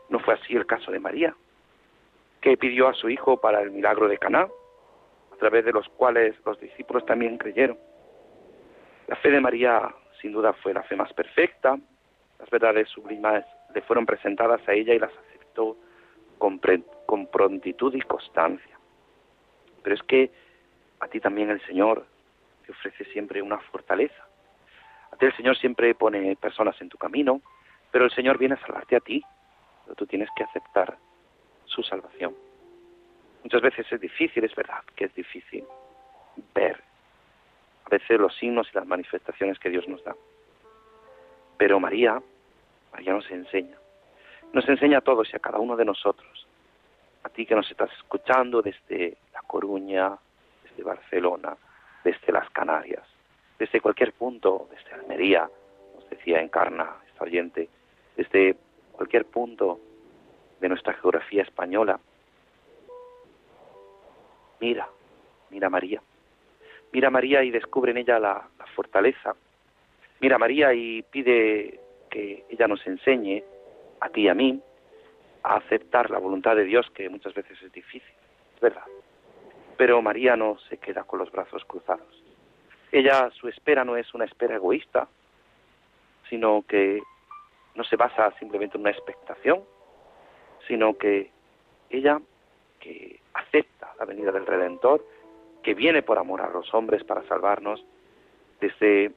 No 0.10 0.20
fue 0.20 0.34
así 0.34 0.56
el 0.56 0.66
caso 0.66 0.92
de 0.92 1.00
María, 1.00 1.36
que 2.42 2.58
pidió 2.58 2.88
a 2.88 2.94
su 2.94 3.10
hijo 3.10 3.40
para 3.40 3.62
el 3.62 3.72
milagro 3.72 4.08
de 4.08 4.18
Caná, 4.18 4.48
a 5.32 5.36
través 5.38 5.66
de 5.66 5.72
los 5.72 5.88
cuales 5.90 6.36
los 6.46 6.60
discípulos 6.60 7.06
también 7.06 7.38
creyeron. 7.38 7.78
La 9.08 9.16
fe 9.18 9.32
de 9.32 9.42
María, 9.42 9.94
sin 10.22 10.32
duda, 10.32 10.54
fue 10.54 10.74
la 10.74 10.84
fe 10.84 10.96
más 10.96 11.12
perfecta, 11.14 11.78
verdades 12.52 12.90
sublimes 12.90 13.46
le 13.74 13.82
fueron 13.82 14.06
presentadas 14.06 14.62
a 14.68 14.74
ella 14.74 14.94
y 14.94 15.00
las 15.00 15.12
aceptó 15.12 15.78
con, 16.38 16.60
con 17.06 17.28
prontitud 17.28 17.96
y 17.96 18.02
constancia. 18.02 18.78
Pero 19.82 19.96
es 19.96 20.04
que 20.04 20.32
a 21.00 21.08
ti 21.08 21.20
también 21.20 21.50
el 21.50 21.62
Señor 21.66 22.06
te 22.66 22.72
ofrece 22.72 23.06
siempre 23.06 23.42
una 23.42 23.58
fortaleza. 23.58 24.28
A 25.12 25.18
ti 25.18 25.26
el 25.26 25.36
Señor 25.36 25.58
siempre 25.58 25.96
pone 25.96 26.36
personas 26.36 26.80
en 26.82 26.90
tu 26.90 26.98
camino, 26.98 27.42
pero 27.92 28.06
el 28.06 28.12
Señor 28.12 28.38
viene 28.38 28.56
a 28.56 28.66
salvarte 28.66 28.96
a 28.96 29.00
ti. 29.00 29.24
Pero 29.84 29.96
tú 29.96 30.06
tienes 30.06 30.30
que 30.36 30.44
aceptar 30.44 30.98
su 31.66 31.82
salvación. 31.84 32.36
Muchas 33.44 33.62
veces 33.62 33.92
es 33.92 34.00
difícil, 34.00 34.44
es 34.44 34.54
verdad 34.56 34.84
que 34.96 35.06
es 35.06 35.16
difícil 35.16 35.66
ver 36.54 36.82
a 37.86 37.90
veces 37.90 38.20
los 38.20 38.36
signos 38.38 38.68
y 38.72 38.76
las 38.76 38.86
manifestaciones 38.86 39.58
que 39.60 39.70
Dios 39.70 39.88
nos 39.88 40.04
da. 40.04 40.16
Pero 41.58 41.80
María, 41.80 42.22
María 42.92 43.14
nos 43.14 43.30
enseña. 43.32 43.78
Nos 44.54 44.68
enseña 44.68 45.00
a 45.00 45.02
todos 45.02 45.32
y 45.32 45.36
a 45.36 45.40
cada 45.40 45.60
uno 45.60 45.76
de 45.76 45.86
nosotros. 45.86 46.48
A 47.24 47.30
ti 47.30 47.46
que 47.46 47.56
nos 47.56 47.70
estás 47.70 47.92
escuchando 47.94 48.62
desde 48.62 49.18
La 49.34 49.42
Coruña, 49.42 50.18
desde 50.64 50.84
Barcelona, 50.84 51.56
desde 52.04 52.32
las 52.32 52.50
Canarias, 52.50 53.04
desde 53.60 53.80
cualquier 53.80 54.14
punto, 54.14 54.68
desde 54.72 54.94
Almería, 54.94 55.50
nos 55.96 56.10
decía 56.10 56.42
Encarna, 56.42 56.96
esta 57.08 57.24
oyente, 57.24 57.70
desde 58.16 58.56
cualquier 58.92 59.26
punto 59.26 59.80
de 60.60 60.70
nuestra 60.70 60.94
geografía 60.94 61.44
española. 61.44 62.00
Mira, 64.60 64.88
mira 65.50 65.70
María. 65.70 66.02
Mira 66.92 67.10
María 67.10 67.44
y 67.44 67.52
descubre 67.52 67.92
en 67.92 67.98
ella 67.98 68.20
la, 68.20 68.48
la 68.60 68.66
fortaleza, 68.76 69.34
mira 70.20 70.38
María 70.38 70.74
y 70.74 71.04
pide 71.04 71.80
que 72.12 72.46
ella 72.50 72.68
nos 72.68 72.86
enseñe, 72.86 73.44
a 74.02 74.10
ti 74.10 74.22
y 74.24 74.28
a 74.28 74.36
mí, 74.36 74.62
a 75.44 75.56
aceptar 75.56 76.12
la 76.12 76.20
voluntad 76.20 76.56
de 76.56 76.66
Dios, 76.66 76.86
que 76.92 77.10
muchas 77.10 77.34
veces 77.34 77.60
es 77.64 77.72
difícil, 77.72 78.14
es 78.54 78.62
verdad. 78.62 78.86
Pero 79.78 80.02
María 80.02 80.36
no 80.36 80.60
se 80.70 80.78
queda 80.78 81.04
con 81.06 81.18
los 81.20 81.32
brazos 81.32 81.66
cruzados. 81.66 82.24
Ella, 82.92 83.32
su 83.32 83.48
espera 83.48 83.84
no 83.84 83.96
es 83.96 84.14
una 84.14 84.26
espera 84.26 84.56
egoísta, 84.56 85.08
sino 86.30 86.64
que 86.68 87.02
no 87.74 87.84
se 87.86 87.96
basa 87.96 88.32
simplemente 88.38 88.78
en 88.78 88.82
una 88.82 88.92
expectación, 88.92 89.64
sino 90.68 90.98
que 90.98 91.32
ella, 91.90 92.20
que 92.80 93.20
acepta 93.34 93.94
la 93.98 94.06
venida 94.06 94.32
del 94.32 94.46
Redentor, 94.46 95.06
que 95.64 95.74
viene 95.74 96.04
por 96.04 96.18
amor 96.18 96.42
a 96.42 96.50
los 96.50 96.74
hombres 96.74 97.04
para 97.04 97.24
salvarnos, 97.24 97.84
desde 98.60 99.12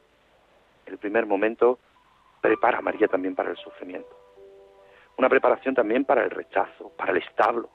el 0.86 0.98
primer 0.98 1.26
momento 1.26 1.78
prepara 2.44 2.76
a 2.76 2.82
María 2.82 3.08
también 3.08 3.34
para 3.34 3.48
el 3.48 3.56
sufrimiento. 3.56 4.14
Una 5.16 5.30
preparación 5.30 5.74
también 5.74 6.04
para 6.04 6.24
el 6.24 6.30
rechazo, 6.30 6.92
para 6.94 7.12
el 7.12 7.16
establo, 7.16 7.70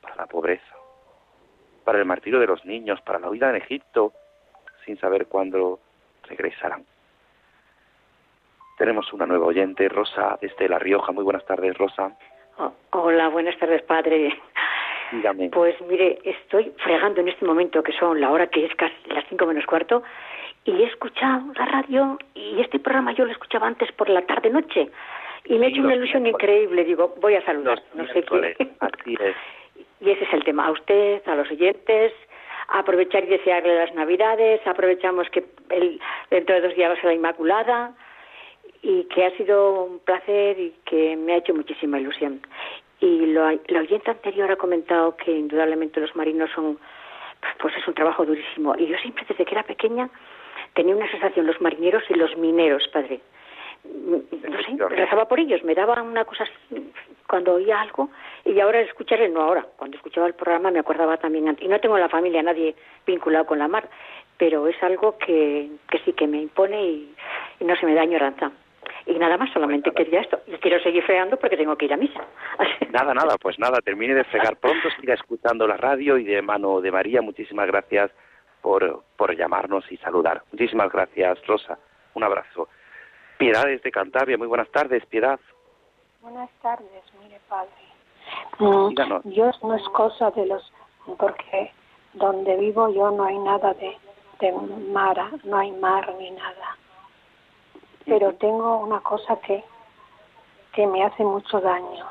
para 0.00 0.16
la 0.16 0.26
pobreza, 0.26 0.74
para 1.84 2.00
el 2.00 2.04
martirio 2.04 2.40
de 2.40 2.48
los 2.48 2.64
niños, 2.64 3.00
para 3.02 3.20
la 3.20 3.30
huida 3.30 3.50
en 3.50 3.56
Egipto, 3.62 4.12
sin 4.84 4.98
saber 4.98 5.26
cuándo 5.26 5.78
regresarán. 6.24 6.84
Tenemos 8.76 9.12
una 9.12 9.24
nueva 9.24 9.46
oyente, 9.46 9.88
Rosa, 9.88 10.36
desde 10.40 10.68
La 10.68 10.80
Rioja. 10.80 11.12
Muy 11.12 11.22
buenas 11.22 11.46
tardes, 11.46 11.78
Rosa. 11.78 12.10
Oh, 12.58 12.72
hola, 12.90 13.28
buenas 13.28 13.56
tardes, 13.56 13.82
padre. 13.82 14.36
Dígame. 15.12 15.50
Pues 15.50 15.80
mire, 15.82 16.18
estoy 16.24 16.74
fregando 16.82 17.20
en 17.20 17.28
este 17.28 17.44
momento, 17.44 17.84
que 17.84 17.92
son 17.92 18.20
la 18.20 18.32
hora 18.32 18.48
que 18.48 18.64
es 18.64 18.74
casi 18.74 18.96
las 19.06 19.24
cinco 19.28 19.46
menos 19.46 19.64
cuarto, 19.64 20.02
y 20.64 20.70
he 20.70 20.84
escuchado 20.84 21.52
la 21.54 21.66
radio 21.66 22.18
y 22.34 22.60
este 22.60 22.78
programa 22.78 23.12
yo 23.12 23.24
lo 23.24 23.32
escuchaba 23.32 23.66
antes 23.66 23.90
por 23.92 24.08
la 24.08 24.22
tarde 24.22 24.50
noche 24.50 24.90
y 25.44 25.58
me 25.58 25.66
ha 25.66 25.68
hecho 25.70 25.80
una 25.80 25.96
ilusión 25.96 26.26
increíble 26.26 26.84
digo 26.84 27.14
voy 27.20 27.34
a 27.34 27.44
saludar 27.44 27.82
no 27.94 28.06
sé 28.08 28.22
qué. 28.24 28.56
Y 30.00 30.10
ese 30.10 30.24
es 30.24 30.32
el 30.32 30.42
tema 30.42 30.66
a 30.66 30.72
usted 30.72 31.22
a 31.26 31.36
los 31.36 31.48
oyentes 31.50 32.12
aprovechar 32.68 33.24
y 33.24 33.28
desearle 33.28 33.76
las 33.76 33.94
navidades 33.94 34.64
aprovechamos 34.66 35.28
que 35.30 35.44
el, 35.70 36.00
dentro 36.30 36.54
de 36.54 36.60
dos 36.60 36.74
días 36.74 36.90
va 36.90 36.94
a 36.94 36.96
ser 36.96 37.06
la 37.06 37.14
inmaculada 37.14 37.94
y 38.82 39.04
que 39.04 39.24
ha 39.24 39.36
sido 39.36 39.84
un 39.84 39.98
placer 40.00 40.58
y 40.58 40.74
que 40.84 41.16
me 41.16 41.34
ha 41.34 41.36
hecho 41.36 41.54
muchísima 41.54 42.00
ilusión. 42.00 42.40
Y 43.00 43.26
lo, 43.26 43.48
la 43.50 43.80
oyente 43.80 44.10
anterior 44.10 44.50
ha 44.50 44.56
comentado 44.56 45.16
que 45.16 45.30
indudablemente 45.30 46.00
los 46.00 46.14
marinos 46.16 46.50
son 46.54 46.78
pues 47.58 47.76
es 47.76 47.86
un 47.86 47.94
trabajo 47.94 48.24
durísimo. 48.24 48.74
Y 48.78 48.86
yo 48.86 48.96
siempre 48.98 49.24
desde 49.28 49.44
que 49.44 49.52
era 49.52 49.62
pequeña 49.62 50.08
tenía 50.74 50.96
una 50.96 51.10
sensación 51.10 51.46
los 51.46 51.60
marineros 51.60 52.02
y 52.08 52.14
los 52.14 52.36
mineros, 52.36 52.88
padre. 52.88 53.20
No 53.84 54.22
sé, 54.62 54.94
rezaba 54.94 55.26
por 55.26 55.40
ellos, 55.40 55.64
me 55.64 55.74
daba 55.74 56.00
una 56.02 56.24
cosa 56.24 56.44
cuando 57.26 57.54
oía 57.54 57.80
algo 57.80 58.10
y 58.44 58.60
ahora 58.60 58.80
escucharle, 58.80 59.28
no 59.28 59.42
ahora, 59.42 59.66
cuando 59.76 59.96
escuchaba 59.96 60.28
el 60.28 60.34
programa 60.34 60.70
me 60.70 60.78
acordaba 60.78 61.16
también, 61.16 61.56
y 61.60 61.66
no 61.66 61.80
tengo 61.80 61.96
en 61.96 62.02
la 62.02 62.08
familia 62.08 62.42
nadie 62.42 62.76
vinculado 63.04 63.46
con 63.46 63.58
la 63.58 63.66
mar, 63.66 63.88
pero 64.38 64.68
es 64.68 64.80
algo 64.82 65.18
que, 65.18 65.68
que 65.90 65.98
sí 66.00 66.12
que 66.12 66.28
me 66.28 66.42
impone 66.42 66.84
y, 66.84 67.14
no 67.60 67.76
se 67.76 67.86
me 67.86 67.94
da 67.94 68.02
añoranza. 68.02 68.52
Y 69.06 69.14
nada 69.14 69.36
más, 69.36 69.52
solamente 69.52 69.90
pues 69.90 70.04
quería 70.04 70.20
esto. 70.20 70.40
Y 70.46 70.52
quiero 70.58 70.80
seguir 70.80 71.02
fregando 71.04 71.36
porque 71.36 71.56
tengo 71.56 71.76
que 71.76 71.86
ir 71.86 71.92
a 71.92 71.96
misa. 71.96 72.20
Nada, 72.90 73.14
nada, 73.14 73.36
pues 73.40 73.58
nada, 73.58 73.78
termine 73.80 74.14
de 74.14 74.24
fregar 74.24 74.56
pronto, 74.56 74.88
siga 75.00 75.14
escuchando 75.14 75.66
la 75.66 75.76
radio 75.76 76.18
y 76.18 76.24
de 76.24 76.42
mano 76.42 76.80
de 76.80 76.92
María, 76.92 77.22
muchísimas 77.22 77.66
gracias 77.66 78.10
por, 78.62 79.02
por 79.16 79.36
llamarnos 79.36 79.84
y 79.90 79.98
saludar. 79.98 80.42
Muchísimas 80.52 80.90
gracias, 80.90 81.46
Rosa. 81.46 81.78
Un 82.14 82.24
abrazo. 82.24 82.68
Piedad 83.38 83.64
desde 83.64 83.90
Cantabria. 83.90 84.38
Muy 84.38 84.46
buenas 84.46 84.70
tardes, 84.70 85.04
Piedad. 85.06 85.38
Buenas 86.20 86.50
tardes, 86.62 87.02
mire, 87.20 87.40
padre. 87.48 87.70
Mm, 88.58 89.30
yo 89.30 89.50
no 89.62 89.74
es 89.74 89.88
cosa 89.90 90.30
de 90.30 90.46
los... 90.46 90.72
porque 91.18 91.72
donde 92.14 92.56
vivo 92.56 92.88
yo 92.90 93.10
no 93.10 93.24
hay 93.24 93.38
nada 93.38 93.74
de 93.74 93.96
de 94.42 94.52
mar, 94.52 95.16
no 95.44 95.56
hay 95.56 95.70
mar 95.70 96.14
ni 96.18 96.30
nada. 96.32 96.76
Pero 98.04 98.34
tengo 98.34 98.78
una 98.78 99.00
cosa 99.00 99.36
que, 99.36 99.62
que 100.72 100.86
me 100.86 101.04
hace 101.04 101.22
mucho 101.22 101.60
daño. 101.60 102.06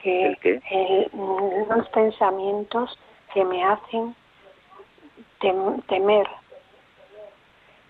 Que 0.00 0.36
¿El 0.70 1.10
los 1.68 1.88
pensamientos 1.88 2.96
que 3.32 3.44
me 3.44 3.64
hacen 3.64 4.14
temer. 5.86 6.28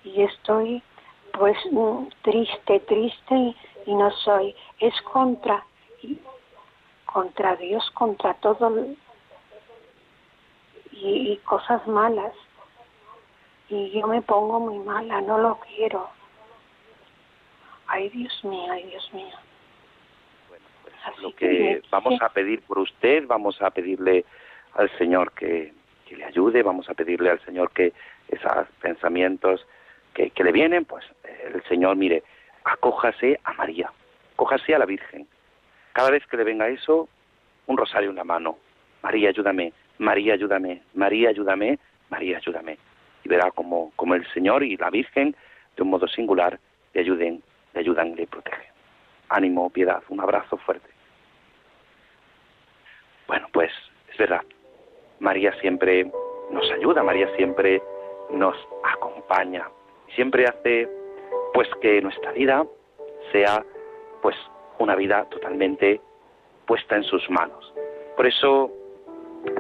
Y 0.04 0.22
estoy 0.22 0.82
pues 1.32 1.56
triste, 2.22 2.80
triste 2.80 3.54
y, 3.86 3.94
no 3.94 4.10
soy. 4.10 4.54
Es 4.78 4.94
contra, 5.02 5.64
contra 7.06 7.56
Dios, 7.56 7.90
contra 7.92 8.34
todo 8.34 8.86
y, 10.92 11.36
cosas 11.44 11.86
malas. 11.86 12.32
Y 13.68 13.90
yo 13.90 14.06
me 14.06 14.22
pongo 14.22 14.60
muy 14.60 14.78
mala, 14.78 15.20
no 15.22 15.38
lo 15.38 15.58
quiero. 15.60 16.08
Ay, 17.86 18.08
Dios 18.10 18.44
mío, 18.44 18.70
ay, 18.70 18.84
Dios 18.84 19.10
mío. 19.12 19.34
Bueno, 20.48 20.64
pues 20.82 21.18
lo 21.18 21.34
que 21.34 21.82
vamos 21.90 22.20
a 22.20 22.28
pedir 22.28 22.62
por 22.62 22.78
usted, 22.78 23.26
vamos 23.26 23.60
a 23.62 23.70
pedirle 23.70 24.24
al 24.74 24.90
Señor 24.98 25.32
que, 25.32 25.72
le 26.14 26.24
ayude, 26.24 26.62
vamos 26.62 26.88
a 26.88 26.94
pedirle 26.94 27.30
al 27.30 27.40
Señor 27.44 27.70
que 27.72 27.92
esos 28.28 28.68
pensamientos 28.80 29.66
que, 30.14 30.30
que 30.30 30.44
le 30.44 30.52
vienen, 30.52 30.84
pues 30.84 31.04
el 31.52 31.62
Señor, 31.64 31.96
mire, 31.96 32.22
acójase 32.64 33.38
a 33.44 33.52
María, 33.54 33.90
acójase 34.34 34.74
a 34.74 34.78
la 34.78 34.86
Virgen. 34.86 35.26
Cada 35.92 36.10
vez 36.10 36.26
que 36.26 36.36
le 36.36 36.44
venga 36.44 36.68
eso, 36.68 37.08
un 37.66 37.76
rosario 37.76 38.10
en 38.10 38.16
la 38.16 38.24
mano. 38.24 38.58
María, 39.02 39.28
ayúdame, 39.28 39.72
María, 39.98 40.34
ayúdame, 40.34 40.82
María, 40.94 41.30
ayúdame, 41.30 41.78
María, 42.10 42.38
ayúdame. 42.38 42.78
Y 43.24 43.28
verá 43.28 43.50
como, 43.50 43.92
como 43.96 44.14
el 44.14 44.26
Señor 44.32 44.62
y 44.62 44.76
la 44.76 44.90
Virgen, 44.90 45.36
de 45.76 45.82
un 45.82 45.90
modo 45.90 46.06
singular, 46.08 46.58
le 46.92 47.00
ayuden, 47.00 47.42
le 47.74 47.80
ayudan 47.80 48.08
y 48.08 48.14
le 48.16 48.26
protegen. 48.26 48.60
Ánimo, 49.28 49.70
piedad, 49.70 50.02
un 50.08 50.20
abrazo 50.20 50.56
fuerte. 50.58 50.88
Bueno, 53.26 53.48
pues 53.52 53.72
es 54.10 54.18
verdad, 54.18 54.42
María 55.20 55.52
siempre 55.60 56.10
nos 56.50 56.70
ayuda, 56.72 57.02
María 57.02 57.28
siempre 57.36 57.82
nos 58.30 58.56
acompaña, 58.82 59.68
siempre 60.14 60.46
hace 60.46 60.88
pues 61.52 61.68
que 61.80 62.00
nuestra 62.02 62.32
vida 62.32 62.66
sea 63.32 63.64
pues 64.22 64.36
una 64.78 64.96
vida 64.96 65.24
totalmente 65.30 66.00
puesta 66.66 66.96
en 66.96 67.04
sus 67.04 67.28
manos. 67.30 67.72
Por 68.16 68.26
eso 68.26 68.70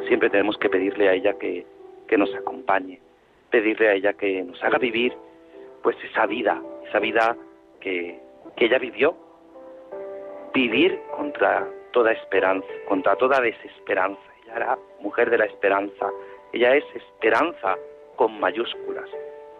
siempre 0.08 0.30
tenemos 0.30 0.56
que 0.58 0.68
pedirle 0.68 1.08
a 1.08 1.14
ella 1.14 1.34
que, 1.34 1.66
que 2.08 2.18
nos 2.18 2.34
acompañe, 2.34 3.00
pedirle 3.50 3.88
a 3.88 3.92
ella 3.94 4.12
que 4.14 4.42
nos 4.42 4.62
haga 4.62 4.78
vivir 4.78 5.14
pues 5.82 5.96
esa 6.10 6.26
vida, 6.26 6.60
esa 6.88 6.98
vida 6.98 7.36
que, 7.80 8.18
que 8.56 8.64
ella 8.66 8.78
vivió, 8.78 9.16
vivir 10.52 10.98
contra 11.16 11.68
toda 11.92 12.12
esperanza, 12.12 12.66
contra 12.88 13.16
toda 13.16 13.40
desesperanza. 13.40 14.20
Ella 14.44 14.56
era 14.56 14.78
mujer 15.00 15.30
de 15.30 15.38
la 15.38 15.46
esperanza, 15.46 16.10
ella 16.52 16.74
es 16.74 16.84
esperanza 16.94 17.76
con 18.16 18.38
mayúsculas, 18.38 19.08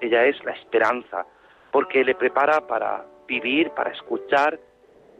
ella 0.00 0.24
es 0.26 0.42
la 0.44 0.52
esperanza, 0.52 1.26
porque 1.72 2.04
le 2.04 2.14
prepara 2.14 2.66
para 2.66 3.04
vivir, 3.26 3.70
para 3.70 3.90
escuchar 3.90 4.58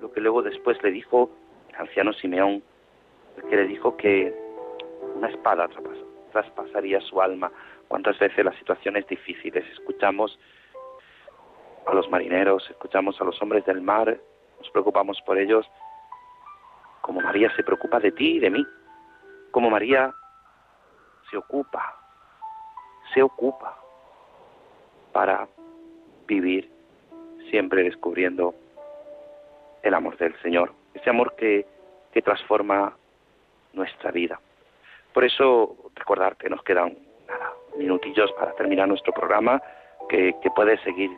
lo 0.01 0.13
que 0.13 0.21
luego 0.21 0.43
después 0.43 0.81
le 0.83 0.91
dijo 0.91 1.31
el 1.71 1.77
anciano 1.77 2.13
Simeón, 2.13 2.63
que 3.49 3.57
le 3.57 3.67
dijo 3.67 3.97
que 3.97 4.35
una 5.17 5.29
espada 5.29 5.69
traspasaría 6.33 7.01
su 7.01 7.21
alma. 7.21 7.51
Cuántas 7.89 8.19
veces 8.19 8.45
las 8.45 8.57
situaciones 8.57 9.07
difíciles 9.07 9.65
escuchamos 9.73 10.39
a 11.87 11.95
los 11.95 12.09
marineros, 12.11 12.69
escuchamos 12.71 13.21
a 13.21 13.25
los 13.25 13.41
hombres 13.43 13.65
del 13.67 13.81
mar, 13.81 14.19
nos 14.59 14.71
preocupamos 14.71 15.21
por 15.27 15.39
ellos, 15.39 15.67
como 17.03 17.21
María 17.21 17.55
se 17.55 17.63
preocupa 17.63 18.01
de 18.01 18.13
ti 18.13 18.37
y 18.37 18.39
de 18.39 18.51
mí, 18.51 18.67
como 19.55 19.71
María 19.71 20.13
se 21.31 21.37
ocupa, 21.37 21.95
se 23.15 23.23
ocupa 23.23 23.79
para 25.13 25.47
vivir 26.27 26.69
siempre 27.51 27.85
descubriendo 27.85 28.53
el 29.85 29.95
amor 29.95 30.17
del 30.17 30.35
Señor, 30.43 30.73
ese 30.93 31.09
amor 31.09 31.37
que, 31.37 31.65
que 32.13 32.21
transforma 32.21 32.97
nuestra 33.75 34.11
vida. 34.11 34.41
Por 35.13 35.23
eso, 35.23 35.77
recordar 35.95 36.37
que 36.37 36.51
nos 36.51 36.65
quedan 36.65 36.99
nada, 37.29 37.53
minutillos 37.77 38.33
para 38.33 38.55
terminar 38.55 38.89
nuestro 38.89 39.13
programa, 39.13 39.63
que, 40.09 40.35
que 40.43 40.51
puedes 40.51 40.81
seguir 40.81 41.13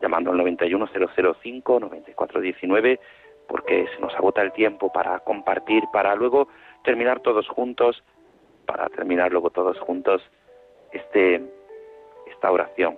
llamando 0.00 0.30
al 0.30 0.38
91005-9419, 0.38 3.00
porque 3.48 3.88
se 3.92 4.00
nos 4.00 4.14
agota 4.14 4.42
el 4.42 4.52
tiempo 4.52 4.92
para 4.92 5.18
compartir, 5.18 5.82
para 5.92 6.14
luego 6.14 6.46
terminar 6.84 7.20
todos 7.20 7.48
juntos, 7.48 8.02
para 8.66 8.88
terminar 8.90 9.32
luego 9.32 9.50
todos 9.50 9.78
juntos 9.80 10.22
este, 10.92 11.42
esta 12.26 12.50
oración. 12.50 12.96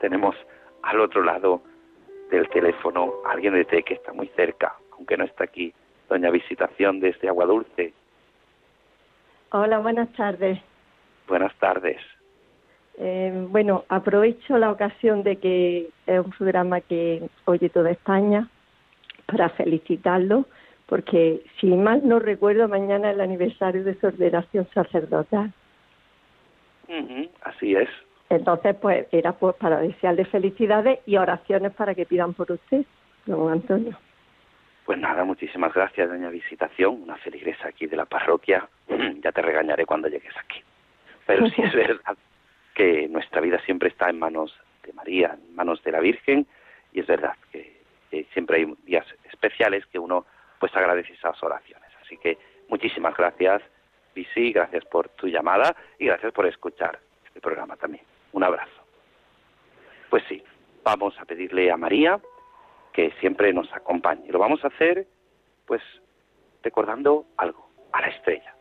Tenemos 0.00 0.34
al 0.82 1.00
otro 1.00 1.22
lado 1.22 1.60
del 2.30 2.48
teléfono 2.48 3.14
alguien 3.26 3.54
de 3.54 3.64
té 3.64 3.82
que 3.82 3.94
está 3.94 4.12
muy 4.12 4.28
cerca, 4.28 4.74
aunque 4.92 5.16
no 5.16 5.24
está 5.24 5.44
aquí. 5.44 5.72
Doña 6.08 6.30
Visitación 6.30 7.00
desde 7.00 7.28
Agua 7.28 7.46
Dulce. 7.46 7.92
Hola, 9.50 9.78
buenas 9.78 10.12
tardes. 10.12 10.58
Buenas 11.28 11.54
tardes. 11.56 11.98
Eh, 12.98 13.46
bueno, 13.50 13.84
aprovecho 13.88 14.56
la 14.56 14.70
ocasión 14.70 15.22
de 15.22 15.36
que 15.36 15.88
es 16.06 16.24
un 16.24 16.30
programa 16.30 16.80
que 16.80 17.28
oye 17.44 17.68
toda 17.68 17.90
España 17.90 18.48
para 19.26 19.50
felicitarlo, 19.50 20.46
porque 20.86 21.44
si 21.60 21.66
mal 21.66 22.02
no 22.06 22.18
recuerdo, 22.18 22.68
mañana 22.68 23.10
es 23.10 23.16
el 23.16 23.20
aniversario 23.20 23.84
de 23.84 23.98
su 23.98 24.06
ordenación 24.06 24.68
sacerdotal. 24.72 25.52
así 27.42 27.74
es. 27.74 27.88
Entonces, 28.28 28.74
pues 28.80 29.06
era 29.12 29.32
pues 29.32 29.54
para 29.56 29.78
desearle 29.78 30.24
felicidades 30.24 31.00
y 31.06 31.16
oraciones 31.16 31.72
para 31.72 31.94
que 31.94 32.06
pidan 32.06 32.34
por 32.34 32.50
usted, 32.50 32.84
don 33.24 33.52
Antonio. 33.52 33.96
Pues 34.84 34.98
nada, 34.98 35.24
muchísimas 35.24 35.74
gracias, 35.74 36.08
doña 36.08 36.30
Visitación, 36.30 37.02
una 37.02 37.16
feligresa 37.16 37.68
aquí 37.68 37.86
de 37.86 37.96
la 37.96 38.04
parroquia. 38.04 38.68
ya 39.22 39.32
te 39.32 39.42
regañaré 39.42 39.84
cuando 39.84 40.08
llegues 40.08 40.36
aquí. 40.36 40.60
Pero 41.26 41.48
sí 41.50 41.62
es 41.62 41.74
verdad 41.74 42.16
que 42.74 43.08
nuestra 43.08 43.40
vida 43.40 43.58
siempre 43.64 43.88
está 43.88 44.08
en 44.10 44.18
manos 44.18 44.54
de 44.84 44.92
María, 44.92 45.36
en 45.36 45.56
manos 45.56 45.82
de 45.82 45.90
la 45.90 46.00
Virgen, 46.00 46.46
y 46.92 47.00
es 47.00 47.06
verdad 47.06 47.34
que, 47.50 47.74
siempre 48.32 48.58
hay 48.58 48.74
días 48.84 49.04
especiales 49.30 49.84
que 49.86 49.98
uno 49.98 50.24
pues 50.58 50.74
agradece 50.76 51.12
esas 51.12 51.40
oraciones. 51.42 51.90
Así 52.02 52.16
que 52.16 52.38
muchísimas 52.68 53.16
gracias, 53.16 53.62
Visi, 54.14 54.52
gracias 54.52 54.84
por 54.86 55.08
tu 55.10 55.28
llamada 55.28 55.76
y 55.98 56.06
gracias 56.06 56.32
por 56.32 56.46
escuchar 56.46 56.98
este 57.26 57.40
programa 57.40 57.76
también. 57.76 58.04
Un 58.32 58.44
abrazo. 58.44 58.82
Pues 60.10 60.22
sí, 60.28 60.42
vamos 60.82 61.18
a 61.20 61.24
pedirle 61.24 61.70
a 61.70 61.76
María 61.76 62.20
que 62.92 63.10
siempre 63.20 63.52
nos 63.52 63.70
acompañe. 63.72 64.30
Lo 64.30 64.38
vamos 64.38 64.64
a 64.64 64.68
hacer, 64.68 65.06
pues, 65.66 65.82
recordando 66.62 67.26
algo, 67.36 67.68
a 67.92 68.00
la 68.00 68.08
estrella. 68.08 68.54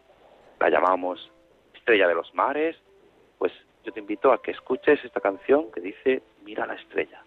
La 0.60 0.70
llamamos 0.70 1.32
estrella 1.74 2.08
de 2.08 2.16
los 2.16 2.34
mares, 2.34 2.76
pues 3.38 3.54
yo 3.84 3.92
te 3.94 4.00
invito 4.00 4.34
a 4.34 4.42
que 4.42 4.52
escuches 4.52 5.04
esta 5.06 5.22
canción 5.22 5.72
que 5.72 5.80
dice, 5.80 6.24
mira 6.44 6.66
la 6.66 6.74
estrella, 6.74 7.24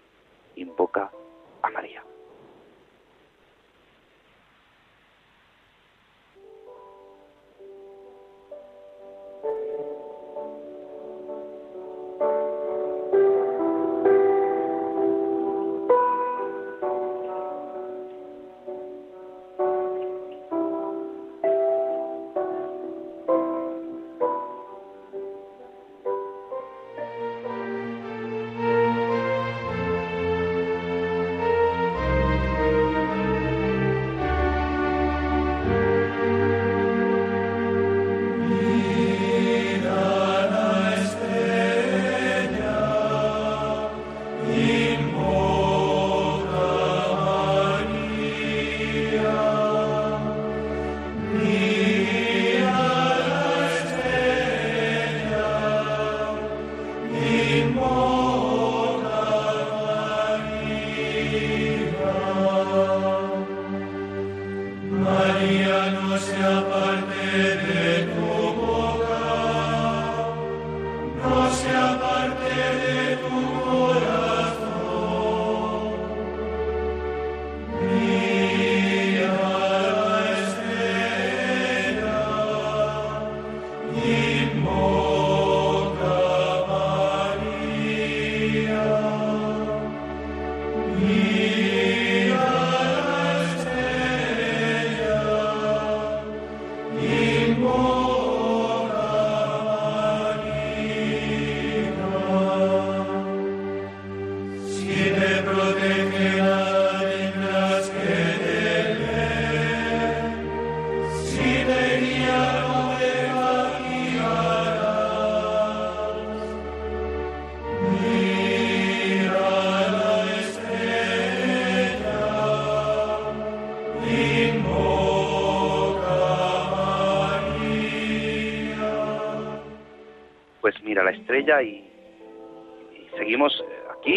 invoca 0.56 1.10
a 1.62 1.70
María. 1.70 2.02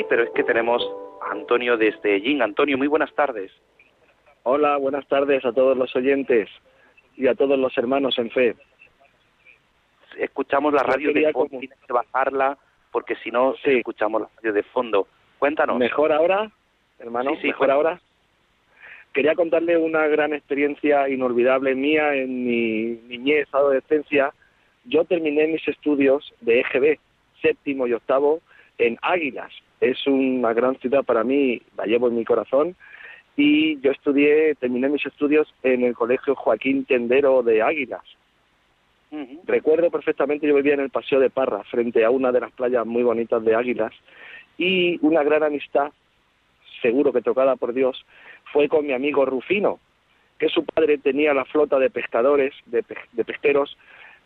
Pero 0.09 0.23
es 0.23 0.29
que 0.31 0.43
tenemos 0.43 0.81
a 1.21 1.31
Antonio 1.31 1.77
desde 1.77 2.21
Jin. 2.21 2.41
Antonio, 2.41 2.77
muy 2.77 2.87
buenas 2.87 3.13
tardes. 3.13 3.51
Hola, 4.43 4.77
buenas 4.77 5.07
tardes 5.07 5.45
a 5.45 5.51
todos 5.51 5.77
los 5.77 5.95
oyentes 5.95 6.49
y 7.15 7.27
a 7.27 7.35
todos 7.35 7.59
los 7.59 7.77
hermanos 7.77 8.17
en 8.17 8.31
fe. 8.31 8.55
Escuchamos 10.17 10.73
la 10.73 10.83
radio 10.83 11.13
de 11.13 11.31
fondo, 11.31 11.59
tienes 11.59 11.77
que 11.85 11.93
bajarla 11.93 12.57
porque 12.91 13.15
si 13.17 13.31
no 13.31 13.55
escuchamos 13.63 14.21
la 14.21 14.29
radio 14.37 14.53
de 14.53 14.63
fondo. 14.63 15.07
Cuéntanos. 15.39 15.77
¿Mejor 15.77 16.11
ahora, 16.11 16.51
hermano? 16.99 17.31
¿Mejor 17.41 17.71
ahora? 17.71 18.01
Quería 19.13 19.35
contarle 19.35 19.77
una 19.77 20.07
gran 20.07 20.33
experiencia 20.33 21.09
inolvidable 21.09 21.75
mía 21.75 22.13
en 22.15 22.45
mi 22.45 22.99
niñez, 23.07 23.47
adolescencia. 23.51 24.33
Yo 24.85 25.03
terminé 25.05 25.47
mis 25.47 25.67
estudios 25.67 26.33
de 26.41 26.61
EGB, 26.61 26.97
séptimo 27.41 27.87
y 27.87 27.93
octavo 27.93 28.41
en 28.77 28.97
Águilas. 29.01 29.51
Es 29.81 30.05
una 30.07 30.53
gran 30.53 30.77
ciudad 30.77 31.03
para 31.03 31.23
mí, 31.23 31.61
la 31.75 31.85
llevo 31.85 32.07
en 32.07 32.15
mi 32.15 32.23
corazón. 32.23 32.75
Y 33.35 33.79
yo 33.81 33.91
estudié, 33.91 34.55
terminé 34.55 34.87
mis 34.89 35.05
estudios 35.05 35.53
en 35.63 35.83
el 35.83 35.95
Colegio 35.95 36.35
Joaquín 36.35 36.85
Tendero 36.85 37.43
de 37.43 37.61
Águilas. 37.61 38.03
Recuerdo 39.45 39.91
perfectamente, 39.91 40.47
yo 40.47 40.55
vivía 40.55 40.75
en 40.75 40.79
el 40.79 40.89
Paseo 40.89 41.19
de 41.19 41.29
Parra, 41.29 41.63
frente 41.65 42.05
a 42.05 42.09
una 42.09 42.31
de 42.31 42.39
las 42.39 42.51
playas 42.53 42.85
muy 42.85 43.03
bonitas 43.03 43.43
de 43.43 43.55
Águilas, 43.55 43.91
y 44.57 44.99
una 45.05 45.21
gran 45.23 45.43
amistad, 45.43 45.91
seguro 46.81 47.11
que 47.11 47.21
tocada 47.21 47.57
por 47.57 47.73
Dios, 47.73 48.05
fue 48.53 48.69
con 48.69 48.85
mi 48.85 48.93
amigo 48.93 49.25
Rufino, 49.25 49.79
que 50.39 50.47
su 50.47 50.65
padre 50.65 50.97
tenía 50.97 51.33
la 51.33 51.45
flota 51.45 51.77
de 51.77 51.89
pescadores, 51.89 52.53
de, 52.67 52.83
pesqueros, 53.25 53.77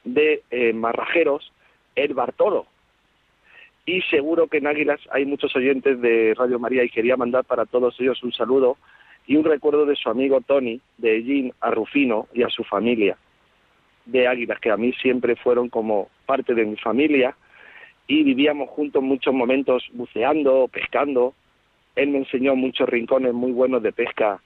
de 0.03 0.43
eh, 0.51 0.71
marrajeros, 0.71 1.51
el 1.95 2.13
Bartolo, 2.13 2.67
y 3.85 4.01
seguro 4.03 4.47
que 4.47 4.57
en 4.57 4.67
Águilas 4.67 4.99
hay 5.11 5.25
muchos 5.25 5.55
oyentes 5.55 6.01
de 6.01 6.33
Radio 6.35 6.59
María 6.59 6.83
y 6.83 6.89
quería 6.89 7.17
mandar 7.17 7.45
para 7.45 7.65
todos 7.65 7.95
ellos 7.99 8.21
un 8.23 8.33
saludo 8.33 8.77
y 9.27 9.35
un 9.35 9.43
recuerdo 9.43 9.85
de 9.85 9.95
su 9.95 10.09
amigo 10.09 10.41
Tony, 10.41 10.81
de 10.97 11.23
Jean 11.23 11.51
a 11.61 11.71
Rufino 11.71 12.27
y 12.33 12.43
a 12.43 12.49
su 12.49 12.63
familia 12.63 13.17
de 14.05 14.27
Águilas, 14.27 14.59
que 14.59 14.71
a 14.71 14.77
mí 14.77 14.93
siempre 14.93 15.35
fueron 15.35 15.69
como 15.69 16.09
parte 16.25 16.53
de 16.53 16.65
mi 16.65 16.75
familia 16.77 17.35
y 18.07 18.23
vivíamos 18.23 18.69
juntos 18.69 19.01
muchos 19.01 19.33
momentos 19.33 19.83
buceando, 19.93 20.67
pescando. 20.67 21.33
Él 21.95 22.09
me 22.09 22.19
enseñó 22.19 22.55
muchos 22.55 22.87
rincones 22.87 23.33
muy 23.33 23.51
buenos 23.51 23.81
de 23.81 23.91
pesca. 23.91 24.39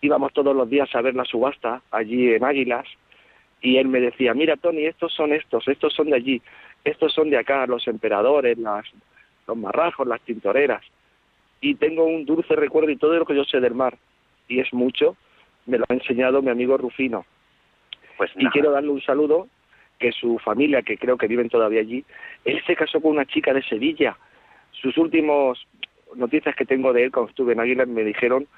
Íbamos 0.00 0.32
todos 0.32 0.56
los 0.56 0.68
días 0.68 0.88
a 0.94 1.02
ver 1.02 1.14
la 1.14 1.24
subasta 1.24 1.82
allí 1.90 2.32
en 2.32 2.44
Águilas 2.44 2.86
y 3.60 3.76
él 3.76 3.88
me 3.88 4.00
decía, 4.00 4.34
mira 4.34 4.56
Tony, 4.56 4.86
estos 4.86 5.12
son 5.12 5.32
estos, 5.32 5.68
estos 5.68 5.92
son 5.92 6.10
de 6.10 6.16
allí 6.16 6.42
estos 6.84 7.12
son 7.12 7.30
de 7.30 7.38
acá, 7.38 7.66
los 7.66 7.86
emperadores, 7.86 8.58
las, 8.58 8.84
los 9.46 9.56
marrajos, 9.56 10.06
las 10.06 10.20
tintoreras. 10.22 10.82
Y 11.60 11.76
tengo 11.76 12.04
un 12.04 12.24
dulce 12.24 12.56
recuerdo 12.56 12.90
y 12.90 12.96
todo 12.96 13.14
lo 13.14 13.24
que 13.24 13.36
yo 13.36 13.44
sé 13.44 13.60
del 13.60 13.74
mar, 13.74 13.96
y 14.48 14.60
es 14.60 14.72
mucho, 14.72 15.16
me 15.66 15.78
lo 15.78 15.84
ha 15.88 15.94
enseñado 15.94 16.42
mi 16.42 16.50
amigo 16.50 16.76
Rufino. 16.76 17.24
Pues 18.16 18.30
y 18.36 18.46
quiero 18.48 18.72
darle 18.72 18.90
un 18.90 19.00
saludo, 19.00 19.48
que 19.98 20.12
su 20.12 20.38
familia, 20.40 20.82
que 20.82 20.98
creo 20.98 21.16
que 21.16 21.28
viven 21.28 21.48
todavía 21.48 21.80
allí, 21.80 22.04
él 22.44 22.60
se 22.66 22.74
casó 22.74 23.00
con 23.00 23.12
una 23.12 23.24
chica 23.24 23.54
de 23.54 23.62
Sevilla. 23.62 24.16
Sus 24.72 24.98
últimos 24.98 25.64
noticias 26.16 26.56
que 26.56 26.64
tengo 26.64 26.92
de 26.92 27.04
él 27.04 27.12
cuando 27.12 27.30
estuve 27.30 27.52
en 27.52 27.60
Águila 27.60 27.86
me 27.86 28.02
dijeron, 28.02 28.48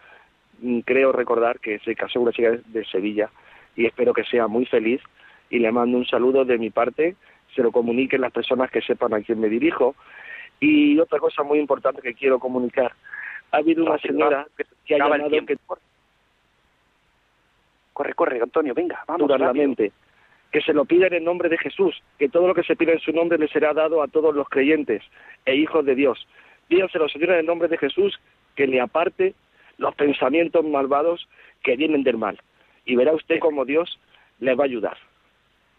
mm, 0.60 0.80
creo 0.80 1.12
recordar 1.12 1.60
que 1.60 1.78
se 1.80 1.94
casó 1.94 2.14
con 2.14 2.22
una 2.22 2.32
chica 2.32 2.52
de 2.64 2.84
Sevilla 2.86 3.30
y 3.76 3.84
espero 3.86 4.14
que 4.14 4.24
sea 4.24 4.46
muy 4.48 4.64
feliz 4.64 5.02
y 5.50 5.58
le 5.58 5.70
mando 5.70 5.98
un 5.98 6.06
saludo 6.06 6.44
de 6.44 6.58
mi 6.58 6.70
parte 6.70 7.16
se 7.54 7.62
lo 7.62 7.72
comuniquen 7.72 8.20
las 8.20 8.32
personas 8.32 8.70
que 8.70 8.82
sepan 8.82 9.14
a 9.14 9.20
quién 9.20 9.40
me 9.40 9.48
dirijo. 9.48 9.94
Y 10.60 10.98
otra 10.98 11.18
cosa 11.18 11.42
muy 11.42 11.58
importante 11.58 12.02
que 12.02 12.14
quiero 12.14 12.38
comunicar, 12.38 12.92
ha 13.50 13.58
habido 13.58 13.84
una 13.84 13.98
señora 13.98 14.46
que 14.86 14.94
ha 14.94 14.98
llamado 14.98 15.28
que... 15.30 15.56
Corre, 17.92 18.14
corre, 18.14 18.40
Antonio, 18.42 18.74
venga, 18.74 19.04
vamos. 19.06 19.28
Naturalmente, 19.28 19.92
que 20.50 20.60
se 20.60 20.72
lo 20.72 20.84
pida 20.84 21.06
en 21.06 21.14
el 21.14 21.24
nombre 21.24 21.48
de 21.48 21.58
Jesús, 21.58 22.02
que 22.18 22.28
todo 22.28 22.48
lo 22.48 22.54
que 22.54 22.64
se 22.64 22.76
pida 22.76 22.92
en 22.92 23.00
su 23.00 23.12
nombre 23.12 23.38
le 23.38 23.48
será 23.48 23.72
dado 23.72 24.02
a 24.02 24.08
todos 24.08 24.34
los 24.34 24.48
creyentes 24.48 25.02
e 25.44 25.54
hijos 25.54 25.84
de 25.84 25.94
Dios. 25.94 26.26
Pídanselo, 26.68 27.08
Señor, 27.08 27.30
en 27.30 27.40
el 27.40 27.46
nombre 27.46 27.68
de 27.68 27.78
Jesús, 27.78 28.18
que 28.56 28.66
le 28.66 28.80
aparte 28.80 29.34
los 29.78 29.94
pensamientos 29.94 30.64
malvados 30.64 31.28
que 31.62 31.76
vienen 31.76 32.02
del 32.02 32.18
mal. 32.18 32.40
Y 32.84 32.96
verá 32.96 33.12
usted 33.12 33.38
cómo 33.38 33.64
Dios 33.64 33.98
le 34.40 34.54
va 34.54 34.64
a 34.64 34.66
ayudar. 34.66 34.96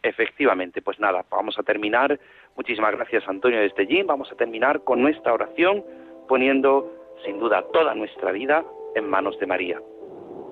Efectivamente, 0.05 0.83
pues 0.83 0.99
nada, 0.99 1.25
vamos 1.31 1.57
a 1.57 1.63
terminar. 1.63 2.19
Muchísimas 2.55 2.91
gracias 2.91 3.27
Antonio 3.27 3.59
de 3.59 3.65
Estellín. 3.65 4.05
Vamos 4.05 4.31
a 4.31 4.35
terminar 4.35 4.83
con 4.83 5.01
nuestra 5.01 5.33
oración 5.33 5.83
poniendo 6.27 6.93
sin 7.25 7.39
duda 7.39 7.65
toda 7.73 7.95
nuestra 7.95 8.31
vida 8.31 8.63
en 8.93 9.09
manos 9.09 9.39
de 9.39 9.47
María. 9.47 9.81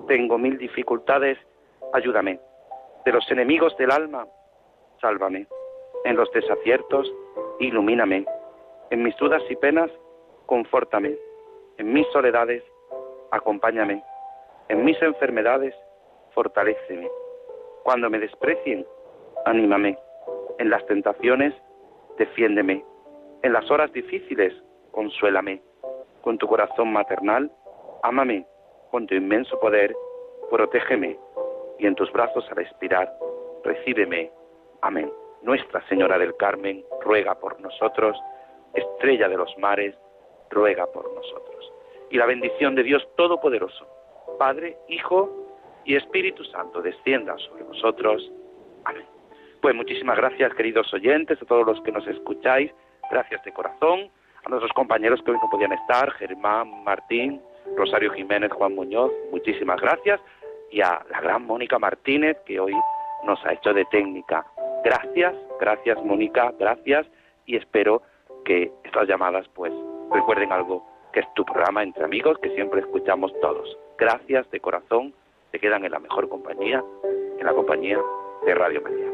Tengo 0.08 0.38
mil 0.38 0.58
dificultades, 0.58 1.38
ayúdame. 1.92 2.40
De 3.04 3.12
los 3.12 3.30
enemigos 3.30 3.76
del 3.76 3.92
alma, 3.92 4.26
sálvame. 5.00 5.46
En 6.04 6.16
los 6.16 6.32
desaciertos, 6.32 7.08
ilumíname. 7.60 8.26
En 8.90 9.04
mis 9.04 9.16
dudas 9.18 9.42
y 9.48 9.54
penas, 9.54 9.88
confórtame. 10.46 11.14
En 11.78 11.92
mis 11.92 12.08
soledades, 12.08 12.64
acompáñame. 13.30 14.02
En 14.68 14.84
mis 14.84 15.00
enfermedades, 15.00 15.76
fortaléceme. 16.32 17.08
Cuando 17.84 18.10
me 18.10 18.18
desprecien, 18.18 18.84
anímame. 19.44 19.98
En 20.58 20.70
las 20.70 20.84
tentaciones, 20.86 21.54
defiéndeme. 22.18 22.84
En 23.42 23.52
las 23.52 23.70
horas 23.70 23.92
difíciles, 23.92 24.52
consuélame. 24.92 25.62
Con 26.22 26.38
tu 26.38 26.46
corazón 26.46 26.92
maternal, 26.92 27.50
ámame. 28.02 28.46
Con 28.90 29.06
tu 29.06 29.14
inmenso 29.14 29.58
poder, 29.60 29.94
protégeme. 30.50 31.18
Y 31.78 31.86
en 31.86 31.94
tus 31.94 32.10
brazos 32.12 32.46
al 32.50 32.60
expirar, 32.60 33.12
recíbeme. 33.64 34.30
Amén. 34.82 35.10
Nuestra 35.42 35.86
Señora 35.88 36.18
del 36.18 36.36
Carmen, 36.36 36.84
ruega 37.02 37.34
por 37.34 37.60
nosotros. 37.60 38.16
Estrella 38.74 39.28
de 39.28 39.36
los 39.36 39.56
mares, 39.58 39.94
ruega 40.50 40.86
por 40.86 41.12
nosotros. 41.12 41.72
Y 42.10 42.16
la 42.16 42.26
bendición 42.26 42.74
de 42.74 42.82
Dios 42.82 43.06
Todopoderoso, 43.16 43.86
Padre, 44.38 44.76
Hijo 44.88 45.30
y 45.84 45.96
Espíritu 45.96 46.44
Santo, 46.44 46.80
descienda 46.80 47.36
sobre 47.38 47.64
nosotros. 47.64 48.30
Amén. 48.84 49.04
Pues 49.64 49.74
muchísimas 49.74 50.18
gracias, 50.18 50.52
queridos 50.52 50.92
oyentes, 50.92 51.40
a 51.40 51.46
todos 51.46 51.66
los 51.66 51.80
que 51.80 51.90
nos 51.90 52.06
escucháis. 52.06 52.70
Gracias 53.10 53.42
de 53.44 53.52
corazón. 53.54 54.10
A 54.44 54.50
nuestros 54.50 54.70
compañeros 54.74 55.22
que 55.24 55.30
hoy 55.30 55.38
no 55.40 55.48
podían 55.48 55.72
estar, 55.72 56.10
Germán, 56.18 56.84
Martín, 56.84 57.40
Rosario 57.74 58.12
Jiménez, 58.12 58.52
Juan 58.52 58.74
Muñoz, 58.74 59.10
muchísimas 59.30 59.80
gracias. 59.80 60.20
Y 60.70 60.82
a 60.82 61.02
la 61.10 61.18
gran 61.22 61.46
Mónica 61.46 61.78
Martínez, 61.78 62.36
que 62.44 62.60
hoy 62.60 62.74
nos 63.24 63.42
ha 63.46 63.54
hecho 63.54 63.72
de 63.72 63.86
técnica. 63.86 64.44
Gracias, 64.84 65.34
gracias 65.58 65.96
Mónica, 66.04 66.52
gracias. 66.58 67.06
Y 67.46 67.56
espero 67.56 68.02
que 68.44 68.70
estas 68.84 69.08
llamadas 69.08 69.48
pues 69.54 69.72
recuerden 70.12 70.52
algo 70.52 70.86
que 71.14 71.20
es 71.20 71.26
tu 71.32 71.42
programa 71.42 71.82
entre 71.82 72.04
amigos 72.04 72.36
que 72.42 72.50
siempre 72.50 72.80
escuchamos 72.80 73.32
todos. 73.40 73.78
Gracias 73.96 74.50
de 74.50 74.60
corazón, 74.60 75.14
te 75.52 75.58
quedan 75.58 75.86
en 75.86 75.92
la 75.92 76.00
mejor 76.00 76.28
compañía 76.28 76.84
en 77.38 77.46
la 77.46 77.54
compañía 77.54 77.98
de 78.44 78.54
Radio 78.54 78.82
María. 78.82 79.13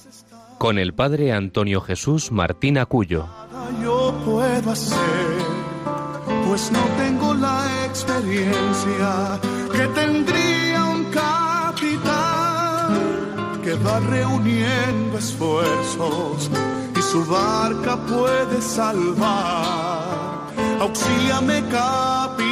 con 0.61 0.77
el 0.77 0.93
padre 0.93 1.33
Antonio 1.33 1.81
Jesús 1.81 2.31
Martín 2.31 2.77
Acuyo. 2.77 3.25
Yo 3.81 4.13
puedo 4.23 4.69
hacer, 4.69 5.39
pues 6.47 6.71
no 6.71 6.83
tengo 6.99 7.33
la 7.33 7.65
experiencia 7.87 9.39
que 9.71 9.87
tendría 9.99 10.85
un 10.85 11.05
capitán 11.05 12.93
que 13.63 13.73
va 13.73 14.01
reuniendo 14.01 15.17
esfuerzos 15.17 16.51
y 16.95 17.01
su 17.01 17.25
barca 17.25 17.97
puede 18.05 18.61
salvar. 18.61 20.45
Auxíame, 20.79 21.63
capitán 21.71 22.50